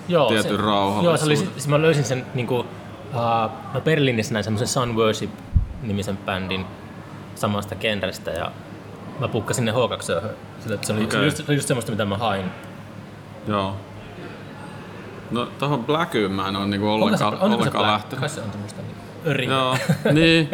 Joo, 0.07 0.27
tietyn 0.29 0.51
se, 0.57 0.61
rauhallisuuden. 0.61 1.03
Joo, 1.05 1.17
se 1.17 1.25
oli, 1.25 1.35
siis 1.37 1.67
mä 1.67 1.81
löysin 1.81 2.03
sen 2.03 2.25
niinku, 2.33 2.59
uh, 2.59 2.65
mä 3.73 3.81
Berliinissä 3.83 4.33
näin 4.33 4.43
semmoisen 4.43 4.67
Sun 4.67 4.95
Worship-nimisen 4.95 6.17
bändin 6.17 6.65
samasta 7.35 7.75
genrestä 7.75 8.31
ja 8.31 8.51
mä 9.19 9.27
pukkasin 9.27 9.65
ne 9.65 9.71
H2 9.71 10.01
sillä, 10.59 10.75
että 10.75 10.87
se 10.87 10.93
oli, 10.93 11.01
se 11.01 11.03
oli 11.03 11.03
Okei. 11.03 11.25
just, 11.25 11.37
se 11.37 11.43
oli 11.47 11.55
just 11.55 11.67
semmoista, 11.67 11.91
mitä 11.91 12.05
mä 12.05 12.17
hain. 12.17 12.45
joo. 13.47 13.75
No 15.31 15.45
tohon 15.59 15.83
Blackyyn 15.85 16.31
mä 16.31 16.47
en 16.47 16.55
ole 16.55 16.65
niinku 16.67 16.87
Onko 16.89 17.17
se, 17.17 17.23
ollenkaan, 17.23 17.33
onko 17.33 17.47
se 17.47 17.55
ollenkaan 17.55 17.85
black? 17.85 17.93
lähtenyt. 17.93 18.19
Kai 18.19 18.29
se 18.29 18.41
on 18.41 18.51
tämmöistä 18.51 18.81
niin 18.81 18.95
öri. 19.27 19.45
Joo, 19.45 19.77
niin. 20.13 20.49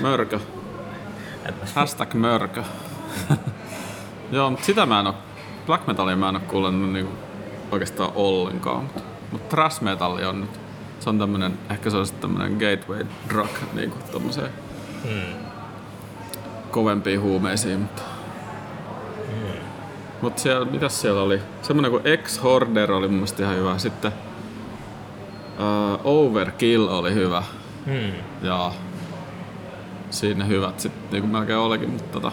Mörkö. 0.00 0.40
Hashtag 1.74 2.14
mörkö. 2.14 2.62
Joo, 4.32 4.50
mutta 4.50 4.66
sitä 4.66 4.86
mä 4.86 5.00
en 5.00 5.06
oo, 5.06 5.14
black 5.66 5.86
metalia 5.86 6.16
mä 6.16 6.28
en 6.28 6.34
oo 6.34 6.40
kuullut 6.48 6.92
niinku 6.92 7.12
oikeastaan 7.72 8.10
ollenkaan. 8.14 8.82
Mutta 8.82 9.00
mut 9.32 9.48
thrash 9.48 9.82
metalli 9.82 10.24
on 10.24 10.40
nyt, 10.40 10.60
se 11.00 11.10
on 11.10 11.18
tämmönen, 11.18 11.58
ehkä 11.70 11.90
se 11.90 11.96
on 11.96 12.06
sitten 12.06 12.30
tämmönen 12.30 12.52
gateway 12.52 13.06
drug 13.28 13.48
niinku 13.72 13.96
tommoseen 14.12 14.50
Mm. 15.04 15.34
kovempiin 16.70 17.20
huumeisiin, 17.20 17.80
mutta... 17.80 18.02
Mm. 19.28 19.52
Mut 20.22 20.38
siellä, 20.38 20.66
mitäs 20.66 21.00
siellä 21.00 21.22
oli? 21.22 21.40
Semmonen 21.62 21.90
kuin 21.90 22.02
Ex-Horder 22.06 22.92
oli 22.92 23.08
mun 23.08 23.14
mielestä 23.16 23.42
ihan 23.42 23.56
hyvä. 23.56 23.78
Sitten 23.78 24.12
uh, 25.58 26.00
Overkill 26.04 26.88
oli 26.88 27.14
hyvä. 27.14 27.42
Mm. 27.88 28.12
Ja 28.42 28.72
siinä 30.10 30.44
hyvät 30.44 30.80
sitten 30.80 31.02
niinku 31.12 31.28
melkein 31.28 31.58
olikin, 31.58 31.90
mutta 31.90 32.20
tota... 32.20 32.32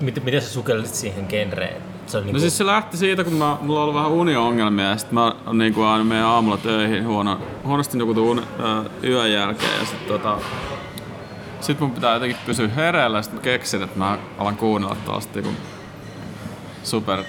Miten, 0.00 0.24
miten 0.24 0.42
sä 0.42 0.48
sukellisit 0.48 0.94
siihen 0.94 1.26
genreen? 1.28 1.82
Se 2.06 2.16
on 2.18 2.22
niinku, 2.22 2.36
No 2.36 2.40
siis 2.40 2.58
se 2.58 2.66
lähti 2.66 2.96
siitä, 2.96 3.24
kun 3.24 3.32
mä, 3.32 3.56
mulla 3.60 3.78
on 3.80 3.82
ollut 3.82 3.94
vähän 3.94 4.10
uniongelmia 4.10 4.84
ja 4.84 4.96
sit 4.96 5.12
mä 5.12 5.34
niinku 5.52 5.82
aina 5.82 6.04
menen 6.04 6.24
aamulla 6.24 6.56
töihin 6.56 7.06
huono, 7.06 7.38
huonosti 7.64 7.98
nukutun 7.98 8.24
un, 8.24 8.42
ö, 8.60 9.08
yön 9.08 9.32
jälkeen 9.32 9.78
ja 9.80 9.84
sit 9.86 10.06
tota, 10.06 10.38
sit 11.60 11.80
mun 11.80 11.90
pitää 11.90 12.14
jotenkin 12.14 12.38
pysyä 12.46 12.68
hereillä 12.68 13.18
ja 13.18 13.22
sit 13.22 13.32
mä 13.32 13.40
keksin, 13.40 13.82
että 13.82 13.98
mä 13.98 14.18
alan 14.38 14.56
kuunnella 14.56 14.96
tuosta 15.04 15.40
niinku 15.40 15.60
super 16.82 17.24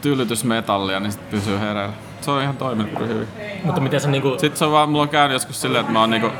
tylytysmetallia, 0.00 1.00
niin 1.00 1.12
sit 1.12 1.30
pysyy 1.30 1.58
hereillä. 1.58 1.94
Se 2.20 2.30
on 2.30 2.42
ihan 2.42 2.56
toiminut 2.56 2.92
kyllä 2.92 3.06
hyvin. 3.06 3.28
mutta 3.64 3.80
miten 3.80 4.00
sä 4.00 4.08
niinku, 4.10 4.30
Sitten 4.38 4.56
se 4.56 4.64
on 4.64 4.72
vaan, 4.72 4.88
mulla 4.88 5.02
on 5.02 5.08
käynyt 5.08 5.32
joskus 5.34 5.60
silleen, 5.60 5.80
että 5.80 5.92
mä 5.92 6.00
oon 6.00 6.10
niinku, 6.10 6.30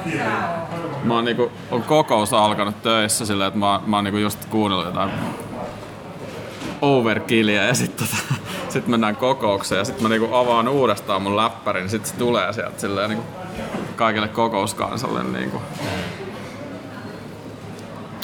mä 1.05 1.14
oon 1.14 1.24
niinku, 1.24 1.53
on 1.70 1.83
kokous 1.83 2.33
alkanut 2.33 2.83
töissä 2.83 3.26
silleen, 3.26 3.49
että 3.49 3.59
mä, 3.61 3.81
mä 3.87 3.97
oon 3.97 4.05
niinku 4.05 4.18
just 4.18 4.45
kuunnellut 4.45 4.87
jotain 4.87 5.11
overkillia 6.83 7.64
ja 7.64 7.74
sitten 7.74 8.07
tota, 8.09 8.35
sit 8.68 8.87
mennään 8.87 9.16
kokoukseen 9.16 9.78
ja 9.78 9.85
sitten 9.85 10.03
mä 10.03 10.09
niinku 10.09 10.35
avaan 10.35 10.68
uudestaan 10.68 11.22
mun 11.22 11.37
läppärin, 11.37 11.83
niin 11.83 11.91
sitten 11.91 12.11
se 12.12 12.16
tulee 12.18 12.53
sieltä 12.53 12.81
silleen 12.81 13.11
niinku 13.11 13.24
kaikille 13.97 14.28
kokouskansalle 14.28 15.22
niinku 15.24 15.62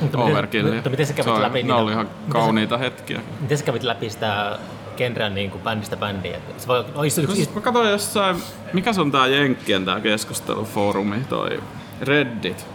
mutta 0.02 0.18
overkillia. 0.18 0.74
mutta 0.74 0.90
miten 0.90 1.06
sä 1.06 1.12
kävit 1.12 1.34
se 1.34 1.42
läpi 1.42 1.62
ne 1.62 1.74
oli 1.74 1.92
ihan 1.92 2.06
miten 2.06 2.26
sä- 2.26 2.32
kauniita 2.32 2.78
hetkiä. 2.78 3.20
Miten 3.40 3.58
sä 3.58 3.64
kävit 3.64 3.82
läpi 3.82 4.10
sitä 4.10 4.58
genreä 4.96 5.30
niin 5.30 5.50
kuin 5.50 5.62
bändistä 5.62 5.96
bändiin? 5.96 6.34
Et 6.34 6.60
Se 6.60 6.68
voi, 6.68 6.80
istu, 6.80 6.92
No 6.94 7.02
istu, 7.02 7.34
siis 7.34 7.54
mä 7.54 7.60
katsoin 7.60 7.90
jossain, 7.90 8.36
mikä 8.72 8.92
se 8.92 9.00
on 9.00 9.12
tää 9.12 9.26
Jenkkien 9.26 9.84
tää 9.84 10.00
keskustelufoorumi, 10.00 11.20
toi 11.28 11.60
Reddit. 12.00 12.66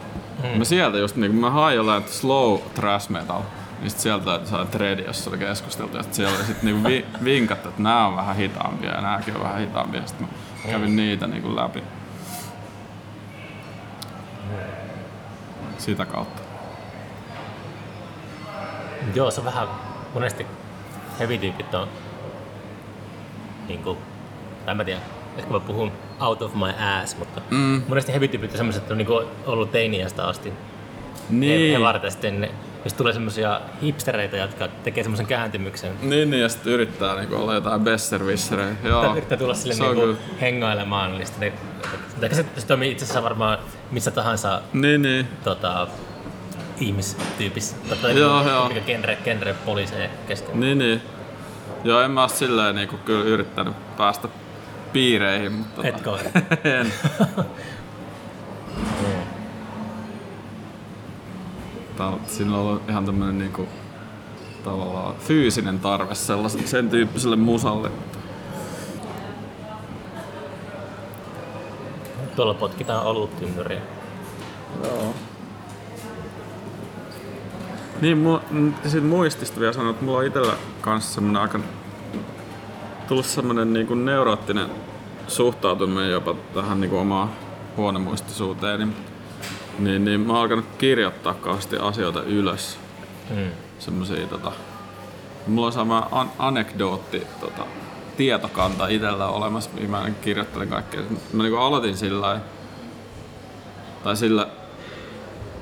Mm. 0.44 0.58
Mä 0.58 0.64
sieltä 0.64 0.98
just 0.98 1.16
niinku, 1.16 1.38
mä 1.38 1.50
hain 1.50 1.76
jollain 1.76 2.04
slow 2.08 2.60
thrash 2.76 3.10
metal, 3.10 3.42
niin 3.80 3.90
sit 3.90 4.00
sieltä 4.00 4.40
sain 4.44 4.68
threadi, 4.68 5.04
jossa 5.04 5.30
oli 5.30 5.38
keskusteltu, 5.38 5.98
ja 5.98 6.04
sit 6.04 6.14
siellä 6.14 6.38
oli 6.38 6.46
sit 6.46 6.64
niinku 6.64 6.90
vi, 6.90 7.06
vinkattu, 7.24 7.70
että 7.70 7.84
nää 7.84 8.08
on 8.08 8.16
vähän 8.16 8.36
hitaampia 8.36 8.92
ja 8.92 9.02
nääkin 9.02 9.36
on 9.36 9.44
vähän 9.44 9.60
hitaampia, 9.60 10.02
sit 10.06 10.20
mä 10.20 10.28
kävin 10.70 10.96
niitä 10.96 11.28
niinku 11.28 11.56
läpi. 11.56 11.84
Sitä 15.78 16.06
kautta. 16.06 16.42
Joo, 19.16 19.32
se 19.32 19.42
on 19.42 19.46
vähän 19.46 19.68
monesti 20.14 20.46
heavy-tyypit 21.20 21.74
on 21.74 21.88
niin 23.68 23.84
kuin, 23.84 23.98
tai 24.66 24.76
mä 24.76 24.84
tiedän, 24.84 25.04
ehkä 25.38 25.52
mä 25.52 25.60
puhun 25.60 25.92
out 26.20 26.42
of 26.42 26.54
my 26.56 26.70
ass, 27.02 27.18
mutta 27.18 27.42
mm. 27.50 27.82
monesti 27.88 28.12
heavy-tyypit 28.12 28.52
on 28.52 28.58
semmoiset, 28.58 28.82
että 28.82 28.94
on 28.94 28.98
niin 28.98 29.06
kuin 29.08 29.26
ollut 29.46 29.72
teiniästä 29.72 30.28
asti. 30.28 30.50
He, 30.50 30.56
Niin. 31.30 31.74
he 31.74 31.80
varten 31.82 32.12
sitten, 32.12 32.42
ne, 32.42 32.52
jos 32.84 32.94
tulee 32.94 33.14
semmoisia 33.14 33.62
hipstereitä, 33.82 34.38
jotka 34.38 34.68
tekee 34.84 35.04
semmoisen 35.04 35.26
kääntymyksen. 35.26 35.92
Niin, 36.02 36.30
niin, 36.32 36.42
ja 36.42 36.50
sitten 36.50 36.74
yrittää 36.74 37.16
niinku 37.16 37.36
olla 37.36 37.54
jotain 37.54 37.82
besserwissereitä. 37.82 38.88
Joo. 38.88 38.94
Yrittää, 39.00 39.12
yrittää 39.18 39.38
tulla 39.38 39.54
sille 39.54 39.74
Se 39.74 39.84
on 39.84 39.96
niin 39.96 40.02
kyllä. 40.06 40.18
hengailemaan, 40.42 41.12
niin 41.12 41.28
sitten 41.28 41.54
ne, 42.22 42.30
se, 42.34 42.46
se 42.58 42.68
toimii 42.68 42.92
itse 42.92 43.06
asiassa 43.06 43.24
varmaan 43.24 43.58
missä 43.92 44.12
tahansa 44.12 44.62
Niin, 44.74 45.02
niin. 45.02 45.28
tota, 45.44 45.88
ihmistyypissä. 46.80 47.76
Tota, 47.90 48.12
Joo, 48.12 48.40
mikä 48.40 48.52
joo. 48.52 48.70
genre, 48.86 49.18
genre 49.24 49.56
poliisee 49.66 50.10
kesken. 50.28 50.60
Niin, 50.60 50.80
niin. 50.80 51.02
Joo, 51.84 52.02
en 52.02 52.12
mä 52.12 52.22
oo 52.22 52.28
silleen 52.28 52.76
niinku 52.76 52.98
kyllä 53.06 53.24
yrittänyt 53.24 53.74
päästä 53.98 54.28
piireihin, 54.94 55.52
mutta... 55.52 55.82
tota- 55.82 55.88
Etkö 55.88 56.12
ole? 56.12 56.22
en. 56.80 56.94
Tää, 61.98 62.12
siinä 62.28 62.54
on 62.54 62.60
ollut 62.60 62.90
ihan 62.90 63.06
tämmönen 63.06 63.38
niinku 63.38 63.68
tavallaan 64.64 65.16
fyysinen 65.16 65.80
tarve 65.80 66.16
sellaisen, 66.16 66.68
sen 66.68 66.90
tyyppiselle 66.90 67.36
musalle. 67.36 67.92
Tuolla 72.36 72.54
potkitaan 72.54 73.06
oluttynnyriä. 73.06 73.82
Joo. 74.84 75.14
Niin, 78.02 78.18
mu, 78.18 78.40
mm, 78.52 78.74
siitä 78.88 79.08
muistista 79.08 79.60
vielä 79.60 79.74
sanoa, 79.74 79.92
että 79.92 80.06
mulla 80.06 80.18
on 80.18 80.26
itellä 80.26 80.54
kanssa 80.82 81.14
semmonen 81.14 81.42
aika 81.42 81.60
tullut 83.08 83.26
semmoinen 83.26 83.74
niin 83.74 83.88
kuin 83.88 84.06
neuroottinen 84.06 84.70
suhtautuminen 85.28 86.12
jopa 86.12 86.36
tähän 86.54 86.82
niin 86.82 86.90
kuin 86.90 87.00
omaan 87.00 87.30
huonomuistisuuteen, 87.78 88.80
niin, 88.80 88.96
niin, 89.80 90.06
niin 90.06 90.20
mä 90.20 90.34
oon 90.34 90.42
alkanut 90.42 90.66
kirjoittaa 90.78 91.34
kauheasti 91.34 91.78
asioita 91.78 92.24
ylös. 92.24 92.80
Mm. 93.30 93.52
Semmosia 93.80 94.28
tota, 94.28 94.52
mulla 95.48 95.68
on 95.68 95.74
sama 95.74 96.08
an- 96.12 96.32
anekdootti 96.40 97.28
tota, 97.40 97.66
tietokanta 98.18 98.88
itsellä 98.88 99.28
olemassa, 99.28 99.70
mihin 99.74 99.90
mä 99.90 100.10
kirjoittelen 100.22 100.70
kaikkea. 100.70 101.02
Mä 101.34 101.44
niin 101.44 101.58
aloitin 101.58 101.98
sillä 101.98 102.40
tai 104.04 104.16
sillä 104.18 104.48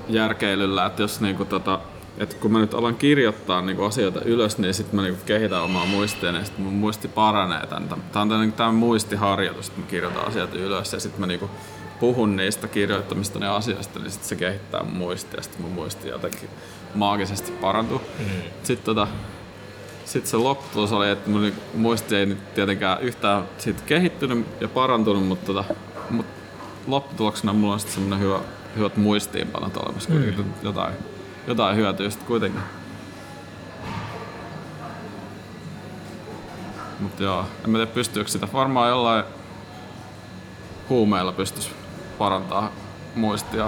järkeilyllä, 0.09 0.85
että 0.85 1.01
jos 1.01 1.21
niinku 1.21 1.45
tota, 1.45 1.79
että 2.17 2.35
kun 2.35 2.51
mä 2.51 2.59
nyt 2.59 2.73
alan 2.73 2.95
kirjoittaa 2.95 3.61
niinku 3.61 3.83
asioita 3.83 4.21
ylös, 4.25 4.57
niin 4.57 4.73
sitten 4.73 4.95
mä 4.95 5.01
niinku 5.01 5.21
kehitän 5.25 5.63
omaa 5.63 5.85
muistia, 5.85 6.31
niin 6.31 6.45
sitten 6.45 6.65
mun 6.65 6.73
muisti 6.73 7.07
paranee. 7.07 7.67
Tän. 7.67 7.87
Tää 7.87 8.21
on 8.21 8.29
tämmöinen 8.29 8.53
tämän 8.53 8.75
muistiharjoitus, 8.75 9.67
että 9.67 9.81
mä 9.81 9.87
kirjoitan 9.87 10.27
asioita 10.27 10.57
ylös 10.57 10.93
ja 10.93 10.99
sitten 10.99 11.19
mä 11.19 11.27
niinku 11.27 11.49
puhun 11.99 12.35
niistä 12.35 12.67
kirjoittamista 12.67 13.39
ne 13.39 13.47
asioista, 13.47 13.99
niin 13.99 14.11
sitten 14.11 14.29
se 14.29 14.35
kehittää 14.35 14.83
mun 14.83 14.97
muistia 14.97 15.37
ja 15.37 15.43
sitten 15.43 15.61
mun 15.61 15.71
muisti 15.71 16.07
jotenkin 16.07 16.49
maagisesti 16.95 17.51
parantuu. 17.51 18.01
Mm. 18.19 18.25
Sitten 18.63 18.85
tota, 18.85 19.07
sitten 20.05 20.31
se 20.31 20.37
lopputulos 20.37 20.91
oli, 20.91 21.09
että 21.09 21.29
mun 21.29 21.41
niinku 21.41 21.61
muisti 21.73 22.15
ei 22.15 22.25
nyt 22.25 22.53
tietenkään 22.53 23.01
yhtään 23.01 23.43
siitä 23.57 23.81
kehittynyt 23.85 24.47
ja 24.61 24.67
parantunut, 24.67 25.27
mutta, 25.27 25.45
tota, 25.45 25.63
mutta 26.09 26.31
lopputuloksena 26.87 27.53
mulla 27.53 27.73
on 27.73 27.79
sitten 27.79 27.93
semmoinen 27.93 28.19
hyvä, 28.19 28.39
hyvät 28.77 28.97
muistiinpanot 28.97 29.77
olemassa, 29.77 30.09
mm. 30.09 30.43
jotain, 30.63 30.93
jotain 31.49 31.75
hyötyä 31.75 32.09
sitten 32.09 32.27
kuitenkin. 32.27 32.61
Mutta 36.99 37.23
joo, 37.23 37.45
en 37.63 37.69
mä 37.69 37.77
tiedä 37.77 37.91
pystyykö 37.91 38.29
sitä. 38.31 38.47
Varmaan 38.53 38.89
jollain 38.89 39.23
huumeilla 40.89 41.31
pystyisi 41.31 41.71
parantaa 42.17 42.71
muistia. 43.15 43.67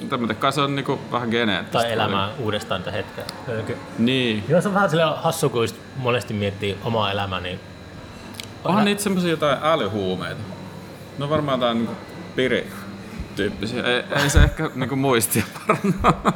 Mitä 0.00 0.16
mä 0.16 0.34
kai 0.34 0.52
se 0.52 0.60
on 0.60 0.76
niinku 0.76 1.00
vähän 1.12 1.28
geneettistä. 1.28 1.78
Tai 1.78 1.92
elämää 1.92 2.28
uudestaan 2.38 2.82
tätä 2.82 2.96
hetkeä. 2.96 3.24
Ky- 3.66 3.76
Niin. 3.98 4.44
Joo, 4.48 4.60
se 4.60 4.68
on 4.68 4.74
vähän 4.74 4.90
silleen 4.90 5.16
hassu, 5.16 5.50
kun 5.50 5.68
monesti 5.96 6.34
miettii 6.34 6.78
omaa 6.84 7.10
elämää, 7.12 7.40
niin 7.40 7.60
Onhan 8.64 8.84
niitä 8.84 9.02
semmosia 9.02 9.30
jotain 9.30 9.58
älyhuumeita. 9.62 10.40
No 11.18 11.30
varmaan 11.30 11.60
jotain 11.60 11.78
niinku 11.78 11.94
piri-tyyppisiä. 12.36 13.82
Ei, 13.82 14.04
ei 14.22 14.30
se 14.30 14.42
ehkä 14.42 14.70
niinku 14.74 14.96
muistia 14.96 15.44
paranna. 15.66 16.32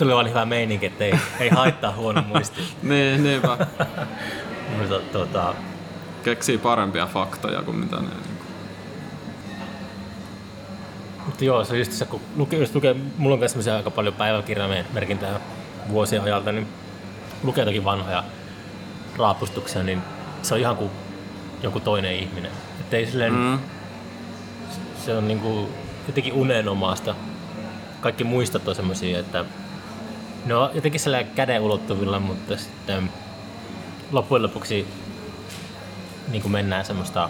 Tuli 0.00 0.14
vaan 0.14 0.28
hyvä 0.28 0.44
meininki, 0.46 0.86
että 0.86 1.04
ei, 1.04 1.12
ei 1.40 1.48
haittaa 1.48 1.92
huono 1.92 2.22
muisti. 2.22 2.60
niin, 2.82 3.22
niinpä. 3.24 3.66
Mutta 4.78 4.98
tota, 5.12 5.54
Keksii 6.24 6.58
parempia 6.58 7.06
faktoja 7.06 7.62
kuin 7.62 7.76
mitä 7.76 7.96
ne 7.96 8.02
niinku. 8.02 8.44
mutta 11.26 11.44
joo, 11.44 11.64
se 11.64 11.78
just 11.78 11.92
se, 11.92 12.04
kun 12.04 12.20
luke, 12.36 12.56
jos 12.56 12.74
lukee, 12.74 12.96
mulla 13.18 13.32
on 13.34 13.38
myös 13.38 13.50
semmoisia 13.52 13.76
aika 13.76 13.90
paljon 13.90 14.14
päiväkirjamerkintöjä 14.14 15.40
vuosien 15.88 16.22
ajalta, 16.22 16.52
niin 16.52 16.66
lukee 17.42 17.62
jotakin 17.62 17.84
vanhoja 17.84 18.24
raapustuksia, 19.16 19.82
niin 19.82 20.02
se 20.42 20.54
on 20.54 20.60
ihan 20.60 20.76
kuin 20.76 20.90
joku 21.62 21.80
toinen 21.80 22.16
ihminen. 22.16 22.50
Että 22.80 22.96
ei 22.96 23.06
silleen, 23.06 23.32
Mm. 23.32 23.58
se 25.04 25.16
on 25.16 25.28
niinku 25.28 25.68
jotenkin 26.06 26.32
unenomaista. 26.32 27.14
Kaikki 28.00 28.24
muistot 28.24 28.68
on 28.68 28.74
semmosia, 28.74 29.18
että 29.18 29.44
ne 30.44 30.54
on 30.54 30.70
jotenkin 30.74 31.00
sellainen 31.00 31.32
käden 31.34 31.62
ulottuvilla, 31.62 32.20
mutta 32.20 32.56
sitten 32.56 33.10
loppujen 34.12 34.42
lopuksi 34.42 34.86
niin 36.28 36.42
kuin 36.42 36.52
mennään 36.52 36.84
semmoista, 36.84 37.28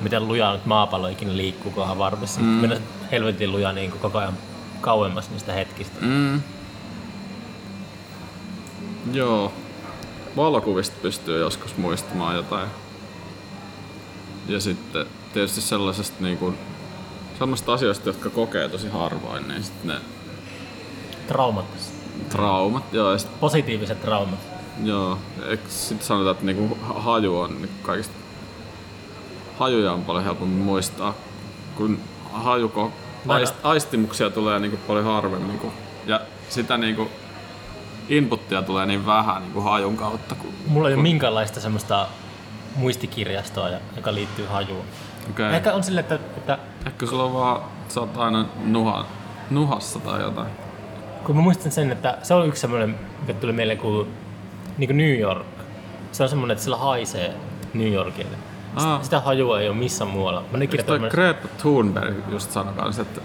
miten 0.00 0.28
lujaa 0.28 0.52
nyt 0.52 0.66
maapallo 0.66 1.08
ikinä 1.08 1.36
liikkuukohan 1.36 1.98
varmasti. 1.98 2.40
Mm. 2.40 2.46
Mennään 2.46 2.82
helvetin 3.10 3.52
lujaa 3.52 3.72
niin 3.72 3.90
kuin 3.90 4.00
koko 4.00 4.18
ajan 4.18 4.38
kauemmas 4.80 5.30
niistä 5.30 5.52
hetkistä. 5.52 5.96
Mm. 6.00 6.42
Joo. 9.12 9.52
Valokuvista 10.36 10.96
pystyy 11.02 11.38
joskus 11.38 11.76
muistamaan 11.76 12.36
jotain. 12.36 12.68
Ja 14.48 14.60
sitten 14.60 15.06
tietysti 15.32 15.60
sellaisesta 15.60 16.16
niinku, 16.20 16.54
sellaisista 17.38 17.72
asioista, 17.72 18.08
jotka 18.08 18.30
kokee 18.30 18.68
tosi 18.68 18.88
harvoin, 18.88 19.48
niin 19.48 19.62
sitten 19.64 19.88
ne 19.88 20.00
Traumat. 21.28 21.64
traumat, 22.28 22.92
joo, 22.92 23.12
ja 23.12 23.18
sit, 23.18 23.40
Positiiviset 23.40 24.02
traumat. 24.02 24.38
joo, 24.84 25.18
sitten 25.68 26.06
sanotaan, 26.06 26.32
että 26.32 26.46
niinku 26.46 26.78
haju 26.94 27.38
on 27.38 27.50
niinku 27.50 27.76
kaikista, 27.82 28.14
hajuja 29.58 29.92
on 29.92 30.04
paljon 30.04 30.24
helpommin 30.24 30.58
muistaa, 30.64 31.14
kun 31.76 31.98
hajuko, 32.32 32.92
aist, 33.28 33.54
aistimuksia 33.62 34.30
tulee 34.30 34.58
niinku 34.58 34.76
paljon 34.86 35.04
harvemmin, 35.04 35.48
niinku, 35.48 35.72
ja 36.06 36.20
sitä 36.48 36.76
niinku 36.76 37.08
inputtia 38.08 38.62
tulee 38.62 38.86
niin 38.86 39.06
vähän 39.06 39.42
niinku 39.42 39.60
hajun 39.60 39.96
kautta. 39.96 40.34
Kun, 40.34 40.52
Mulla 40.66 40.88
ei 40.88 40.94
ole 40.94 41.02
minkäänlaista 41.02 41.60
semmoista 41.60 42.06
muistikirjastoa, 42.76 43.68
joka 43.96 44.14
liittyy 44.14 44.46
hajuun. 44.46 44.84
okay. 45.30 45.52
Ehkä 45.54 45.72
on 45.74 45.82
sille, 45.82 46.00
että, 46.00 46.14
että 46.14 46.58
Ehkä 46.86 47.06
sulla 47.06 47.24
on 47.24 47.34
vaan, 47.34 47.62
sä 47.88 48.00
oot 48.00 48.16
aina 48.16 48.44
nuha, 48.64 49.06
nuhassa 49.50 49.98
tai 49.98 50.20
jotain. 50.22 50.48
Kun 51.24 51.36
mä 51.36 51.42
muistan 51.42 51.72
sen, 51.72 51.92
että 51.92 52.18
se 52.22 52.34
on 52.34 52.48
yksi 52.48 52.60
semmoinen, 52.60 52.94
mikä 53.20 53.34
tuli 53.34 53.52
mieleen 53.52 53.78
kuin, 53.78 54.08
niin 54.78 54.88
kuin 54.88 54.96
New 54.96 55.18
York. 55.18 55.46
Se 56.12 56.22
on 56.22 56.28
semmoinen, 56.28 56.52
että 56.52 56.64
sillä 56.64 56.76
haisee 56.76 57.34
New 57.74 57.92
Yorkille. 57.92 58.36
Ah. 58.76 59.02
Sitä 59.02 59.20
hajua 59.20 59.60
ei 59.60 59.68
ole 59.68 59.76
missään 59.76 60.10
muualla. 60.10 60.40
Eikö 60.40 60.52
toi 60.52 60.66
kirjoittanut, 60.66 61.12
Greta 61.12 61.48
Thunberg 61.58 62.14
just 62.28 62.50
sanoi 62.50 62.74
kanssa, 62.74 63.02
että, 63.02 63.20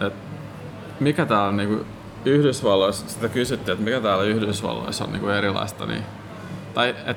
että 0.00 0.18
mikä 1.00 1.26
täällä 1.26 1.48
on 1.48 1.56
niinku 1.56 1.86
Yhdysvalloissa, 2.24 3.08
sitä 3.08 3.28
kysyttiin, 3.28 3.72
että 3.72 3.84
mikä 3.84 4.00
täällä 4.00 4.24
Yhdysvalloissa 4.24 5.04
on 5.04 5.12
niinku 5.12 5.28
erilaista, 5.28 5.86
niin, 5.86 6.02
tai 6.74 6.94
et, 7.06 7.16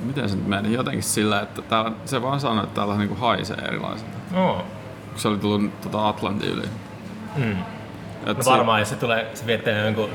miten 0.00 0.28
se 0.28 0.36
nyt 0.36 0.46
meni, 0.46 0.72
jotenkin 0.72 1.02
sillä, 1.02 1.40
että 1.40 1.62
täällä, 1.62 1.92
se 2.04 2.22
vaan 2.22 2.40
sanoi, 2.40 2.64
että 2.64 2.74
täällä 2.74 2.96
niinku 2.96 3.14
haisee 3.14 3.56
erilaiselta, 3.56 4.16
no, 4.30 4.64
kun 5.10 5.20
se 5.20 5.28
oli 5.28 5.38
tullut 5.38 5.80
tota 5.80 6.08
Atlantin 6.08 6.50
yli. 6.50 6.68
Mm. 7.36 7.56
Et 8.26 8.36
no 8.36 8.42
se- 8.42 8.50
varmaan, 8.50 8.80
jos 8.80 8.88
se 8.88 8.96
tulee, 8.96 9.30
se 9.34 9.46
viettää 9.46 9.78
jonkun 9.84 10.10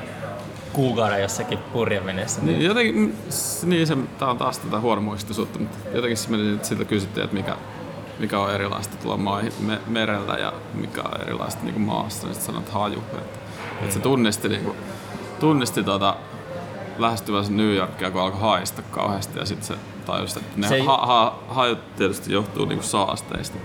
kuukauden 0.73 1.21
jossakin 1.21 1.57
purjeveneessä. 1.59 2.41
Niin, 2.41 2.61
jotenkin, 2.61 3.15
s- 3.29 3.63
niin 3.63 3.87
se, 3.87 3.97
tää 4.19 4.27
on 4.29 4.37
taas 4.37 4.59
tätä 4.59 4.79
huonomuistisuutta, 4.79 5.59
mutta 5.59 5.77
jotenkin 5.93 6.17
se 6.17 6.29
meni, 6.29 6.53
että 6.53 6.67
siltä 6.67 6.85
kysyttiin, 6.85 7.23
että 7.23 7.35
mikä, 7.35 7.55
mikä 8.19 8.39
on 8.39 8.53
erilaista 8.53 8.97
tuolla 8.97 9.17
maihin, 9.17 9.53
me, 9.59 9.79
merellä 9.87 10.33
ja 10.37 10.53
mikä 10.73 11.01
on 11.01 11.21
erilaista 11.21 11.63
niin 11.63 11.81
maassa, 11.81 12.27
niin 12.27 12.35
sitten 12.35 12.53
sanoit 12.53 12.69
haju. 12.69 12.99
Että, 12.99 13.39
että 13.81 13.93
se 13.93 13.99
tunnisti, 13.99 14.49
niin 14.49 14.63
kuin, 14.63 14.77
tunnisti 15.39 15.83
tota, 15.83 16.15
lähestyvänsä 16.97 17.51
New 17.51 17.73
Yorkia, 17.75 18.11
kun 18.11 18.21
alkoi 18.21 18.41
haista 18.41 18.81
kauheasti 18.81 19.39
ja 19.39 19.45
sitten 19.45 19.67
se 19.67 19.73
tajusi, 20.05 20.39
että 20.39 20.51
ne 20.59 20.67
Se 20.67 20.75
ei- 20.75 20.85
ha, 20.85 20.97
ha, 20.97 21.39
hajut 21.47 21.95
tietysti 21.95 22.33
johtuu 22.33 22.65
niin 22.65 22.77
kuin 22.79 22.87
saasteista. 22.89 23.57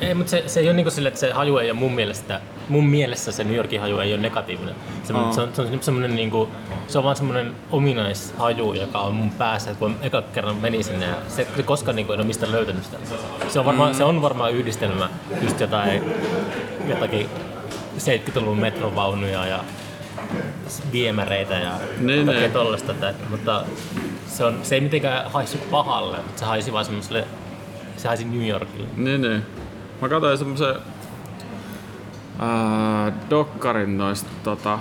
Ei, 0.00 0.14
mutta 0.14 0.30
se, 0.30 0.42
se 0.46 0.60
ei 0.60 0.66
ole 0.66 0.72
niin 0.76 0.90
sille, 0.90 1.08
että 1.08 1.20
se 1.20 1.32
haju 1.32 1.56
ei 1.58 1.70
ole 1.70 1.78
mun 1.78 1.92
mielestä, 1.92 2.40
mun 2.68 2.86
mielessä 2.86 3.32
se 3.32 3.44
New 3.44 3.54
Yorkin 3.54 3.80
haju 3.80 3.98
ei 3.98 4.12
ole 4.12 4.20
negatiivinen. 4.22 4.74
Se, 5.04 5.12
Aa. 5.12 5.32
se, 5.32 5.40
on, 5.40 5.48
se, 5.54 5.62
on 5.62 5.78
semmoinen 5.80 6.16
niin 6.16 6.30
kuin, 6.30 6.50
se 6.88 6.98
on 6.98 7.04
vaan 7.04 7.16
semmoinen 7.16 7.54
ominaishaju, 7.70 8.72
joka 8.72 8.98
on 8.98 9.14
mun 9.14 9.30
päässä, 9.30 9.70
että 9.70 9.78
kun 9.78 9.96
eka 10.02 10.22
kerran 10.22 10.56
meni 10.56 10.82
sinne 10.82 11.06
ja 11.06 11.14
se, 11.28 11.46
se 11.56 11.62
koskaan 11.62 11.96
niin 11.96 12.06
kuin, 12.06 12.14
en 12.14 12.20
ole 12.20 12.26
mistään 12.26 12.52
löytänyt 12.52 12.84
sitä. 12.84 12.96
Se 13.48 13.58
on 13.58 13.64
varmaan, 13.64 13.94
se 13.94 14.04
on 14.04 14.22
varmaan 14.22 14.52
yhdistelmä 14.52 15.08
just 15.42 15.60
jotain, 15.60 16.02
jotakin 16.88 17.28
70-luvun 17.98 18.58
metrovaunuja 18.60 19.46
ja 19.46 19.64
viemäreitä 20.92 21.54
ja 21.54 21.72
Niin, 22.00 22.26
kaikkea 22.26 22.40
niin. 22.40 22.52
tollaista, 22.52 22.92
että, 22.92 23.14
mutta 23.30 23.64
se, 24.26 24.44
on, 24.44 24.58
se 24.62 24.74
ei 24.74 24.80
mitenkään 24.80 25.30
haissu 25.30 25.58
pahalle, 25.70 26.16
mutta 26.16 26.38
se 26.40 26.44
haisi 26.44 26.72
vaan 26.72 26.84
semmoiselle, 26.84 27.24
se 27.96 28.08
haisi 28.08 28.24
New 28.24 28.48
Yorkille. 28.48 28.88
Niin, 28.96 29.22
niin. 29.22 29.42
Mä 30.00 30.08
katsoin 30.08 30.38
semmosen 30.38 30.74
ää, 32.38 33.12
dokkarin 33.30 33.98
noista 33.98 34.30
tota, 34.44 34.78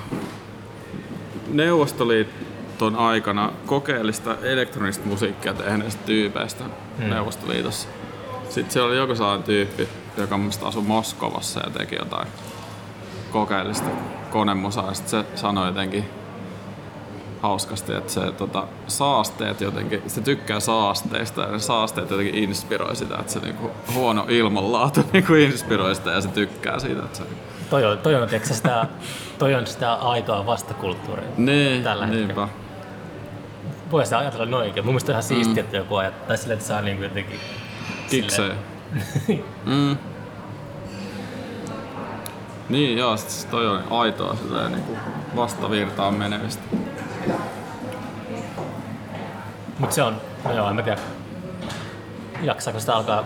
Neuvostoliiton 1.47 2.95
aikana 2.95 3.51
kokeellista 3.66 4.36
elektronista 4.41 5.08
musiikkia 5.08 5.54
tehneistä 5.54 6.06
tyypeistä 6.06 6.64
hmm. 6.97 7.10
Neuvostoliitossa. 7.10 7.88
Sitten 8.49 8.72
siellä 8.72 8.88
oli 8.88 8.97
joku 8.97 9.16
sellainen 9.16 9.43
tyyppi, 9.43 9.89
joka 10.18 10.38
mielestä 10.38 10.66
asui 10.66 10.84
Moskovassa 10.84 11.60
ja 11.60 11.70
teki 11.70 11.95
jotain 11.95 12.28
kokeellista 13.32 13.89
konemusaa. 14.32 14.88
Ja 14.88 14.93
sit 14.93 15.08
se 15.08 15.26
sanoi 15.36 15.68
jotenkin 15.68 16.06
hauskasti, 17.43 17.93
että 17.93 18.11
se 18.11 18.31
tota, 18.31 18.67
saasteet 18.87 19.61
jotenkin, 19.61 20.01
se 20.07 20.21
tykkää 20.21 20.59
saasteista 20.59 21.41
ja 21.41 21.51
ne 21.51 21.59
saasteet 21.59 22.09
jotenkin 22.09 22.35
inspiroi 22.43 22.95
sitä, 22.95 23.15
että 23.19 23.31
se 23.33 23.39
niinku, 23.39 23.71
huono 23.93 24.25
ilmanlaatu 24.29 25.01
niinku 25.13 25.33
inspiroi 25.33 25.95
sitä 25.95 26.11
ja 26.11 26.21
se 26.21 26.29
tykkää 26.29 26.79
siitä, 26.79 27.03
että 27.03 27.17
se... 27.17 27.23
Toi 27.69 27.85
on, 27.85 27.97
toi 27.97 28.15
on, 28.15 28.29
tiedätkö, 28.29 28.53
sitä, 28.53 28.85
toi 29.37 29.55
on 29.55 29.67
sitä 29.67 29.93
aitoa 29.93 30.45
vastakulttuuria. 30.45 31.25
Niin, 31.37 31.83
Tällä 31.83 32.05
hetkellä. 32.05 32.27
niinpä. 32.27 32.47
voi 33.91 34.03
sitä 34.03 34.17
ajatella 34.17 34.45
noinkin. 34.45 34.85
Mun 34.85 34.93
mielestä 34.93 35.11
on 35.11 35.13
ihan 35.13 35.23
siistiä, 35.23 35.63
että 35.63 35.77
joku 35.77 35.95
ajattaa, 35.95 36.37
silleen, 36.37 36.57
että 36.57 36.67
saa 36.67 36.81
niinku 36.81 37.03
jotenkin... 37.03 37.39
Kikseen. 38.09 38.57
mm. 39.65 39.97
Niin 42.69 42.97
joo, 42.97 43.17
sit 43.17 43.51
toi 43.51 43.67
on 43.67 43.83
aitoa 43.89 44.35
silleen 44.35 44.71
niinku 44.71 44.97
vastavirtaan 45.35 46.13
menevistä. 46.13 46.63
Mut 49.80 49.91
se 49.91 50.03
on, 50.03 50.21
no 50.45 50.53
joo, 50.53 50.69
en 50.69 50.76
mä 50.76 50.82
tiedä, 50.82 50.97
jaksaako 52.41 52.80
sitä 52.80 52.95
alkaa 52.95 53.24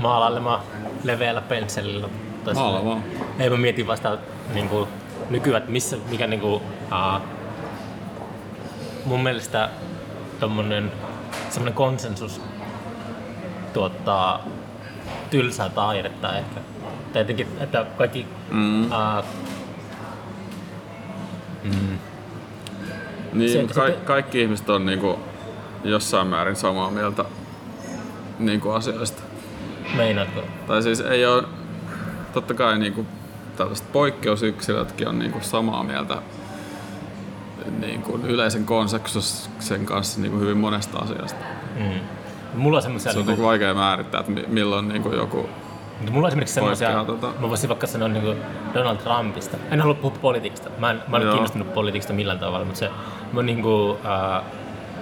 maalailemaan 0.00 0.60
leveällä 1.04 1.40
pensselillä. 1.40 2.08
Tai 2.44 2.54
Maala 2.54 2.78
silleen. 2.78 2.86
vaan. 2.86 3.04
Ei 3.38 3.50
mä 3.50 3.56
mietin 3.56 3.86
vasta 3.86 4.18
niinku, 4.54 4.88
nykyään, 5.30 5.58
että 5.62 5.72
missä, 5.72 5.96
mikä 6.10 6.26
niinku, 6.26 6.62
mun 9.04 9.22
mielestä 9.22 9.68
tommonen 10.40 10.92
semmonen 11.50 11.74
konsensus 11.74 12.40
tuottaa 13.72 14.44
tylsää 15.30 15.68
taidetta 15.68 16.38
ehkä. 16.38 16.60
Tai 17.12 17.22
jotenkin, 17.22 17.48
että 17.60 17.86
kaikki 17.98 18.26
Mm. 18.50 18.84
uh, 18.84 19.24
Niin, 23.32 23.50
Se- 23.52 23.60
mutta 23.62 23.74
ka- 23.74 23.90
kaikki 24.04 24.40
ihmiset 24.42 24.70
on 24.70 24.86
niinku 24.86 25.18
jossain 25.84 26.26
määrin 26.26 26.56
samaa 26.56 26.90
mieltä 26.90 27.24
niinku 28.38 28.70
asioista. 28.70 29.22
meinaatko? 29.96 30.40
Tai 30.66 30.82
siis 30.82 31.00
ei 31.00 31.26
ole, 31.26 31.42
totta 32.32 32.54
kai 32.54 32.78
niinku 32.78 33.06
tällaiset 33.56 33.92
poikkeusyksilötkin 33.92 35.08
on 35.08 35.18
niinku 35.18 35.38
samaa 35.42 35.82
mieltä 35.82 36.16
niinku 37.80 38.20
yleisen 38.24 38.64
konsensuksen 38.64 39.86
kanssa 39.86 40.20
niinku 40.20 40.38
hyvin 40.38 40.56
monesta 40.56 40.98
asiasta. 40.98 41.44
Mm. 41.76 42.00
Mulla 42.54 42.76
on 42.76 42.82
semmoisia 42.82 43.12
Se 43.12 43.18
on 43.18 43.20
niinku, 43.26 43.30
niinku 43.30 43.46
vaikea 43.48 43.74
määrittää, 43.74 44.20
että 44.20 44.32
mi- 44.32 44.44
milloin 44.48 44.88
niinku 44.88 45.12
joku... 45.14 45.48
Mutta 46.02 46.12
mulla 46.12 46.26
on 46.26 46.28
esimerkiksi 46.28 46.54
semmoisia, 46.54 47.02
tota- 47.04 47.40
mä 47.40 47.48
voisin 47.48 47.68
vaikka 47.68 47.86
sanoa 47.86 48.08
niin 48.08 48.36
Donald 48.74 48.96
Trumpista. 48.96 49.56
En 49.70 49.80
halua 49.80 49.94
puhua 49.94 50.18
politiikasta. 50.22 50.70
Mä 50.78 50.90
en, 50.90 51.02
mä 51.08 51.16
en 51.16 51.22
ole 51.22 51.30
kiinnostunut 51.32 51.74
politiikasta 51.74 52.12
millään 52.12 52.38
tavalla, 52.38 52.64
mutta 52.64 52.78
se, 52.78 52.88
mä 52.88 53.38
oon 53.38 53.46
niin 53.46 53.62
kuin, 53.62 53.98
äh, 54.06 54.42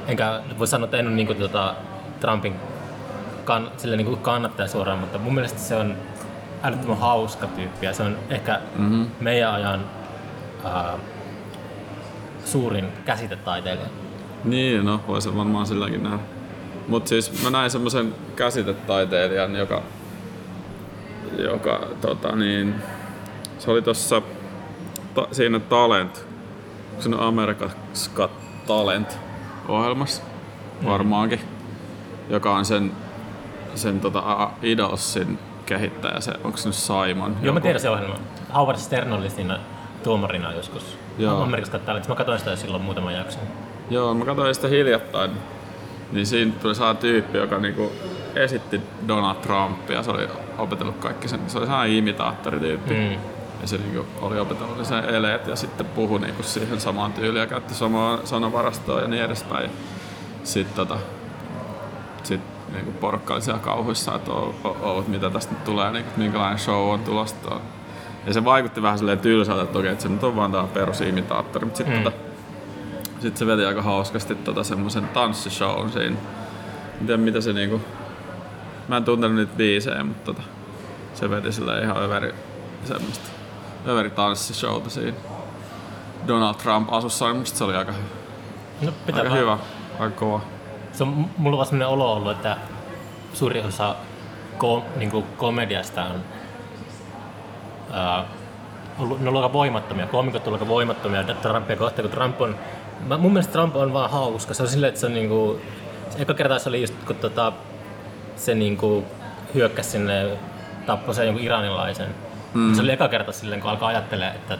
enkä 0.06 0.40
voi 0.58 0.66
sanoa, 0.66 0.84
että 0.84 0.96
en 0.96 1.06
ole 1.06 1.14
niin 1.14 1.26
kuin, 1.26 1.38
tota, 1.38 1.74
Trumpin 2.20 2.54
kan, 3.44 3.70
sille 3.76 3.96
niin 3.96 4.06
kuin 4.06 4.18
kannattaja 4.20 4.68
suoraan, 4.68 4.98
mutta 4.98 5.18
mun 5.18 5.34
mielestä 5.34 5.58
se 5.58 5.76
on 5.76 5.94
älyttömän 6.62 6.98
hauska 6.98 7.46
tyyppi 7.46 7.86
ja 7.86 7.92
se 7.92 8.02
on 8.02 8.16
ehkä 8.30 8.60
Mm-hmm. 8.76 9.06
meidän 9.20 9.52
ajan 9.54 9.80
äh, 10.66 10.84
suurin 12.44 12.88
käsitetaiteilija. 13.04 13.88
Niin, 14.44 14.84
no 14.84 15.00
voi 15.08 15.22
se 15.22 15.36
varmaan 15.36 15.66
silläkin 15.66 16.02
nähdä. 16.02 16.18
Mut 16.88 17.06
siis 17.06 17.42
mä 17.44 17.50
näin 17.50 17.70
semmoisen 17.70 18.14
käsitetaiteilijan, 18.36 19.56
joka, 19.56 19.82
joka 21.38 21.80
tota 22.00 22.36
niin, 22.36 22.74
se 23.58 23.70
oli 23.70 23.82
tossa 23.82 24.22
ta, 25.14 25.28
siinä 25.32 25.58
Talent, 25.58 26.26
onko 27.18 27.70
se 27.92 28.10
Got 28.14 28.30
Talent 28.66 29.18
ohjelmassa, 29.68 30.22
varmaankin, 30.84 31.40
joka 32.30 32.54
on 32.54 32.64
sen, 32.64 32.92
sen 33.74 34.00
tota 34.00 34.50
Idolsin 34.62 35.38
kehittäjä, 35.66 36.20
se, 36.20 36.32
onko 36.44 36.56
se 36.56 36.68
nyt 36.68 36.76
Simon? 36.76 37.36
Joo, 37.42 37.54
mä 37.54 37.60
tiedän 37.60 37.80
se 37.80 37.90
ohjelma. 37.90 38.14
Howard 38.54 38.78
Stern 38.78 39.12
oli 39.12 39.30
siinä 39.30 39.58
tuomarina 40.02 40.52
joskus. 40.52 40.98
Joo. 41.18 41.42
Amerikasta 41.42 41.78
Talent. 41.78 42.08
Mä 42.08 42.14
katsoin 42.14 42.38
sitä 42.38 42.56
silloin 42.56 42.82
muutaman 42.82 43.14
jakson. 43.14 43.42
Joo, 43.90 44.14
mä 44.14 44.24
katsoin 44.24 44.54
sitä 44.54 44.68
hiljattain. 44.68 45.30
Niin 46.12 46.26
siinä 46.26 46.52
tuli 46.62 46.74
saa 46.74 46.94
tyyppi, 46.94 47.38
joka 47.38 47.58
niinku 47.58 47.92
esitti 48.34 48.80
Donald 49.08 49.36
Trumpia. 49.36 50.02
Se 50.02 50.10
oli 50.10 50.28
opetellut 50.60 50.96
kaikki 50.96 51.28
sen. 51.28 51.40
Se 51.46 51.58
oli 51.58 51.66
sellainen 51.66 51.96
imitaattorityyppi. 51.96 52.94
Mm. 52.94 53.12
Ja 53.60 53.66
se 53.66 53.78
niinku 53.78 54.06
oli 54.20 54.40
opetellut 54.40 54.84
sen 54.84 55.04
eleet 55.04 55.46
ja 55.46 55.56
sitten 55.56 55.86
puhui 55.86 56.20
niinku 56.20 56.42
siihen 56.42 56.80
samaan 56.80 57.12
tyyliin 57.12 57.40
ja 57.40 57.46
käytti 57.46 57.74
samaa 57.74 58.18
sanavarastoa 58.24 59.00
ja 59.00 59.08
niin 59.08 59.24
edespäin. 59.24 59.70
Sitten 60.44 60.76
tota, 60.76 60.96
sit 62.22 62.40
niinku 62.72 62.92
porukka 62.92 63.34
oli 63.34 63.42
siellä 63.42 63.60
kauhuissa, 63.60 64.14
että 64.14 64.32
o, 64.32 64.54
o, 64.64 64.68
o, 64.68 65.04
mitä 65.08 65.30
tästä 65.30 65.54
nyt 65.54 65.64
tulee, 65.64 65.92
niinku, 65.92 66.10
minkälainen 66.16 66.58
show 66.58 66.90
on 66.90 67.00
tulosta. 67.00 67.60
Ja 68.26 68.32
se 68.32 68.44
vaikutti 68.44 68.82
vähän 68.82 68.98
silleen 68.98 69.18
tylsältä, 69.18 69.62
että 69.62 69.78
okei, 69.78 69.90
että 69.90 70.02
se 70.02 70.08
nyt 70.08 70.24
on 70.24 70.36
vaan 70.36 70.52
tää 70.52 70.64
perusimitaattori. 70.64 71.64
Mutta 71.64 71.76
sitten 71.78 71.96
Mm. 71.98 72.04
tota, 72.04 72.16
sitten 73.20 73.36
se 73.36 73.46
veti 73.46 73.64
aika 73.64 73.82
hauskasti 73.82 74.34
tota 74.34 74.64
semmosen 74.64 75.08
tanssishown 75.08 75.92
siinä. 75.92 76.16
En 77.00 77.06
tiedä 77.06 77.22
mitä 77.22 77.40
se 77.40 77.52
niinku... 77.52 77.80
Mä 78.90 78.96
en 78.96 79.04
tuntenut 79.04 79.36
niitä 79.36 79.52
biisejä, 79.56 80.04
mutta 80.04 80.24
tota, 80.24 80.42
se 81.14 81.30
veti 81.30 81.52
sillä 81.52 81.80
ihan 81.80 82.02
överi 82.02 82.34
semmoista 82.84 83.28
överi 83.88 84.10
tanssishowta 84.10 84.90
siinä. 84.90 85.16
Donald 86.28 86.54
Trump 86.54 86.92
asussa, 86.92 87.26
niin 87.26 87.36
musta 87.36 87.58
se 87.58 87.64
oli 87.64 87.76
aika, 87.76 87.92
No, 88.82 88.92
pitää 89.06 89.20
aika 89.20 89.30
vaan- 89.30 89.40
hyvä, 89.40 89.58
aika 89.98 90.16
kova. 90.16 90.40
Se 90.92 91.02
on, 91.02 91.08
mulla 91.38 91.54
on 91.54 91.58
vaan 91.58 91.66
sellainen 91.66 91.88
olo 91.88 92.12
ollut, 92.12 92.32
että 92.32 92.56
suuri 93.34 93.60
osa 93.60 93.94
ko, 94.58 94.84
niin 94.96 95.10
kuin 95.10 95.24
komediasta 95.36 96.02
on 96.04 96.20
ää, 97.92 98.24
ollut, 98.98 99.18
ne 99.20 99.22
on 99.22 99.28
ollut 99.28 99.42
aika 99.42 99.52
voimattomia. 99.52 100.06
Koomikot 100.06 100.46
on 100.46 100.52
aika 100.52 100.68
voimattomia 100.68 101.24
Trumpia 101.24 101.76
kohtaan, 101.76 102.08
kun 102.08 102.16
Trump 102.18 102.40
on... 102.40 102.56
Mä, 103.06 103.18
mun 103.18 103.32
mielestä 103.32 103.52
Trump 103.52 103.76
on 103.76 103.92
vaan 103.92 104.10
hauska. 104.10 104.54
Se 104.54 104.62
on 104.62 104.68
silleen, 104.68 104.88
että 104.88 105.00
se 105.00 105.06
on 105.06 105.14
niinku... 105.14 105.60
Eka 106.18 106.34
kerta 106.34 106.58
se 106.58 106.68
oli 106.68 106.80
just, 106.80 106.94
kun 107.06 107.16
tota, 107.16 107.52
se 108.40 108.54
niinku 108.54 109.04
hyökkäsi 109.54 109.90
sinne, 109.90 110.38
tappoi 110.86 111.14
sen 111.14 111.26
jonkun 111.26 111.44
iranilaisen. 111.44 112.14
Mm. 112.54 112.74
Se 112.74 112.82
oli 112.82 112.92
eka 112.92 113.08
kerta 113.08 113.32
silleen, 113.32 113.60
kun 113.60 113.70
alkaa 113.70 113.88
ajattelemaan, 113.88 114.36
että 114.36 114.58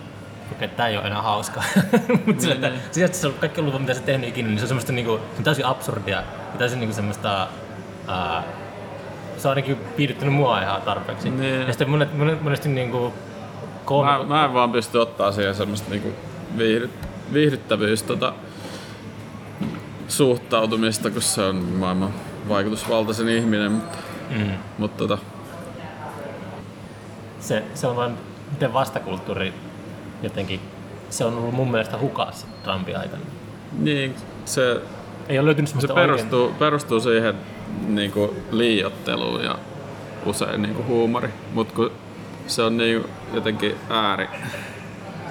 okei, 0.53 0.69
tää 0.69 0.89
ei 0.89 0.97
ole 0.97 1.07
enää 1.07 1.23
hauskaa. 1.23 1.65
Mutta 2.27 2.53
että 2.53 2.71
se, 2.91 3.05
että 3.05 3.19
se 3.19 3.27
on 3.27 3.35
kaikki 3.35 3.63
luvat, 3.63 3.81
mitä 3.81 3.95
se 3.95 4.03
tehnyt 4.03 4.29
ikinä, 4.29 4.49
niin 4.49 4.59
se 4.59 4.65
on 4.65 4.69
semmoista 4.69 4.93
niinku, 4.93 5.17
se 5.17 5.39
on 5.39 5.45
täysin 5.45 5.67
absurdia 5.67 6.17
ja 6.17 6.59
täysin 6.59 6.81
niinku 6.81 6.95
semmoista, 6.95 7.49
ää, 8.09 8.43
se 9.37 9.49
on 9.49 9.51
ainakin 9.51 9.77
piirittänyt 9.97 10.35
mua 10.35 10.63
ihan 10.63 10.83
tarpeeksi. 10.83 11.31
Niin. 11.31 11.61
Ja 11.61 11.67
sitten 11.67 11.91
monet, 11.91 12.19
monet, 12.19 12.43
monesti 12.43 12.69
niinku 12.69 13.09
Mä, 13.09 13.85
koomikot, 13.85 14.29
mä 14.29 14.45
en 14.45 14.55
vaan 14.55 14.73
pysty 14.73 14.99
ottaa 14.99 15.33
siihen 15.33 15.55
semmoista 15.55 15.91
niinku 15.91 16.09
viihdy, 16.59 16.91
viihdyttävyys 17.33 18.03
tota, 18.03 18.33
suhtautumista, 20.09 21.11
kun 21.11 21.23
se 21.23 21.43
on 21.43 21.57
maailman 21.57 22.15
vaikutusvaltaisen 22.49 23.29
ihminen, 23.29 23.73
mutta, 23.73 23.99
mm, 24.31 24.51
mutta 24.79 24.99
tota, 24.99 25.19
se, 27.41 27.65
se 27.75 27.87
on 27.87 27.97
vaan, 27.97 28.19
miten 28.51 28.73
vastakulttuuri 28.73 29.55
jotenkin, 30.23 30.61
se 31.11 31.25
on 31.25 31.35
ollut 31.39 31.55
mun 31.55 31.71
mielestä 31.71 31.99
hukassa 31.99 32.47
Trumpin 32.65 32.97
aikana. 32.99 33.23
niin 33.79 34.15
se 34.45 34.81
Ei 35.29 35.39
ole 35.39 35.47
löytynyt 35.47 35.69
Se 35.71 35.77
oikein... 35.77 35.95
perustuu, 35.95 36.53
perustuu 36.59 37.01
siihen 37.01 37.35
niinku 37.87 38.37
liiotteluun 38.51 39.45
ja 39.45 39.59
usein 40.27 40.63
niinku 40.63 40.83
huumori, 40.83 41.29
mutta 41.55 41.75
kun 41.75 41.91
se 42.47 42.63
on 42.63 42.77
niin 42.77 43.05
jotenkin 43.35 43.75
ääri, 43.91 44.29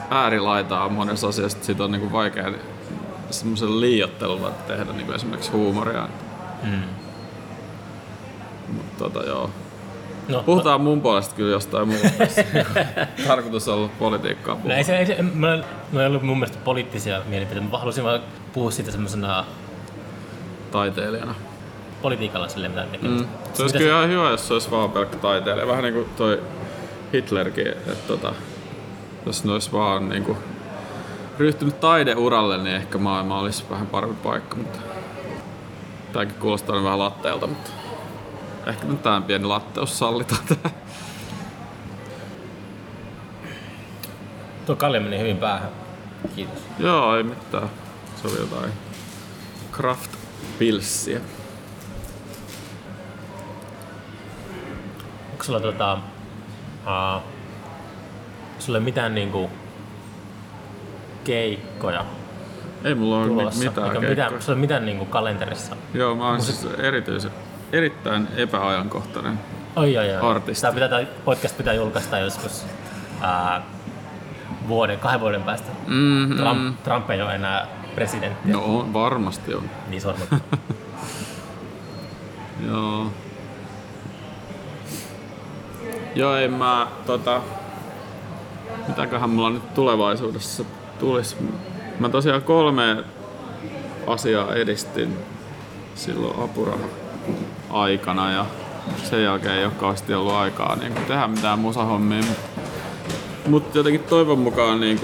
äärilaitaa 0.09 0.89
monessa 0.89 1.27
asiassa, 1.27 1.57
siitä 1.61 1.83
on 1.83 1.91
niinku 1.91 2.11
vaikea 2.11 2.51
semmoisella 3.31 3.81
liiottelulla 3.81 4.51
tehdä 4.67 4.93
niinku 4.93 5.11
esimerkiksi 5.11 5.51
huumoria. 5.51 6.07
Mm. 6.63 6.81
Mutta 8.73 9.03
tota, 9.03 9.23
joo. 9.29 9.49
No, 10.29 10.43
Puhutaan 10.43 10.81
mun 10.81 11.01
puolesta 11.01 11.35
kyllä 11.35 11.51
jostain 11.51 11.87
muusta. 11.87 12.09
Tarkoitus 13.27 13.67
on 13.67 13.75
ollut 13.75 13.99
politiikkaa 13.99 14.55
puhua. 14.55 14.69
No 14.71 14.77
ei 14.77 14.83
se, 14.83 14.97
ei 14.97 15.05
se, 15.05 15.21
mä, 15.33 15.59
mä 15.91 16.01
ei 16.01 16.07
ollut 16.07 16.23
mun 16.23 16.39
mielestä 16.39 16.57
poliittisia 16.63 17.21
mielipiteitä, 17.27 17.69
mä 17.71 17.77
halusin 17.77 18.03
vaan 18.03 18.19
puhua 18.53 18.71
siitä 18.71 18.91
semmoisena 18.91 19.45
taiteilijana. 20.71 21.35
politiikalla 22.01 22.47
silleen 22.47 22.71
mitään 22.71 22.87
Mm. 22.87 22.91
tekemistä. 22.91 23.27
Se 23.53 23.61
olisi 23.61 23.77
kyllä 23.77 23.97
ihan 23.97 24.09
hyvä, 24.09 24.29
jos 24.29 24.47
se 24.47 24.53
olisi 24.53 24.71
vaan 24.71 24.91
pelkkä 24.91 25.17
taiteilija. 25.17 25.67
Vähän 25.67 25.83
niin 25.83 25.93
kuin 25.93 26.05
toi 26.17 26.41
Hitlerkin, 27.13 27.67
että 27.67 28.07
tota, 28.07 28.33
jos 29.25 29.43
ne 29.43 29.51
olisi 29.51 29.71
vaan 29.71 30.09
niin 30.09 30.23
kuin 30.23 30.37
ryhtynyt 31.39 31.79
taideuralle, 31.79 32.57
niin 32.57 32.75
ehkä 32.75 32.97
maailma 32.97 33.39
olisi 33.39 33.63
vähän 33.69 33.87
parempi 33.87 34.15
paikka. 34.23 34.55
Mutta 34.55 34.79
tämäkin 36.13 36.35
kuulostaa 36.35 36.83
vähän 36.83 36.99
latteelta, 36.99 37.47
mutta 37.47 37.71
ehkä 38.69 38.85
nyt 38.87 39.03
tämä 39.03 39.21
pieni 39.21 39.45
latteus 39.45 39.99
sallitaan 39.99 40.41
tähän. 40.47 40.77
Tuo 44.65 44.75
kalja 44.75 45.01
meni 45.01 45.19
hyvin 45.19 45.37
päähän. 45.37 45.69
Kiitos. 46.35 46.59
Joo, 46.79 47.17
ei 47.17 47.23
mitään. 47.23 47.69
Se 48.21 48.27
oli 48.27 48.39
jotain 48.39 48.71
craft 49.71 50.11
pilssiä. 50.59 51.19
Onko 55.31 55.43
sulla 55.43 55.59
tota... 55.59 55.97
Uh, 56.85 57.21
sulla 58.59 58.79
mitään 58.79 59.15
niinku 59.15 59.49
keikkoja 61.23 62.05
Ei 62.83 62.95
mulla 62.95 63.17
ole 63.17 63.27
tulossa? 63.27 63.59
mitään 63.69 63.89
keikkoja. 63.91 64.09
mitään, 64.09 64.41
sulla 64.41 64.55
ei 64.55 64.61
mitään 64.61 64.85
niinku 64.85 65.05
kalenterissa? 65.05 65.75
Joo, 65.93 66.15
mä 66.15 66.27
oon 66.27 66.41
siis 66.41 66.67
erityisen, 66.77 67.31
erittäin 67.71 68.27
epäajankohtainen. 68.35 69.39
Oi, 69.75 69.97
oi, 69.97 70.15
oi. 70.15 70.31
Artisti. 70.31 70.61
Tämä 70.61 70.73
pitää, 70.73 70.89
tai 70.89 71.07
podcast 71.25 71.57
pitää 71.57 71.73
julkaista 71.73 72.19
joskus 72.19 72.65
ää, 73.21 73.61
vuoden, 74.67 74.99
kahden 74.99 75.19
vuoden 75.19 75.43
päästä. 75.43 75.71
Mm, 75.87 76.37
Trump, 76.37 76.83
Trump 76.83 77.09
ei 77.09 77.21
ole 77.21 77.35
enää 77.35 77.67
presidentti. 77.95 78.51
No 78.51 78.63
on, 78.65 78.93
varmasti 78.93 79.53
on. 79.53 79.63
Niin 79.87 80.01
sormet. 80.01 80.29
Joo. 82.67 83.11
Joo, 86.15 86.35
ei 86.35 86.47
mä 86.47 86.87
tota... 87.05 87.41
Mitäköhän 88.87 89.29
mulla 89.29 89.49
nyt 89.49 89.73
tulevaisuudessa 89.73 90.65
tulisi? 90.99 91.37
Mä 91.99 92.09
tosiaan 92.09 92.41
kolme 92.41 93.03
asiaa 94.07 94.53
edistin 94.53 95.17
silloin 95.95 96.43
apuraha 96.43 96.85
aikana 97.69 98.31
ja 98.31 98.45
sen 99.03 99.23
jälkeen 99.23 99.55
ei 99.55 99.65
ole 99.65 99.73
kauheasti 99.73 100.13
ollut 100.13 100.33
aikaa 100.33 100.75
niin 100.75 100.93
tehdä 100.93 101.27
mitään 101.27 101.59
musahommia. 101.59 102.23
Mutta 103.47 103.77
jotenkin 103.77 104.03
toivon 104.03 104.39
mukaan 104.39 104.79
niin 104.79 104.99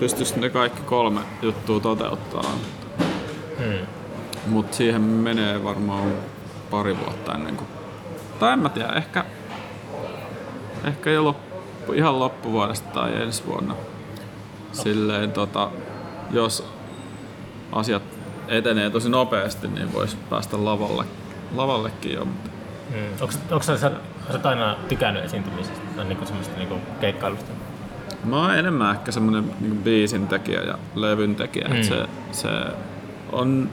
pystyisi 0.00 0.40
ne 0.40 0.50
kaikki 0.50 0.82
kolme 0.82 1.20
juttua 1.42 1.80
toteuttamaan. 1.80 2.58
Hmm. 3.58 3.86
Mutta 4.46 4.76
siihen 4.76 5.00
menee 5.00 5.64
varmaan 5.64 6.12
pari 6.70 6.96
vuotta 6.98 7.34
ennen 7.34 7.56
kuin... 7.56 7.68
Tai 8.40 8.52
en 8.52 8.58
mä 8.58 8.68
tiedä, 8.68 8.92
ehkä... 8.92 9.24
Ehkä 10.84 11.10
jo 11.10 11.24
loppu, 11.24 11.92
ihan 11.92 12.18
loppuvuodesta 12.18 12.88
tai 12.88 13.22
ensi 13.22 13.46
vuonna. 13.46 13.74
Silleen 14.72 15.32
tota... 15.32 15.70
Jos 16.30 16.64
asiat 17.72 18.02
etenee 18.48 18.90
tosi 18.90 19.08
nopeasti, 19.08 19.68
niin 19.68 19.92
voisi 19.92 20.16
päästä 20.30 20.64
lavalle, 20.64 21.04
lavallekin 21.54 22.12
jo. 22.14 22.24
Mutta 22.24 22.50
Hmm. 22.90 22.98
Onko, 23.20 23.34
onko 23.50 23.62
sä, 23.62 23.78
sä, 23.78 23.90
aina 24.44 24.76
tykännyt 24.88 25.24
esiintymisestä 25.24 25.80
tai 25.96 26.04
niinku 26.04 26.26
semmoista 26.26 26.56
niinku 26.58 26.76
keikkailusta? 27.00 27.52
Mä 28.24 28.36
oon 28.42 28.54
enemmän 28.58 28.94
ehkä 28.94 29.12
semmonen 29.12 29.44
niin 29.60 29.76
biisin 29.76 30.28
tekijä 30.28 30.60
ja 30.60 30.78
levyn 30.94 31.36
tekijä. 31.36 31.68
Mm. 31.68 31.76
Mm. 31.76 31.82
Se, 31.82 32.06
se 32.32 32.48
on, 33.32 33.68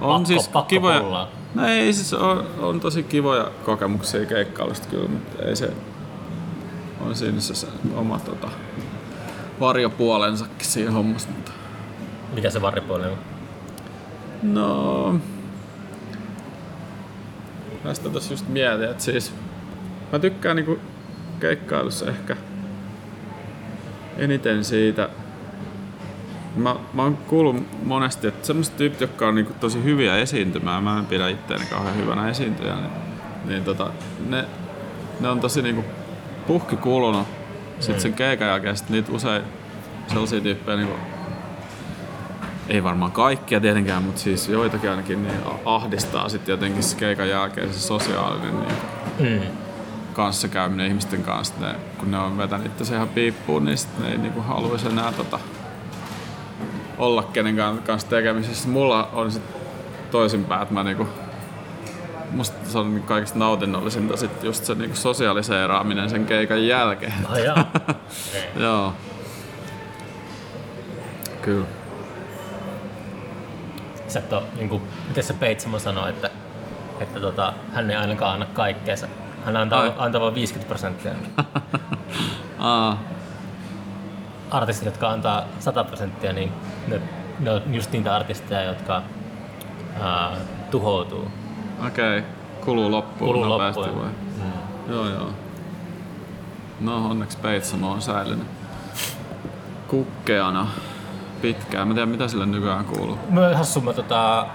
on 0.00 0.20
Pakko- 0.22 0.26
siis 0.26 0.48
pakko 0.48 0.68
kivoja, 0.68 1.00
pullaa. 1.00 1.28
no 1.54 1.66
ei 1.66 1.92
siis 1.92 2.14
on, 2.14 2.46
on, 2.58 2.80
tosi 2.80 3.02
kivoja 3.02 3.50
kokemuksia 3.64 4.26
keikkailusta 4.26 4.88
kyllä, 4.88 5.08
mutta 5.08 5.42
ei 5.42 5.56
se 5.56 5.72
on 7.00 7.14
siinä 7.14 7.40
se, 7.40 7.54
se 7.54 7.66
oma 7.94 8.18
tota, 8.18 8.48
varjopuolensakin 9.60 10.66
siinä 10.66 10.90
hommassa. 10.90 11.28
Mutta. 11.36 11.50
Mikä 12.34 12.50
se 12.50 12.62
varripuoli 12.62 13.06
on? 13.06 13.18
No, 14.42 15.14
tästä 17.84 18.10
tässä 18.10 18.32
just 18.32 18.48
mietin, 18.48 18.90
että 18.90 19.02
siis 19.02 19.34
mä 20.12 20.18
tykkään 20.18 20.56
niinku 20.56 20.78
keikkailussa 21.40 22.06
ehkä 22.10 22.36
eniten 24.16 24.64
siitä, 24.64 25.08
mä, 26.56 26.76
mä 26.94 27.02
oon 27.02 27.16
kuullut 27.16 27.56
monesti, 27.82 28.26
että 28.26 28.46
semmoiset 28.46 28.76
tyypit, 28.76 29.00
jotka 29.00 29.28
on 29.28 29.34
niinku 29.34 29.52
tosi 29.60 29.84
hyviä 29.84 30.16
esiintymään, 30.16 30.84
mä 30.84 30.98
en 30.98 31.06
pidä 31.06 31.28
itseäni 31.28 31.66
kauhean 31.66 31.96
hyvänä 31.96 32.30
esiintyjänä, 32.30 32.80
niin, 32.80 32.92
niin 33.48 33.64
tota, 33.64 33.90
ne, 34.28 34.44
ne 35.20 35.28
on 35.28 35.40
tosi 35.40 35.62
niinku 35.62 35.84
puhki 36.46 36.76
kulunut 36.76 37.26
sit 37.80 38.00
sen 38.00 38.12
keikan 38.12 38.48
jälkeen, 38.48 38.76
sit 38.76 38.88
niitä 38.88 39.12
usein 39.12 39.42
sellaisia 40.06 40.40
tyyppejä 40.40 40.76
niinku 40.76 40.96
ei 42.68 42.84
varmaan 42.84 43.12
kaikkia 43.12 43.60
tietenkään, 43.60 44.02
mutta 44.02 44.20
siis 44.20 44.48
joitakin 44.48 44.90
ainakin 44.90 45.22
niin 45.22 45.40
ahdistaa 45.64 46.28
sitten 46.28 46.52
jotenkin 46.52 46.82
se 46.82 46.96
keikan 46.96 47.28
jälkeen 47.28 47.74
se 47.74 47.80
sosiaalinen 47.80 48.60
niin 48.60 48.74
Mm. 49.20 49.40
kanssakäyminen 50.12 50.86
ihmisten 50.86 51.22
kanssa. 51.22 51.54
Ne, 51.60 51.74
kun 51.98 52.10
ne 52.10 52.18
on 52.18 52.38
vetänyt 52.38 52.66
itse 52.66 52.94
ihan 52.94 53.08
piippuun, 53.08 53.64
niin 53.64 53.78
sit 53.78 53.98
ne 53.98 54.08
ei 54.08 54.18
niinku 54.18 54.40
haluaisi 54.40 54.88
enää 54.88 55.12
tota, 55.12 55.38
olla 56.98 57.22
kenenkään 57.22 57.78
kanssa 57.78 58.08
tekemisissä. 58.08 58.68
Mulla 58.68 59.08
on 59.12 59.30
sit 59.32 59.42
toisinpäin, 60.10 60.62
että 60.62 60.74
mä 60.74 60.84
niinku, 60.84 61.08
musta 62.30 62.70
se 62.70 62.78
on 62.78 63.02
kaikista 63.06 63.38
nautinnollisinta 63.38 64.16
sit 64.16 64.42
just 64.42 64.64
se 64.64 64.74
niinku 64.74 64.96
sosiaaliseeraaminen 64.96 66.10
sen 66.10 66.26
keikan 66.26 66.66
jälkeen. 66.66 67.14
Oh, 67.32 67.36
jaa. 67.36 67.70
Joo. 68.64 68.92
Kyllä. 71.42 71.66
Sä 74.14 74.20
et 74.20 74.32
oo, 74.32 74.42
niinku, 74.56 74.82
miten 75.08 75.24
se 75.24 75.34
Peitsamo 75.34 75.78
sanoi, 75.78 76.10
että, 76.10 76.30
että 77.00 77.20
tota, 77.20 77.52
hän 77.72 77.90
ei 77.90 77.96
ainakaan 77.96 78.32
anna 78.32 78.46
kaikkeensa. 78.46 79.06
Hän 79.44 79.56
antaa, 79.56 79.80
Ai. 79.80 79.92
antaa 79.98 80.20
vain 80.20 80.34
50 80.34 80.68
prosenttia. 80.68 81.12
Aa, 82.58 82.98
Artistit, 84.50 84.86
jotka 84.86 85.10
antaa 85.10 85.44
100 85.58 85.84
prosenttia, 85.84 86.32
niin 86.32 86.52
ne, 86.88 87.00
ne 87.40 87.50
on 87.50 87.62
just 87.74 87.92
niitä 87.92 88.16
artisteja, 88.16 88.62
jotka 88.62 89.02
ää, 90.00 90.36
tuhoutuu. 90.70 91.30
okei. 91.86 92.18
Okay. 92.18 92.30
Kuluu 92.64 92.90
loppuun 92.90 93.28
Kuluu 93.28 93.44
nopeasti 93.44 93.80
loppuun. 93.80 94.02
vai? 94.04 94.12
Mm. 94.44 94.92
Joo, 94.94 95.08
joo. 95.08 95.30
No 96.80 97.10
onneksi 97.10 97.38
Peitsamo 97.38 97.92
on 97.92 98.02
säilynyt 98.02 98.46
kukkeana 99.88 100.66
pitkään. 101.44 101.88
Mä 101.88 101.92
en 101.92 101.94
tiedä 101.94 102.06
mitä 102.06 102.28
sille 102.28 102.46
nykyään 102.46 102.84
kuuluu. 102.84 103.18
Mä 103.30 103.56
hassu, 103.56 103.80
mä, 103.80 103.92
tota, 103.92 104.46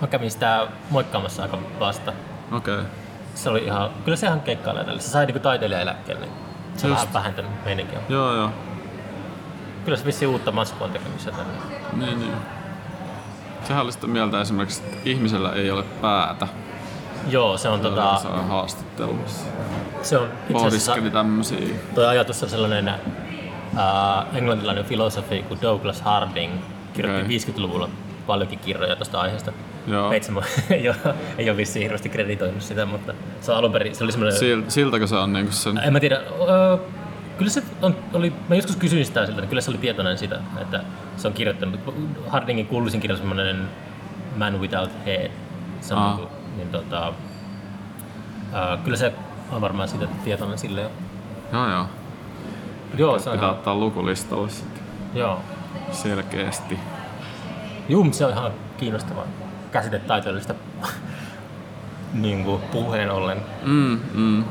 mä 0.00 0.06
kävin 0.06 0.30
sitä 0.30 0.66
moikkaamassa 0.90 1.42
aika 1.42 1.58
vasta. 1.80 2.12
Okei. 2.52 2.74
Okay. 2.74 2.86
Se 3.34 3.50
oli 3.50 3.64
ihan, 3.64 3.90
kyllä 4.04 4.16
se 4.16 4.26
ihan 4.26 4.40
keikkailee 4.40 4.84
tällä. 4.84 5.00
Se 5.00 5.08
sai 5.08 5.26
niinku 5.26 5.40
taiteilijaeläkkeelle. 5.42 6.26
Niin 6.26 6.34
se 6.76 6.86
on 6.86 6.92
vähän 6.92 7.12
vähentänyt 7.12 7.64
meininkiä. 7.64 7.98
Joo, 8.08 8.34
joo. 8.34 8.50
Kyllä 9.84 9.98
se 9.98 10.04
vissiin 10.04 10.28
uutta 10.28 10.52
matskua 10.52 10.86
on 10.86 10.92
tänne. 10.92 11.52
Niin, 11.92 12.20
niin. 12.20 12.32
Sehän 13.64 13.82
oli 13.82 13.92
sitä 13.92 14.06
mieltä 14.06 14.40
esimerkiksi, 14.40 14.82
että 14.84 14.96
ihmisellä 15.04 15.52
ei 15.52 15.70
ole 15.70 15.82
päätä. 15.82 16.48
Joo, 17.28 17.58
se 17.58 17.68
on 17.68 17.80
Tota... 17.80 18.02
tota, 18.02 18.18
Se 18.18 18.28
on 18.28 18.48
haastattelussa. 18.48 19.46
se 20.02 20.18
on 20.18 20.28
itse 20.48 20.66
asiassa, 20.66 20.94
tämmösiä. 21.12 21.76
tuo 21.94 22.06
ajatus 22.06 22.42
on 22.42 22.48
sellainen 22.50 22.94
ää, 23.76 24.26
englantilainen 24.34 24.84
filosofi 24.84 25.42
kuin 25.42 25.60
Douglas 25.62 26.00
Harding 26.00 26.52
kirjoitti 26.92 27.36
Okei. 27.36 27.54
50-luvulla 27.54 27.88
paljonkin 28.26 28.58
kirjoja 28.58 28.96
tästä 28.96 29.20
aiheesta. 29.20 29.52
Joo. 29.86 30.10
Peitsamo 30.10 30.42
ei 30.70 30.88
ole, 30.88 30.96
ei 31.38 31.50
ole 31.50 31.56
vissiin 31.56 31.82
hirveästi 31.82 32.08
kreditoinut 32.08 32.62
sitä, 32.62 32.86
mutta 32.86 33.14
se 33.40 33.52
on 33.52 33.58
alun 33.58 33.72
perin, 33.72 33.94
se 33.94 34.04
oli 34.04 34.12
semmoinen... 34.12 34.38
Sil, 34.40 34.60
siltäkö 34.68 35.06
se 35.06 35.16
on 35.16 35.32
niinku 35.32 35.52
sen... 35.52 35.78
En 35.78 35.92
mä 35.92 36.00
tiedä, 36.00 36.20
öö, 36.48 36.76
kyllä 37.38 37.50
se 37.50 37.62
on, 37.82 37.96
oli, 38.12 38.32
mä 38.48 38.54
joskus 38.54 38.76
kysyin 38.76 39.06
sitä 39.06 39.26
siltä, 39.26 39.38
että 39.38 39.48
kyllä 39.48 39.62
se 39.62 39.70
oli 39.70 39.78
tietoinen 39.78 40.18
sitä, 40.18 40.38
että 40.60 40.80
se 41.16 41.28
on 41.28 41.34
kirjoittanut. 41.34 41.80
Hardingin 42.28 42.66
kuuluisin 42.66 43.00
kirja 43.00 43.16
semmoinen 43.16 43.68
Man 44.36 44.60
Without 44.60 44.90
Head. 45.06 45.30
Se 45.80 45.94
on 45.94 46.00
Aa. 46.02 46.16
niinku, 46.16 46.32
niin 46.56 46.68
tota, 46.68 47.12
öö, 48.54 48.76
kyllä 48.84 48.96
se 48.96 49.12
on 49.52 49.60
varmaan 49.60 49.88
siitä 49.88 50.06
tietoinen 50.24 50.58
sille 50.58 50.80
jo. 50.80 50.90
Joo, 51.52 51.70
joo. 51.70 51.86
Joo, 52.96 53.18
se 53.18 53.30
on 53.30 53.36
Pitää 53.36 53.48
ihan, 53.48 53.58
ottaa 53.58 53.74
lukulistalle 53.74 54.50
sitten 54.50 54.82
joo. 55.14 55.40
selkeästi. 55.92 56.78
Juu, 57.88 58.12
se 58.12 58.24
on 58.26 58.32
ihan 58.32 58.52
kiinnostavaa 58.76 59.24
käsitetaiteellista 59.72 60.54
niin 62.12 62.44
kuin 62.44 62.62
puheen 62.62 63.10
ollen. 63.10 63.38
Mm, 63.62 64.00
mm. 64.14 64.44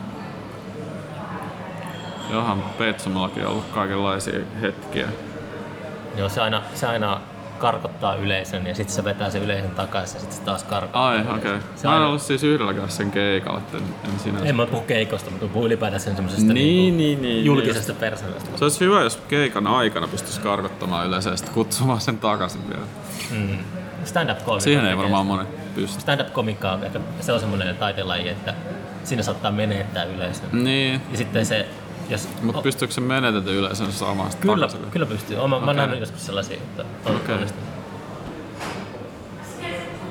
Johan 2.30 2.64
Peitsamollakin 2.78 3.46
on 3.46 3.52
ollut 3.52 3.66
kaikenlaisia 3.74 4.40
hetkiä. 4.62 5.08
Joo, 6.16 6.30
se 6.30 6.42
aina, 6.42 6.62
se 6.74 6.88
aina 6.88 7.22
karkottaa 7.62 8.16
yleisön 8.16 8.68
ja 8.68 8.76
sitten 8.76 8.96
se 8.96 9.04
vetää 9.04 9.30
sen 9.30 9.44
yleisön 9.44 9.72
takaisin 9.72 10.16
ja 10.16 10.20
sitten 10.20 10.38
se 10.38 10.44
taas 10.44 10.64
karkottaa. 10.64 11.08
Ai, 11.10 11.20
okei. 11.22 11.32
Okay. 11.36 11.60
Se 11.76 11.88
Mä 11.88 11.90
en 11.90 11.94
aina- 11.94 12.08
ollut 12.08 12.22
siis 12.22 12.44
yhdelläkään 12.44 12.90
sen 12.92 13.12
keikalla, 13.12 13.60
että 13.60 13.78
en, 13.78 13.84
en 14.14 14.20
sinänsä. 14.20 14.46
En 14.46 14.56
mä 14.56 14.66
puhu 14.66 14.82
keikosta, 14.82 15.32
mutta 15.32 15.48
puhun 15.48 15.66
ylipäätään 15.68 16.00
sen 16.02 16.16
semmoisesta 16.16 16.54
Niin, 16.54 16.98
niinku 16.98 16.98
niin, 16.98 17.22
niin, 17.22 17.46
julkisesta 17.46 17.94
persoonasta. 17.94 18.58
Se 18.58 18.66
olisi 18.66 18.80
hyvä, 18.86 19.02
jos 19.02 19.16
keikan 19.28 19.68
aikana 19.68 20.08
pystyisi 20.08 20.42
karkottamaan 20.42 21.08
yleensä 21.08 21.30
ja 21.30 21.38
sitten 21.38 21.54
kutsumaan 21.54 22.02
sen 22.02 22.18
takaisin 22.18 22.62
vielä. 22.70 22.84
Mm. 23.32 23.58
Stand-up 24.06 24.38
komikka. 24.38 24.60
Siihen 24.64 24.86
ei 24.86 24.98
varmaan 24.98 25.26
monet 25.26 25.76
pysty. 25.76 26.02
Stand-up 26.02 26.34
komikka 26.34 26.72
on 26.72 26.84
ehkä 26.84 27.00
se 27.20 27.32
on 27.34 27.40
semmoinen 27.40 27.76
taiteenlaji, 27.76 28.30
että 28.30 28.54
siinä 29.04 29.24
saattaa 29.24 29.52
menettää 29.52 30.04
yleisön. 30.04 30.64
Niin, 30.64 31.02
Ja 31.12 31.18
sitten 31.18 31.46
se, 31.46 31.66
jos... 32.12 32.30
mutta 32.42 32.60
o- 32.60 32.64
pystyykö 32.64 32.94
se 32.94 33.02
menetetyn 33.02 33.54
yleisön 33.54 33.92
saamaan 33.92 34.32
sitä 34.32 34.42
kyllä, 34.42 34.68
takaisin? 34.68 34.92
kyllä 34.92 35.06
pystyy. 35.06 35.38
Olen, 35.38 35.50
mä 35.50 35.56
oon 35.56 35.76
nähnyt 35.76 36.00
joskus 36.00 36.26
sellaisia, 36.26 36.58
että 36.58 36.86
on 37.06 37.16
Okei. 37.16 37.36
onnistunut. 37.36 37.70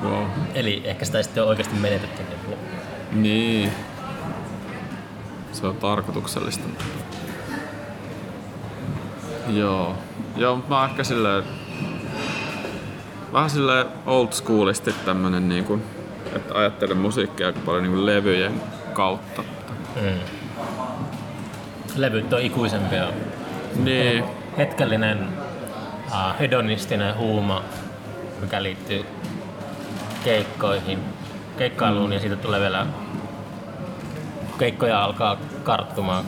Wow. 0.03 0.23
Eli 0.53 0.81
ehkä 0.85 1.05
sitä 1.05 1.17
ei 1.17 1.23
sitten 1.23 1.43
ole 1.43 1.49
oikeasti 1.49 1.75
menetetty. 1.75 2.21
Niin 2.23 3.23
Niin. 3.23 3.71
Se 5.51 5.67
on 5.67 5.75
tarkoituksellista. 5.75 6.63
Joo. 9.47 9.95
Joo, 10.37 10.55
mutta 10.55 10.75
mä 10.75 10.85
ehkä 10.85 11.03
silleen... 11.03 11.43
vähän 13.33 13.49
sille 13.49 13.85
old 14.05 14.31
schoolisti 14.31 14.95
tämmönen 15.05 15.49
niinku, 15.49 15.79
että 16.35 16.53
ajattelen 16.55 16.97
musiikkia 16.97 17.47
aika 17.47 17.59
paljon 17.65 17.83
niinku 17.83 18.05
levyjen 18.05 18.61
kautta. 18.93 19.43
Mm. 20.01 20.40
Levyt 21.95 22.33
on 22.33 22.41
ikuisempia. 22.41 23.07
Niin, 23.75 24.23
Hetkellinen 24.57 25.27
uh, 26.07 26.39
hedonistinen 26.39 27.17
huuma, 27.17 27.63
mikä 28.41 28.63
liittyy 28.63 29.05
keikkoihin, 30.23 30.99
keikkailuun 31.57 32.09
mm. 32.09 32.13
ja 32.13 32.19
siitä 32.19 32.35
tulee 32.35 32.59
vielä 32.59 32.85
kun 34.49 34.59
keikkoja 34.59 35.03
alkaa 35.03 35.37
karttumaan, 35.63 36.25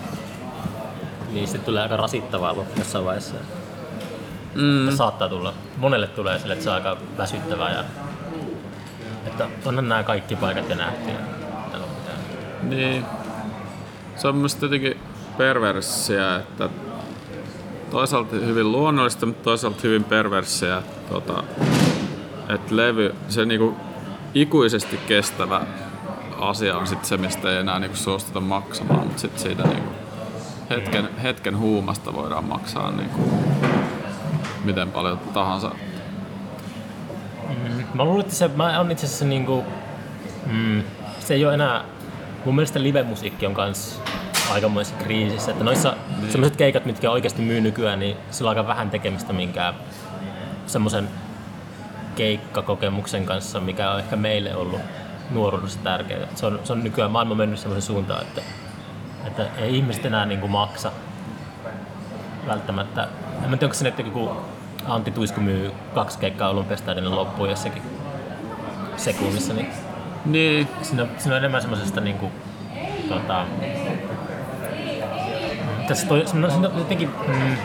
niin 1.32 1.48
sitten 1.48 1.66
tulee 1.66 1.84
aika 1.84 1.98
rasittavaa 1.98 2.56
jossain 2.78 3.06
vaiheessa. 3.06 3.36
Mm. 4.56 4.96
Saattaa 4.96 5.30
tulla. 5.30 5.54
Monelle 5.78 6.08
tulee 6.08 6.40
sille, 6.40 6.54
että 6.54 6.64
se 6.64 6.70
on 6.70 6.76
aika 6.76 6.98
väsyttävää 7.18 7.72
ja 7.74 7.84
että 9.26 9.48
onhan 9.66 9.90
nämä 9.90 10.04
kaikki 10.04 10.36
paikat 10.36 10.70
nähty. 10.70 11.10
Ja, 11.10 11.18
mitään. 11.80 12.20
niin. 12.70 13.06
Se 14.16 14.28
on 14.28 14.36
musta 14.36 14.66
jotenkin 14.66 14.93
perverssiä, 15.38 16.36
että 16.36 16.70
toisaalta 17.92 18.36
hyvin 18.36 18.72
luonnollista, 18.72 19.26
mutta 19.26 19.44
toisaalta 19.44 19.80
hyvin 19.84 20.04
perverssiä, 20.04 20.84
tota, 21.10 21.44
että 22.50 22.76
levy, 22.76 23.16
se 23.30 23.46
niinku 23.46 23.76
ikuisesti 24.34 24.98
kestävä 24.98 25.62
asia 26.40 26.78
on 26.78 26.88
sit 26.88 27.06
se, 27.06 27.18
mistä 27.18 27.52
ei 27.52 27.58
enää 27.58 27.80
niinku 27.80 27.98
suostuta 27.98 28.40
maksamaan, 28.40 29.08
mutta 29.08 29.22
sit 29.22 29.40
siitä 29.40 29.64
niinku 29.64 29.90
hetken, 30.70 31.10
hetken 31.24 31.58
huumasta 31.58 32.14
voidaan 32.14 32.46
maksaa 32.46 32.92
niinku 32.92 33.20
miten 34.64 34.92
paljon 34.92 35.20
tahansa. 35.34 35.72
Mä 37.94 38.04
luulen, 38.04 38.22
että 38.22 38.36
se 38.36 38.48
mä 38.48 38.80
on 38.80 38.92
itse 38.92 39.06
asiassa 39.06 39.26
niinku, 39.26 39.64
mm, 40.52 40.84
se 41.20 41.34
ei 41.34 41.46
ole 41.46 41.54
enää, 41.54 41.84
mun 42.46 42.56
mielestä 42.56 42.84
live-musiikki 42.84 43.46
on 43.46 43.54
kans 43.54 44.02
aikamoisessa 44.52 45.04
kriisissä, 45.04 45.52
että 45.52 45.64
noissa 45.64 45.96
niin. 46.20 46.32
sellaiset 46.32 46.58
keikat, 46.58 46.86
mitkä 46.86 47.12
oikeasti 47.12 47.42
myy 47.42 47.62
nykyään, 47.62 48.00
niin 48.00 48.18
sillä 48.32 48.52
on 48.52 48.58
aika 48.58 48.68
vähän 48.68 48.90
tekemistä 48.90 49.34
minkään 49.34 49.74
semmoisen 50.66 51.10
keikkakokemuksen 52.16 53.26
kanssa, 53.26 53.60
mikä 53.60 53.92
on 53.92 54.00
ehkä 54.00 54.16
meille 54.16 54.56
ollut 54.56 54.82
nuoruudessa 55.32 55.80
tärkeää. 55.84 56.28
Se 56.36 56.46
on, 56.46 56.60
se 56.64 56.74
on 56.74 56.84
nykyään 56.84 57.12
maailma 57.12 57.36
mennyt 57.36 57.60
semmoisen 57.60 57.88
suuntaan, 57.96 58.22
että, 58.22 58.42
että 59.26 59.48
ei 59.58 59.76
ihmiset 59.76 60.06
enää 60.06 60.26
niinku 60.26 60.48
maksa 60.48 60.92
välttämättä. 62.48 63.08
En 63.44 63.50
mä 63.50 63.58
tiedä, 63.58 63.66
onko 63.66 63.74
se 63.74 63.84
nyt 63.84 64.00
joku 64.00 64.32
Antti 64.88 65.12
Tuisku 65.12 65.42
myy 65.42 65.72
kaksi 65.94 66.20
keikkaa 66.20 66.50
olympiastadionin 66.50 67.16
loppuun 67.16 67.50
jossakin 67.50 67.84
sekunnissa, 68.98 69.54
niin 69.54 69.68
Niin, 70.26 70.68
siinä, 70.82 71.06
siinä 71.18 71.36
on 71.36 71.38
enemmän 71.38 71.62
semmoisesta 71.62 72.02
niinku, 72.02 72.32
tota, 73.10 73.46
tässä 75.88 76.08
toi, 76.08 76.20
on, 76.22 76.28
siinä 76.28 76.48
on 76.48 76.78
jotenkin, 76.78 77.10
mm, 77.28 77.58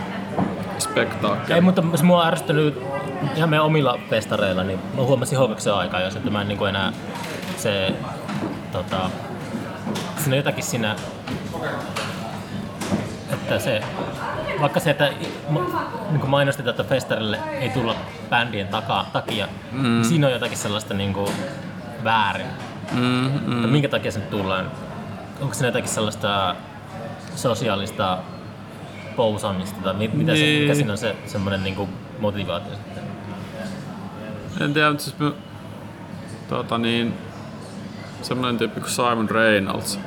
spektaakkeli. 0.79 1.55
ei, 1.55 1.61
mutta 1.61 1.83
se 1.95 2.05
mua 2.05 2.27
ärsyttänyt 2.27 2.83
ihan 3.37 3.51
meidän 3.51 3.65
omilla 3.67 3.99
festareilla, 4.11 4.65
niin 4.65 4.81
mä 4.97 5.03
huomasin 5.03 5.39
Hokaksen 5.39 5.75
aikaa 5.75 6.01
jos, 6.01 6.17
että 6.17 6.31
mä 6.31 6.41
en 6.41 6.49
niinku 6.49 6.65
enää 6.65 6.93
se, 7.57 7.95
tota, 8.73 9.11
siinä 10.17 10.33
on 10.33 10.37
jotakin 10.37 10.65
siinä, 10.65 10.97
että 13.33 13.59
se, 13.59 13.83
vaikka 14.61 14.81
se, 14.81 14.91
että 14.91 15.11
niin 16.11 16.21
kuin 16.21 16.31
mainostetaan, 16.31 16.71
että 16.71 16.85
festarille 16.85 17.39
ei 17.61 17.69
tulla 17.71 17.95
bändien 18.31 18.69
takaa, 18.69 19.11
takia, 19.13 19.49
mm. 19.73 19.83
niin 19.83 20.05
siinä 20.05 20.27
on 20.27 20.33
jotakin 20.33 20.59
sellaista 20.59 20.95
niin 20.95 21.13
kuin 21.13 21.31
väärin. 22.05 22.47
Mm, 22.93 23.27
Että 23.27 23.51
mm. 23.51 23.69
minkä 23.69 23.89
takia 23.89 24.13
sen 24.13 24.23
tullaan? 24.23 24.71
Onko 25.41 25.55
siinä 25.55 25.69
jotakin 25.69 25.89
sellaista 25.89 26.57
sosiaalista 27.39 28.19
pousaamista 29.17 29.81
tai 29.85 29.95
mi- 29.95 30.11
mitä 30.15 30.33
se, 30.35 30.39
Niin. 30.43 30.63
mikä 30.63 30.75
siinä 30.75 30.93
on 30.93 30.99
se 30.99 31.17
semmoinen 31.27 31.63
niin 31.65 31.75
kuin 31.77 31.91
motivaatio 32.21 32.75
sitten? 32.75 33.03
En 34.61 34.75
tiedä, 34.75 34.89
mutta 34.91 35.05
siis 35.05 35.19
mä, 35.19 35.33
tota 36.49 36.79
niin, 36.79 37.15
semmoinen 38.23 38.59
tyyppi 38.59 38.81
kuin 38.81 38.91
Simon 38.91 39.31
Reynolds, 39.31 40.01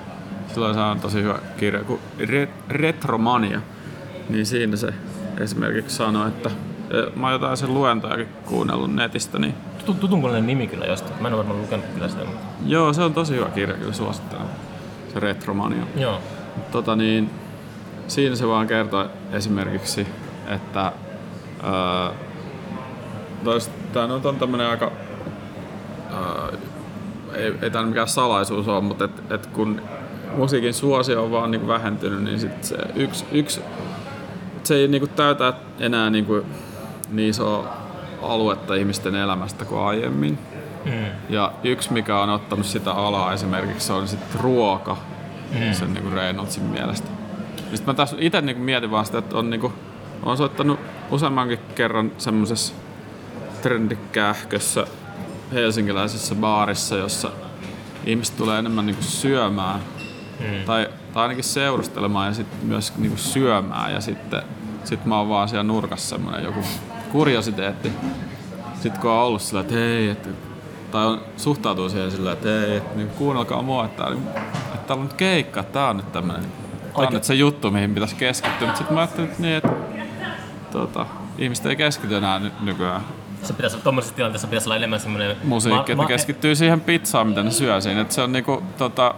sillä 0.53 0.73
se 0.73 0.79
on 0.79 0.99
tosi 0.99 1.23
hyvä 1.23 1.39
kirja 1.57 1.84
kuin 1.84 1.99
Re- 2.19 2.49
Retromania, 2.69 3.61
niin 4.29 4.45
siinä 4.45 4.75
se 4.77 4.93
esimerkiksi 5.39 5.95
sanoi, 5.95 6.27
että 6.27 6.51
ja 6.89 7.11
mä 7.15 7.25
oon 7.27 7.34
jotain 7.34 7.57
sen 7.57 7.73
luentojakin 7.73 8.27
kuunnellut 8.45 8.95
netistä, 8.95 9.39
niin 9.39 9.53
Tut- 9.86 9.99
Tutunkullinen 9.99 10.47
nimi 10.47 10.67
kyllä 10.67 10.86
jostain. 10.86 11.21
Mä 11.21 11.27
en 11.27 11.34
ole 11.34 11.38
varmaan 11.39 11.61
lukenut 11.61 11.86
kyllä 11.93 12.07
sitä. 12.07 12.25
Mutta... 12.25 12.41
joo, 12.65 12.93
se 12.93 13.01
on 13.01 13.13
tosi 13.13 13.36
hyvä 13.36 13.45
kirja, 13.49 13.75
kyllä 13.75 13.93
suosittelen. 13.93 14.45
Se 15.13 15.19
Retromania. 15.19 15.84
Joo. 15.95 16.19
Tota 16.72 16.95
niin, 16.95 17.30
siinä 18.08 18.36
se 18.36 18.47
vaan 18.47 18.68
kertoo 18.68 19.08
esimerkiksi, 19.32 20.08
että 20.47 20.91
ää, 21.64 22.12
tämä 23.93 24.08
nyt 24.08 24.26
on 24.26 24.36
tämmönen 24.36 24.68
aika, 24.68 24.91
ää, 26.12 26.49
ei, 27.34 27.54
ei 27.62 27.70
tämä 27.70 27.86
mikään 27.86 28.08
salaisuus 28.08 28.68
ole, 28.68 28.82
mutta 28.82 29.06
et, 29.06 29.32
et 29.32 29.47
kun 29.47 29.82
musiikin 30.38 30.74
suosio 30.74 31.24
on 31.24 31.32
vaan 31.32 31.52
niinku 31.52 31.68
vähentynyt, 31.68 32.24
niin 32.24 32.39
sit 32.39 32.64
se 32.64 32.76
yksi, 32.95 33.26
yksi 33.32 33.62
se 34.64 34.76
ei 34.76 34.88
niinku 34.88 35.08
täytä 35.08 35.54
enää 35.80 36.10
niinku 36.10 36.45
niin 37.10 37.30
isoa 37.30 37.74
aluetta 38.22 38.76
ihmisten 38.76 39.16
elämästä 39.16 39.66
kuin 39.66 39.82
aiemmin. 39.82 40.39
Mm. 40.86 41.06
Ja 41.30 41.52
yksi, 41.64 41.93
mikä 41.93 42.20
on 42.20 42.30
ottanut 42.30 42.66
sitä 42.66 42.91
alaa 42.91 43.34
esimerkiksi, 43.34 43.93
on 43.93 44.08
sitten 44.08 44.41
ruoka, 44.41 44.97
mm. 45.60 45.74
sen 45.74 45.93
niin 45.93 46.14
Reynoldsin 46.14 46.64
mielestä. 46.64 47.08
Sitten 47.58 47.86
mä 47.86 47.93
taas 47.93 48.16
itse 48.20 48.41
niin 48.41 48.58
mietin 48.58 48.91
vaan 48.91 49.06
sitä, 49.06 49.18
että 49.18 49.38
on, 49.38 49.49
niin 49.49 49.62
kuin, 49.62 49.74
on 50.24 50.38
soittanut 50.38 50.80
useammankin 51.12 51.60
kerran 51.76 52.12
semmoisessa 52.18 52.74
trendikähkössä 53.62 54.88
helsinkiläisessä 55.54 56.36
baarissa, 56.36 56.95
jossa 56.95 57.32
ihmiset 58.06 58.38
tulee 58.38 58.60
enemmän 58.60 58.86
niin 58.86 59.04
syömään 59.04 59.80
Mm. 60.41 60.66
tai, 60.66 60.89
tai 61.14 61.24
ainakin 61.24 61.43
seurustelemaan 61.43 62.28
ja 62.28 62.34
sitten 62.34 62.68
myös 62.68 62.97
niin 62.97 63.18
syömään 63.18 63.93
ja 63.93 64.02
sitten 64.02 64.41
sit 64.84 65.06
mä 65.06 65.18
oon 65.18 65.30
vaan 65.30 65.49
siellä 65.49 65.64
nurkassa 65.64 66.10
semmoinen 66.10 66.43
joku 66.43 66.60
kuriositeetti. 67.12 67.91
Sitten 68.74 69.02
kun 69.02 69.12
on 69.12 69.18
ollut 69.18 69.41
sillä, 69.41 69.62
että 69.62 69.74
hei, 69.74 70.10
että, 70.10 70.30
tai 70.91 71.06
on, 71.06 71.22
suhtautuu 71.38 71.89
siihen 71.89 72.12
sillä, 72.12 72.32
että 72.32 72.49
hei, 72.49 72.78
että 72.78 72.95
niin 72.97 73.10
kuunnelkaa 73.10 73.62
mua, 73.62 73.86
että, 73.86 74.04
että 74.70 74.70
täällä 74.91 75.01
on 75.01 75.07
nyt 75.07 75.17
keikka, 75.17 75.63
tää 75.63 75.89
on 75.89 75.97
nyt 75.97 76.11
tämmönen, 76.11 76.43
tää 76.95 77.07
on 77.07 77.13
nyt 77.13 77.23
se 77.23 77.33
juttu, 77.33 77.71
mihin 77.71 77.93
pitäisi 77.93 78.15
keskittyä. 78.15 78.67
Mutta 78.67 78.77
sitten 78.77 78.93
mä 78.93 79.01
ajattelin, 79.01 79.29
että 79.29 79.41
niin, 79.41 79.55
että 79.55 79.69
tota, 80.71 81.05
ihmiset 81.37 81.65
ei 81.65 81.75
keskity 81.75 82.15
enää 82.17 82.39
ny- 82.39 82.51
nykyään 82.61 83.01
Se 83.43 83.53
pitäisi 83.53 83.75
olla 83.75 83.83
tuommoisessa 83.83 84.15
tilanteessa 84.15 84.47
pitäisi 84.47 84.67
olla 84.67 84.75
enemmän 84.75 84.99
semmoinen... 84.99 85.37
musiikkiin, 85.43 85.81
että 85.91 86.03
ne 86.03 86.07
keskittyy 86.07 86.55
siihen 86.55 86.81
pizzaan, 86.81 87.27
mitä 87.27 87.43
ne 87.43 87.51
syö 87.51 87.81
siinä. 87.81 88.01
Että 88.01 88.13
se 88.13 88.21
on 88.21 88.31
niinku, 88.31 88.63
tota, 88.77 89.15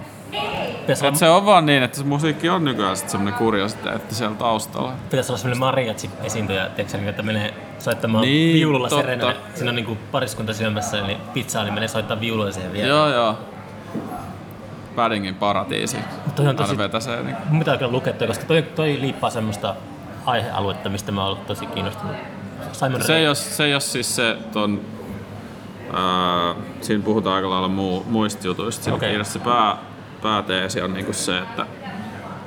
pitäisi, 0.81 1.05
olla, 1.05 1.15
se 1.15 1.29
on 1.29 1.45
vaan 1.45 1.65
niin, 1.65 1.83
että 1.83 1.97
se 1.97 2.03
musiikki 2.03 2.49
on 2.49 2.65
nykyään 2.65 2.97
sit 2.97 3.09
semmonen 3.09 3.33
kuriositeetti 3.33 4.15
siellä 4.15 4.35
taustalla. 4.35 4.93
pitäisi 5.09 5.31
olla 5.31 5.39
semmoinen 5.39 5.59
mariachi-esiintyjä, 5.59 6.69
tiedätkö, 6.75 6.97
niin, 6.97 7.09
että 7.09 7.23
menee 7.23 7.53
soittamaan 7.79 8.23
Niin, 8.23 8.53
viululla 8.53 8.89
totta. 8.89 9.05
serenade. 9.05 9.35
Siinä 9.55 9.69
on 9.69 9.75
niinku 9.75 9.97
pariskunta 10.11 10.53
syömässä, 10.53 10.99
eli 10.99 11.17
pizzaa, 11.33 11.63
niin 11.63 11.73
menee 11.73 11.87
soittaa 11.87 12.19
viululla 12.19 12.51
siihen 12.51 12.73
vielä. 12.73 12.87
Joo, 12.87 13.09
joo. 13.09 13.37
Paddingin 14.95 15.35
paratiisi. 15.35 15.97
Toi 16.35 16.47
on 16.47 16.55
tosi- 16.55 16.77
vetäsee 16.77 17.23
niin. 17.23 17.35
Mun 17.49 17.59
pitää 17.59 17.77
kyllä 17.77 17.91
lukea 17.91 18.13
toi, 18.13 18.27
koska 18.27 18.45
toi, 18.45 18.61
toi 18.61 18.97
liippaa 19.01 19.29
semmoista 19.29 19.75
aihealuetta, 20.25 20.89
mistä 20.89 21.11
mä 21.11 21.25
oon 21.25 21.37
tosi 21.37 21.65
kiinnostunut. 21.65 22.15
Simon 22.71 23.03
Se 23.03 23.17
ei, 23.17 23.27
ole, 23.27 23.35
se 23.35 23.63
ei 23.65 23.73
ole 23.73 23.81
siis 23.81 24.15
se 24.15 24.37
ton, 24.53 24.81
ää, 25.93 26.55
siinä 26.81 27.03
puhutaan 27.03 27.35
aika 27.35 27.49
lailla 27.49 27.67
muu, 27.67 28.05
muista 28.09 28.47
jutuista. 28.47 28.83
Siinä 28.83 28.95
okay. 28.95 29.23
se 29.23 29.39
pää, 29.39 29.77
pääteesi 30.21 30.81
on 30.81 30.93
niinku 30.93 31.13
se, 31.13 31.39
että 31.39 31.65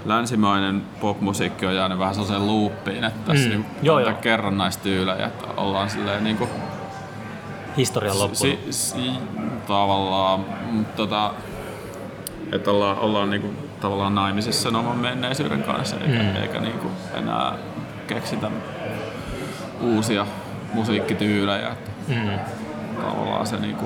länsimainen 0.05 0.83
popmusiikki 1.01 1.67
on 1.67 1.75
jäänyt 1.75 1.99
vähän 1.99 2.15
sellaiseen 2.15 2.47
loopiin, 2.47 3.05
että 3.05 3.33
Mm. 3.33 3.39
mm. 3.57 3.65
Joo, 3.83 3.99
joo. 4.01 4.13
kerrannaistyylejä, 4.13 5.27
että 5.27 5.47
ollaan 5.57 5.91
silleen 5.91 6.25
niinku 6.25 6.49
Historian 7.77 8.19
loppunut. 8.19 8.39
si, 8.39 8.59
si, 8.71 9.11
tavallaan, 9.67 10.45
mm, 10.71 10.85
tota, 10.85 11.31
että 12.53 12.71
ollaan, 12.71 12.99
ollaan 12.99 13.31
niinku, 13.31 13.55
tavallaan 13.81 14.15
naimisissa 14.15 14.63
sen 14.63 14.77
oman 14.77 14.99
menneisyyden 14.99 15.63
kanssa, 15.63 15.97
eikä, 15.97 16.23
mm. 16.23 16.37
eikä 16.43 16.61
niinku 16.61 16.89
enää 17.15 17.55
keksitä 18.07 18.51
uusia 19.81 20.27
musiikkityylejä. 20.73 21.69
Että 21.69 21.91
Mm. 22.09 22.31
tavallaan 23.01 23.47
se 23.47 23.57
niinku, 23.57 23.85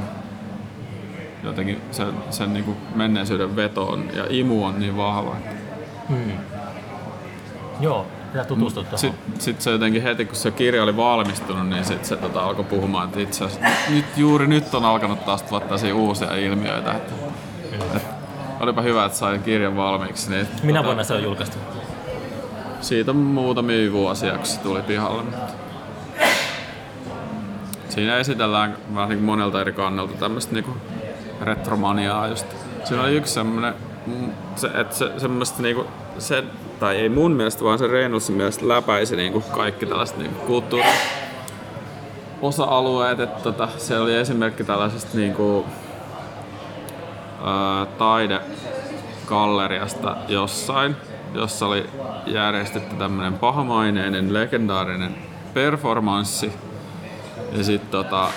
jotenkin 1.43 1.81
sen, 1.91 2.07
sen 2.31 2.53
niinku 2.53 2.77
menneisyyden 2.95 3.57
veto 3.57 3.85
on, 3.87 4.05
ja 4.15 4.25
imu 4.31 4.65
on 4.65 4.81
niin 4.81 4.97
vahva. 4.97 5.37
että- 5.37 5.61
Mm. 6.09 6.33
Joo. 7.81 8.07
pitää 8.33 8.45
tutustua 8.45 8.83
tuohon. 8.83 8.99
Sitten 8.99 9.41
sit 9.41 9.61
se 9.61 9.71
jotenkin 9.71 10.03
heti, 10.03 10.25
kun 10.25 10.37
se 10.37 10.51
kirja 10.51 10.83
oli 10.83 10.97
valmistunut, 10.97 11.69
niin 11.69 11.85
sitten 11.85 12.09
se 12.09 12.17
tota, 12.17 12.41
alkoi 12.43 12.65
puhumaan, 12.65 13.09
että 13.09 13.21
itse 13.21 13.45
asiassa 13.45 13.67
nyt, 13.91 14.05
juuri 14.17 14.47
nyt 14.47 14.75
on 14.75 14.85
alkanut 14.85 15.25
taas 15.25 15.43
tulla 15.43 15.61
tällaisia 15.61 15.95
uusia 15.95 16.35
ilmiöitä. 16.37 16.93
Että, 16.93 17.15
et, 17.97 18.03
olipa 18.61 18.83
hyvä, 18.83 19.05
että 19.05 19.19
sain 19.19 19.43
kirjan 19.43 19.77
valmiiksi. 19.77 20.31
Niin, 20.31 20.49
Minä 20.63 20.79
tota, 20.79 20.87
vuonna 20.87 21.05
se 21.05 21.15
on 21.15 21.23
julkaistu? 21.23 21.59
Siitä 22.81 23.13
muutamia 23.13 23.93
vuosia, 23.93 24.37
kun 24.37 24.47
se 24.47 24.61
tuli 24.61 24.83
pihalle. 24.83 25.23
Mutta 25.23 25.53
siinä 27.89 28.17
esitellään 28.17 28.77
vähän 28.95 29.09
niin 29.09 29.23
monelta 29.23 29.61
eri 29.61 29.73
kannalta 29.73 30.13
tämmöistä 30.15 30.55
niin 30.55 30.65
retromaniaa 31.41 32.29
just. 32.29 32.47
Siinä 32.85 33.03
oli 33.03 33.17
yksi 33.17 33.35
semmoinen, 33.35 33.75
mm, 34.07 34.33
se, 34.57 34.67
että 34.67 34.97
se, 34.97 35.13
semmoista 35.19 35.63
niinku, 35.63 35.87
se, 36.19 36.45
tai 36.81 36.97
ei 36.97 37.09
mun 37.09 37.33
mielestä, 37.33 37.65
vaan 37.65 37.79
se 37.79 37.87
Reynoldsin 37.87 38.37
mielestä 38.37 38.69
läpäisi 38.69 39.17
niinku 39.17 39.41
kaikki 39.41 39.87
tällaiset 39.87 40.19
niinku 40.19 40.47
kulttuuri 40.47 40.87
osa-alueet, 42.43 43.21
että 43.21 43.43
tota, 43.43 43.69
se 43.77 43.99
oli 43.99 44.17
esimerkki 44.17 44.65
tällaisesta 44.65 45.17
niinku, 45.17 45.67
ää, 47.45 47.87
taidegalleriasta 47.87 50.17
jossain, 50.29 50.97
jossa 51.35 51.67
oli 51.67 51.91
järjestetty 52.27 52.97
tämmöinen 52.97 53.39
pahamaineinen, 53.39 54.35
legendaarinen 54.35 55.15
performanssi. 55.55 56.53
Ja 57.53 57.65
sitten 57.65 57.91
tota, 57.91 58.29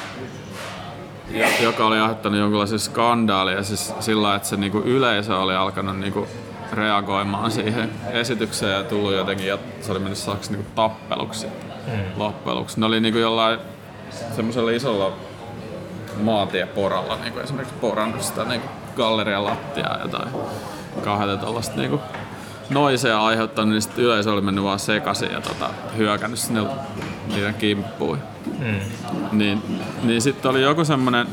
ja, 1.29 1.47
joka 1.61 1.85
oli 1.85 1.99
aiheuttanut 1.99 2.39
jonkinlaisen 2.39 2.79
skandaalia 2.79 3.63
siis 3.63 3.93
sillä 3.99 4.35
että 4.35 4.47
se 4.47 4.55
niinku 4.55 4.77
yleisö 4.77 5.37
oli 5.37 5.55
alkanut 5.55 5.99
niinku 5.99 6.27
reagoimaan 6.73 7.51
siihen 7.51 7.89
esitykseen 8.11 8.73
ja 8.73 8.83
tullut 8.83 9.13
jotenkin, 9.13 9.47
ja 9.47 9.57
se 9.81 9.91
oli 9.91 9.99
mennyt 9.99 10.17
saaksi 10.17 10.51
niinku 10.51 10.69
tappeluksi 10.75 11.47
mm. 11.47 11.93
loppujen. 12.17 12.65
Ne 12.77 12.85
oli 12.85 12.99
niinku 12.99 13.19
jollain 13.19 13.59
semmoisella 14.35 14.71
isolla 14.71 15.13
maantieporalla 16.21 17.15
niinku 17.15 17.39
esimerkiksi 17.39 17.75
porannut 17.81 18.21
sitä 18.21 18.43
niinku 18.43 18.67
gallerian 18.95 19.45
lattiaa 19.45 19.99
jotain 20.01 20.29
kahdelta 21.03 21.43
tuollaista 21.43 21.75
niinku 21.75 22.01
noisea 22.69 23.25
aiheuttanut, 23.25 23.71
niin 23.71 23.81
sitten 23.81 24.05
yleisö 24.05 24.31
oli 24.31 24.41
mennyt 24.41 24.63
vaan 24.63 24.79
sekaisin 24.79 25.31
ja 25.31 25.41
tota, 25.41 25.69
hyökännyt 25.97 26.39
sinne 26.39 26.63
niiden 27.27 27.53
kimppuun. 27.53 28.19
Mm. 28.59 28.79
Niin, 29.31 29.81
niin 30.03 30.21
sitten 30.21 30.51
oli 30.51 30.61
joku 30.61 30.85
semmoinen 30.85 31.27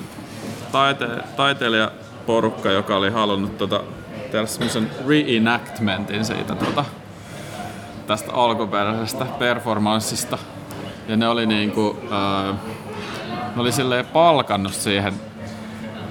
taite, 0.73 1.09
taiteilijaporukka, 1.37 2.71
joka 2.71 2.97
oli 2.97 3.11
halunnut 3.11 3.59
tota, 3.59 3.81
tehdä 4.31 4.47
semmoisen 4.47 4.91
reenactmentin 5.09 6.25
siitä 6.25 6.55
tota, 6.55 6.85
tästä 8.07 8.33
alkuperäisestä 8.33 9.25
performanssista. 9.25 10.39
Ja 11.09 11.17
ne 11.17 11.29
oli 11.29 11.47
niinku, 11.47 11.99
ää, 12.11 12.55
ne 13.57 13.63
oli 13.63 13.73
silleen 13.73 14.07
palkannut 14.07 14.75
siihen 14.75 15.15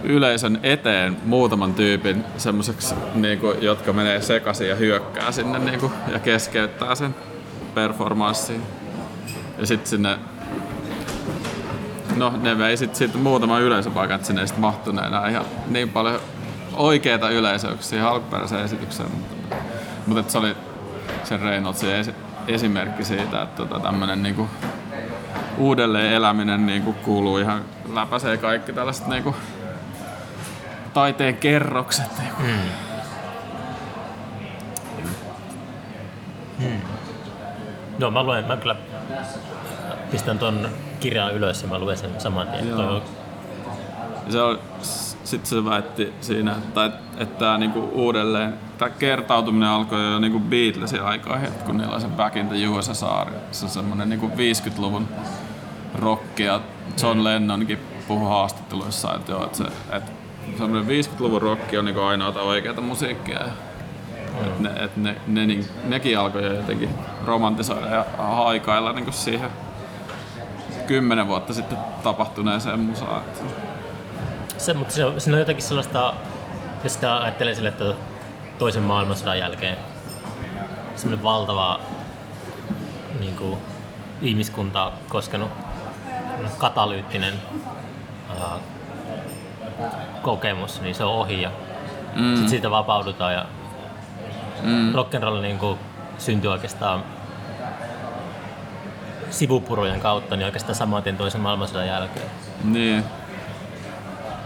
yleisön 0.04 0.60
eteen 0.64 1.18
muutaman 1.26 1.74
tyypin 1.74 2.24
semmoiseksi, 2.38 2.96
niinku, 3.14 3.54
jotka 3.62 3.94
menee 3.94 4.22
sekaisin 4.22 4.70
ja 4.70 4.76
hyökkää 4.76 5.32
sinne 5.32 5.60
niinku, 5.60 5.92
ja 6.12 6.20
keskeyttää 6.20 6.96
sen 6.96 7.16
performanssiin. 7.74 8.62
Ja 9.58 9.66
sitten 9.66 9.90
sinne 9.90 10.18
No 12.16 12.34
ne 12.42 12.58
vei 12.58 12.78
sitten 12.78 12.98
sit 12.98 13.22
muutama 13.22 13.60
yleisöpaikan, 13.60 14.16
että 14.16 14.28
sinne 14.28 14.48
sitten 14.48 14.62
mahtunut 14.62 15.06
enää 15.06 15.30
ihan 15.30 15.46
niin 15.68 15.90
paljon 15.90 16.20
oikeita 16.74 17.30
yleisöä 17.30 17.72
siihen 17.80 18.08
alkuperäiseen 18.08 18.66
esitykseen. 18.66 19.10
Mutta, 19.12 19.36
mutta 20.06 20.32
se 20.32 20.38
oli 20.38 20.56
sen 21.24 21.40
Reynoldsin 21.40 21.90
esi- 21.90 22.16
esimerkki 22.48 23.04
siitä, 23.04 23.42
että 23.42 23.66
tota, 23.66 23.80
tämmöinen 23.80 24.24
niinku 24.24 24.48
uudelleen 25.58 26.14
eläminen 26.14 26.66
niinku 26.66 26.94
kuuluu 26.94 27.38
ihan 27.38 27.62
läpäisee 27.94 28.38
kaikki 28.38 28.74
tällaiset 28.74 29.08
niinku 29.08 29.36
taiteen 30.90 31.38
kerrokset. 31.38 32.12
Mm. 32.40 32.60
Mm. 36.60 36.82
No 38.00 38.12
mä 38.12 38.24
luen, 38.24 38.46
mä 38.46 38.58
kyllä 38.58 38.76
pistän 40.12 40.40
ton 40.40 40.70
kirjan 41.00 41.34
ylös 41.34 41.62
ja 41.62 41.68
mä 41.68 41.80
luen 41.80 41.98
sen 41.98 42.22
saman 42.22 42.48
tien. 42.48 42.68
Se 44.30 44.42
on, 44.42 44.60
sitten 45.24 45.50
se 45.50 45.66
väitti 45.66 46.14
siinä, 46.22 46.52
että, 46.52 46.92
että, 47.18 47.58
niinku 47.58 47.90
uudelleen, 47.94 48.54
tämä 48.78 48.90
kertautuminen 48.90 49.70
alkoi 49.70 50.12
jo 50.12 50.20
niinku 50.20 50.40
Beatlesin 50.40 51.04
aikoihin, 51.04 51.50
kun 51.66 51.78
niillä 51.78 51.94
oli 51.94 52.02
se 52.02 52.08
Back 52.08 52.36
in 52.36 52.48
the 52.48 52.68
USSR, 52.68 53.32
se 53.52 53.66
on 53.66 53.72
semmoinen 53.72 54.10
niinku 54.10 54.28
50-luvun 54.28 55.08
rock 55.96 56.40
ja 56.40 56.62
John 57.04 57.24
Lennonkin 57.24 57.80
puhui 58.08 58.30
haastatteluissa, 58.30 59.16
että, 59.16 59.32
joo, 59.32 59.46
että, 59.46 59.58
se, 59.58 59.64
että 59.92 60.12
semmoinen 60.58 61.06
50-luvun 61.06 61.42
rock 61.42 61.74
on 61.80 61.86
niinku 61.86 62.02
ainoata 62.02 62.42
oikeata 62.42 62.82
musiikkia. 62.82 63.40
Että 64.40 64.64
ne, 64.64 64.70
että 64.70 65.00
ne, 65.00 65.16
ne, 65.28 65.46
ne, 65.46 65.64
nekin 65.84 66.20
alkoi 66.20 66.44
jo 66.44 66.54
jotenkin 66.54 66.90
romantisoida 67.26 67.88
ja 67.88 68.06
haikailla 68.18 68.94
niinku 68.94 69.12
siihen 69.12 69.50
kymmenen 70.88 71.28
vuotta 71.28 71.54
sitten 71.54 71.78
tapahtuneeseen 72.04 72.80
musaan. 72.80 73.22
Se, 74.58 74.74
mutta 74.74 74.94
se 74.94 75.06
on, 75.06 75.22
siinä 75.22 75.36
on 75.36 75.40
jotakin 75.40 75.64
sellaista, 75.64 76.14
jos 76.84 76.94
sitä 76.94 77.18
ajattelee 77.18 77.56
sille, 77.56 77.70
että 77.70 77.94
toisen 78.60 78.84
maailmansodan 78.84 79.40
jälkeen 79.40 79.78
semmoinen 80.96 81.24
valtava 81.24 81.80
niin 83.20 83.36
kuin, 83.36 83.60
ihmiskunta 84.22 84.92
koskenut 85.10 85.50
katalyyttinen 86.58 87.34
kokemus, 90.22 90.82
niin 90.82 90.96
se 90.96 91.04
on 91.04 91.14
ohi 91.14 91.42
ja 91.42 91.52
mm. 92.16 92.36
sit 92.36 92.50
siitä 92.50 92.72
vapaudutaan 92.72 93.34
ja 93.34 93.46
mm. 94.64 94.94
rock'n'roll 94.94 95.42
niin 95.42 95.58
kuin, 95.58 95.80
syntyi 96.18 96.52
oikeastaan 96.52 97.04
sivupurojen 99.30 100.00
kautta, 100.00 100.36
niin 100.36 100.46
oikeastaan 100.46 100.76
saman 100.76 101.04
tien 101.04 101.18
toisen 101.18 101.42
maailmansodan 101.42 101.88
jälkeen. 101.88 102.26
Niin. 102.64 103.04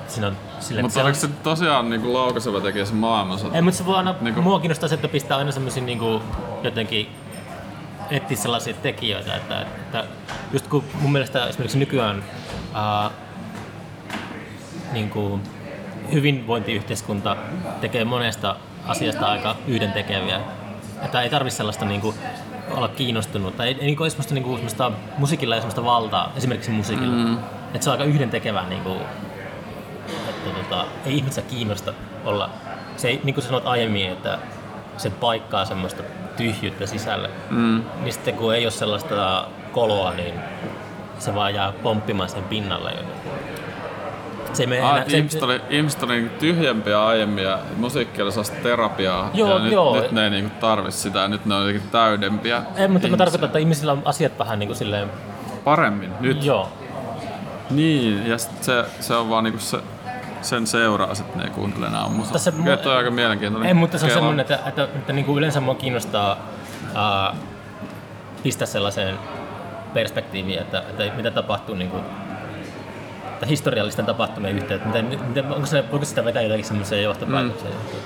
Siinä 0.07 0.27
on, 0.27 0.37
sille, 0.59 0.81
mutta 0.81 1.01
oliko 1.01 1.15
se 1.15 1.27
tosiaan 1.27 1.89
niin 1.89 2.13
laukaiseva 2.13 2.61
tekijä 2.61 2.85
se 2.85 2.93
maailmansota? 2.93 3.55
Ei, 3.55 3.61
mutta 3.61 3.77
se 3.77 3.85
voi 3.85 3.95
aina, 3.95 4.15
niin 4.21 4.33
kuin... 4.33 4.43
mua 4.43 4.59
kiinnostaa 4.59 4.89
se, 4.89 4.95
että 4.95 5.07
pistää 5.07 5.37
aina 5.37 5.51
semmoisia 5.51 5.83
niin 5.83 5.99
kuin, 5.99 6.23
jotenkin 6.63 7.09
etsiä 8.11 8.37
sellaisia 8.37 8.73
tekijöitä, 8.73 9.35
että, 9.35 9.61
että 9.61 10.05
just 10.53 10.67
kun 10.67 10.83
mun 11.01 11.11
mielestä 11.11 11.47
esimerkiksi 11.47 11.77
nykyään 11.77 12.23
ää, 12.73 13.09
niin 14.93 15.09
kuin 15.09 15.41
hyvinvointiyhteiskunta 16.11 17.37
tekee 17.81 18.05
monesta 18.05 18.55
asiasta 18.87 19.25
aika 19.25 19.55
yhdentekeviä. 19.67 20.39
Että 21.05 21.21
ei 21.21 21.29
tarvitse 21.29 21.57
sellaista 21.57 21.85
niin 21.85 22.01
kuin, 22.01 22.15
olla 22.71 22.87
kiinnostunut. 22.87 23.57
Tai 23.57 23.67
ei, 23.67 23.77
ei 23.79 23.85
niin 23.85 24.11
semmoista, 24.11 24.33
niin 24.33 24.43
kuin, 24.43 24.55
semmoista 24.55 24.91
musiikilla 25.17 25.55
ja 25.55 25.61
semmoista 25.61 25.83
valtaa, 25.83 26.31
esimerkiksi 26.35 26.71
musiikilla. 26.71 27.15
Mm. 27.15 27.37
Että 27.73 27.83
se 27.83 27.89
on 27.89 27.91
aika 27.91 28.03
yhdentekevää. 28.03 28.69
Niin 28.69 28.81
kuin, 28.81 28.97
että 30.29 30.49
tota, 30.49 30.85
ei 31.05 31.15
ihmisiä 31.17 31.43
kiinnosta 31.43 31.93
olla. 32.25 32.49
Se 32.97 33.07
ei, 33.07 33.21
niin 33.23 33.33
kuin 33.33 33.43
sanoit 33.43 33.67
aiemmin, 33.67 34.09
että 34.09 34.39
se 34.97 35.09
paikkaa 35.09 35.65
semmoista 35.65 36.03
tyhjyyttä 36.37 36.85
sisälle. 36.85 37.29
Mm. 37.49 37.83
Niin 38.01 38.13
sitten 38.13 38.35
kun 38.35 38.55
ei 38.55 38.65
ole 38.65 38.71
sellaista 38.71 39.47
koloa, 39.71 40.13
niin 40.13 40.33
se 41.19 41.35
vaan 41.35 41.53
jää 41.53 41.71
pomppimaan 41.71 42.29
sen 42.29 42.43
pinnalle. 42.43 42.91
Se 44.53 44.63
ei 44.63 44.81
ah, 44.81 44.91
enää, 44.91 45.09
se, 45.09 45.17
ihmiset, 45.17 45.43
oli, 45.43 45.61
ihmiset 45.69 46.03
oli 46.03 46.13
niinku 46.13 46.39
tyhjempiä 46.39 47.05
aiemmin 47.05 47.43
ja 47.43 47.59
musiikki 47.77 48.21
oli 48.21 48.31
terapiaa. 48.63 49.29
Joo, 49.33 49.49
ja 49.49 49.63
nyt, 49.63 49.73
joo. 49.73 50.01
nyt 50.01 50.11
ne 50.11 50.23
ei 50.23 50.29
niinku 50.29 50.51
tarvitse 50.59 50.99
sitä 50.99 51.19
ja 51.19 51.27
nyt 51.27 51.45
ne 51.45 51.55
on 51.55 51.61
jotenkin 51.61 51.89
täydempiä. 51.91 52.63
Ei, 52.75 52.87
mutta 52.87 53.07
mä 53.07 53.17
tarkoitan, 53.17 53.45
että 53.45 53.59
ihmisillä 53.59 53.91
on 53.91 54.01
asiat 54.05 54.39
vähän 54.39 54.59
niin 54.59 54.67
kuin 54.67 54.77
silleen... 54.77 55.11
Paremmin, 55.63 56.11
nyt. 56.19 56.43
Joo. 56.43 56.69
Niin, 57.69 58.27
ja 58.27 58.37
se, 58.37 58.85
se 58.99 59.15
on 59.15 59.29
vaan 59.29 59.43
niinku 59.43 59.59
se, 59.59 59.77
sen 60.41 60.67
seuraa, 60.67 61.11
että 61.11 61.37
ne 61.37 61.43
ei 61.43 61.49
kuuntele 61.49 61.87
enää 61.87 62.09
musaa. 62.09 62.37
Se, 62.37 62.51
mu- 62.51 62.87
on 62.87 62.97
aika 62.97 63.11
mielenkiintoinen. 63.11 63.67
Ei, 63.67 63.73
mutta 63.73 63.97
se 63.97 64.05
on 64.05 64.09
Kela. 64.09 64.19
semmoinen, 64.19 64.39
että, 64.39 64.55
että, 64.55 64.69
että, 64.69 64.83
että 64.83 65.13
niin 65.13 65.25
kuin 65.25 65.37
yleensä 65.37 65.59
mua 65.59 65.75
kiinnostaa 65.75 66.37
uh, 66.83 67.37
pistää 68.43 68.67
sellaiseen 68.67 69.19
perspektiiviin, 69.93 70.59
että, 70.59 70.79
että 70.79 71.15
mitä 71.15 71.31
tapahtuu 71.31 71.75
niin 71.75 71.91
kuin 73.43 73.49
historiallisten 73.49 74.05
tapahtumien 74.05 74.55
yhteyttä. 74.55 74.87
Miten, 74.87 75.19
miten, 75.27 75.51
onko 75.51 75.65
se, 75.65 75.83
voiko 75.91 76.05
sitä 76.05 76.25
vetää 76.25 76.41
jotakin 76.41 76.65
semmoiseen 76.65 77.03
johtopäätökseen? 77.03 77.73
Mm. 77.73 77.99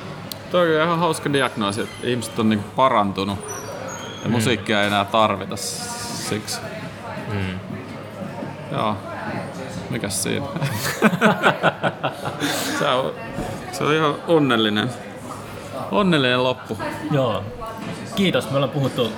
Tuo 0.51 0.61
on 0.61 0.67
ihan 0.67 0.99
hauska 0.99 1.33
diagnoosi, 1.33 1.81
että 1.81 1.95
ihmiset 2.03 2.39
on 2.39 2.49
niinku 2.49 2.69
parantunut 2.75 3.39
ja 4.23 4.29
mm. 4.29 4.31
musiikkia 4.31 4.81
ei 4.81 4.87
enää 4.87 5.05
tarvita 5.05 5.55
siksi. 5.55 6.61
Mm. 7.33 7.59
Joo. 8.71 8.97
Mikäs 9.89 10.23
siinä? 10.23 10.45
se, 12.79 12.87
on, 12.87 13.13
se 13.71 13.83
on 13.83 13.93
ihan 13.93 14.15
onnellinen. 14.27 14.89
Onnellinen 15.91 16.43
loppu. 16.43 16.77
Joo. 17.11 17.43
Kiitos. 18.15 18.49
Me 18.49 18.55
ollaan 18.55 18.71
puhuttu 18.71 19.11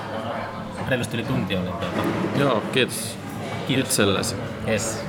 reilusti 0.88 1.18
yli 1.18 1.26
tunti 1.26 1.56
oli 1.56 1.66
tuota. 1.66 2.02
Joo, 2.40 2.64
kiitos 2.72 3.18
Kiitos. 3.68 3.90
itsellesi. 3.90 4.36
Yes. 4.68 5.09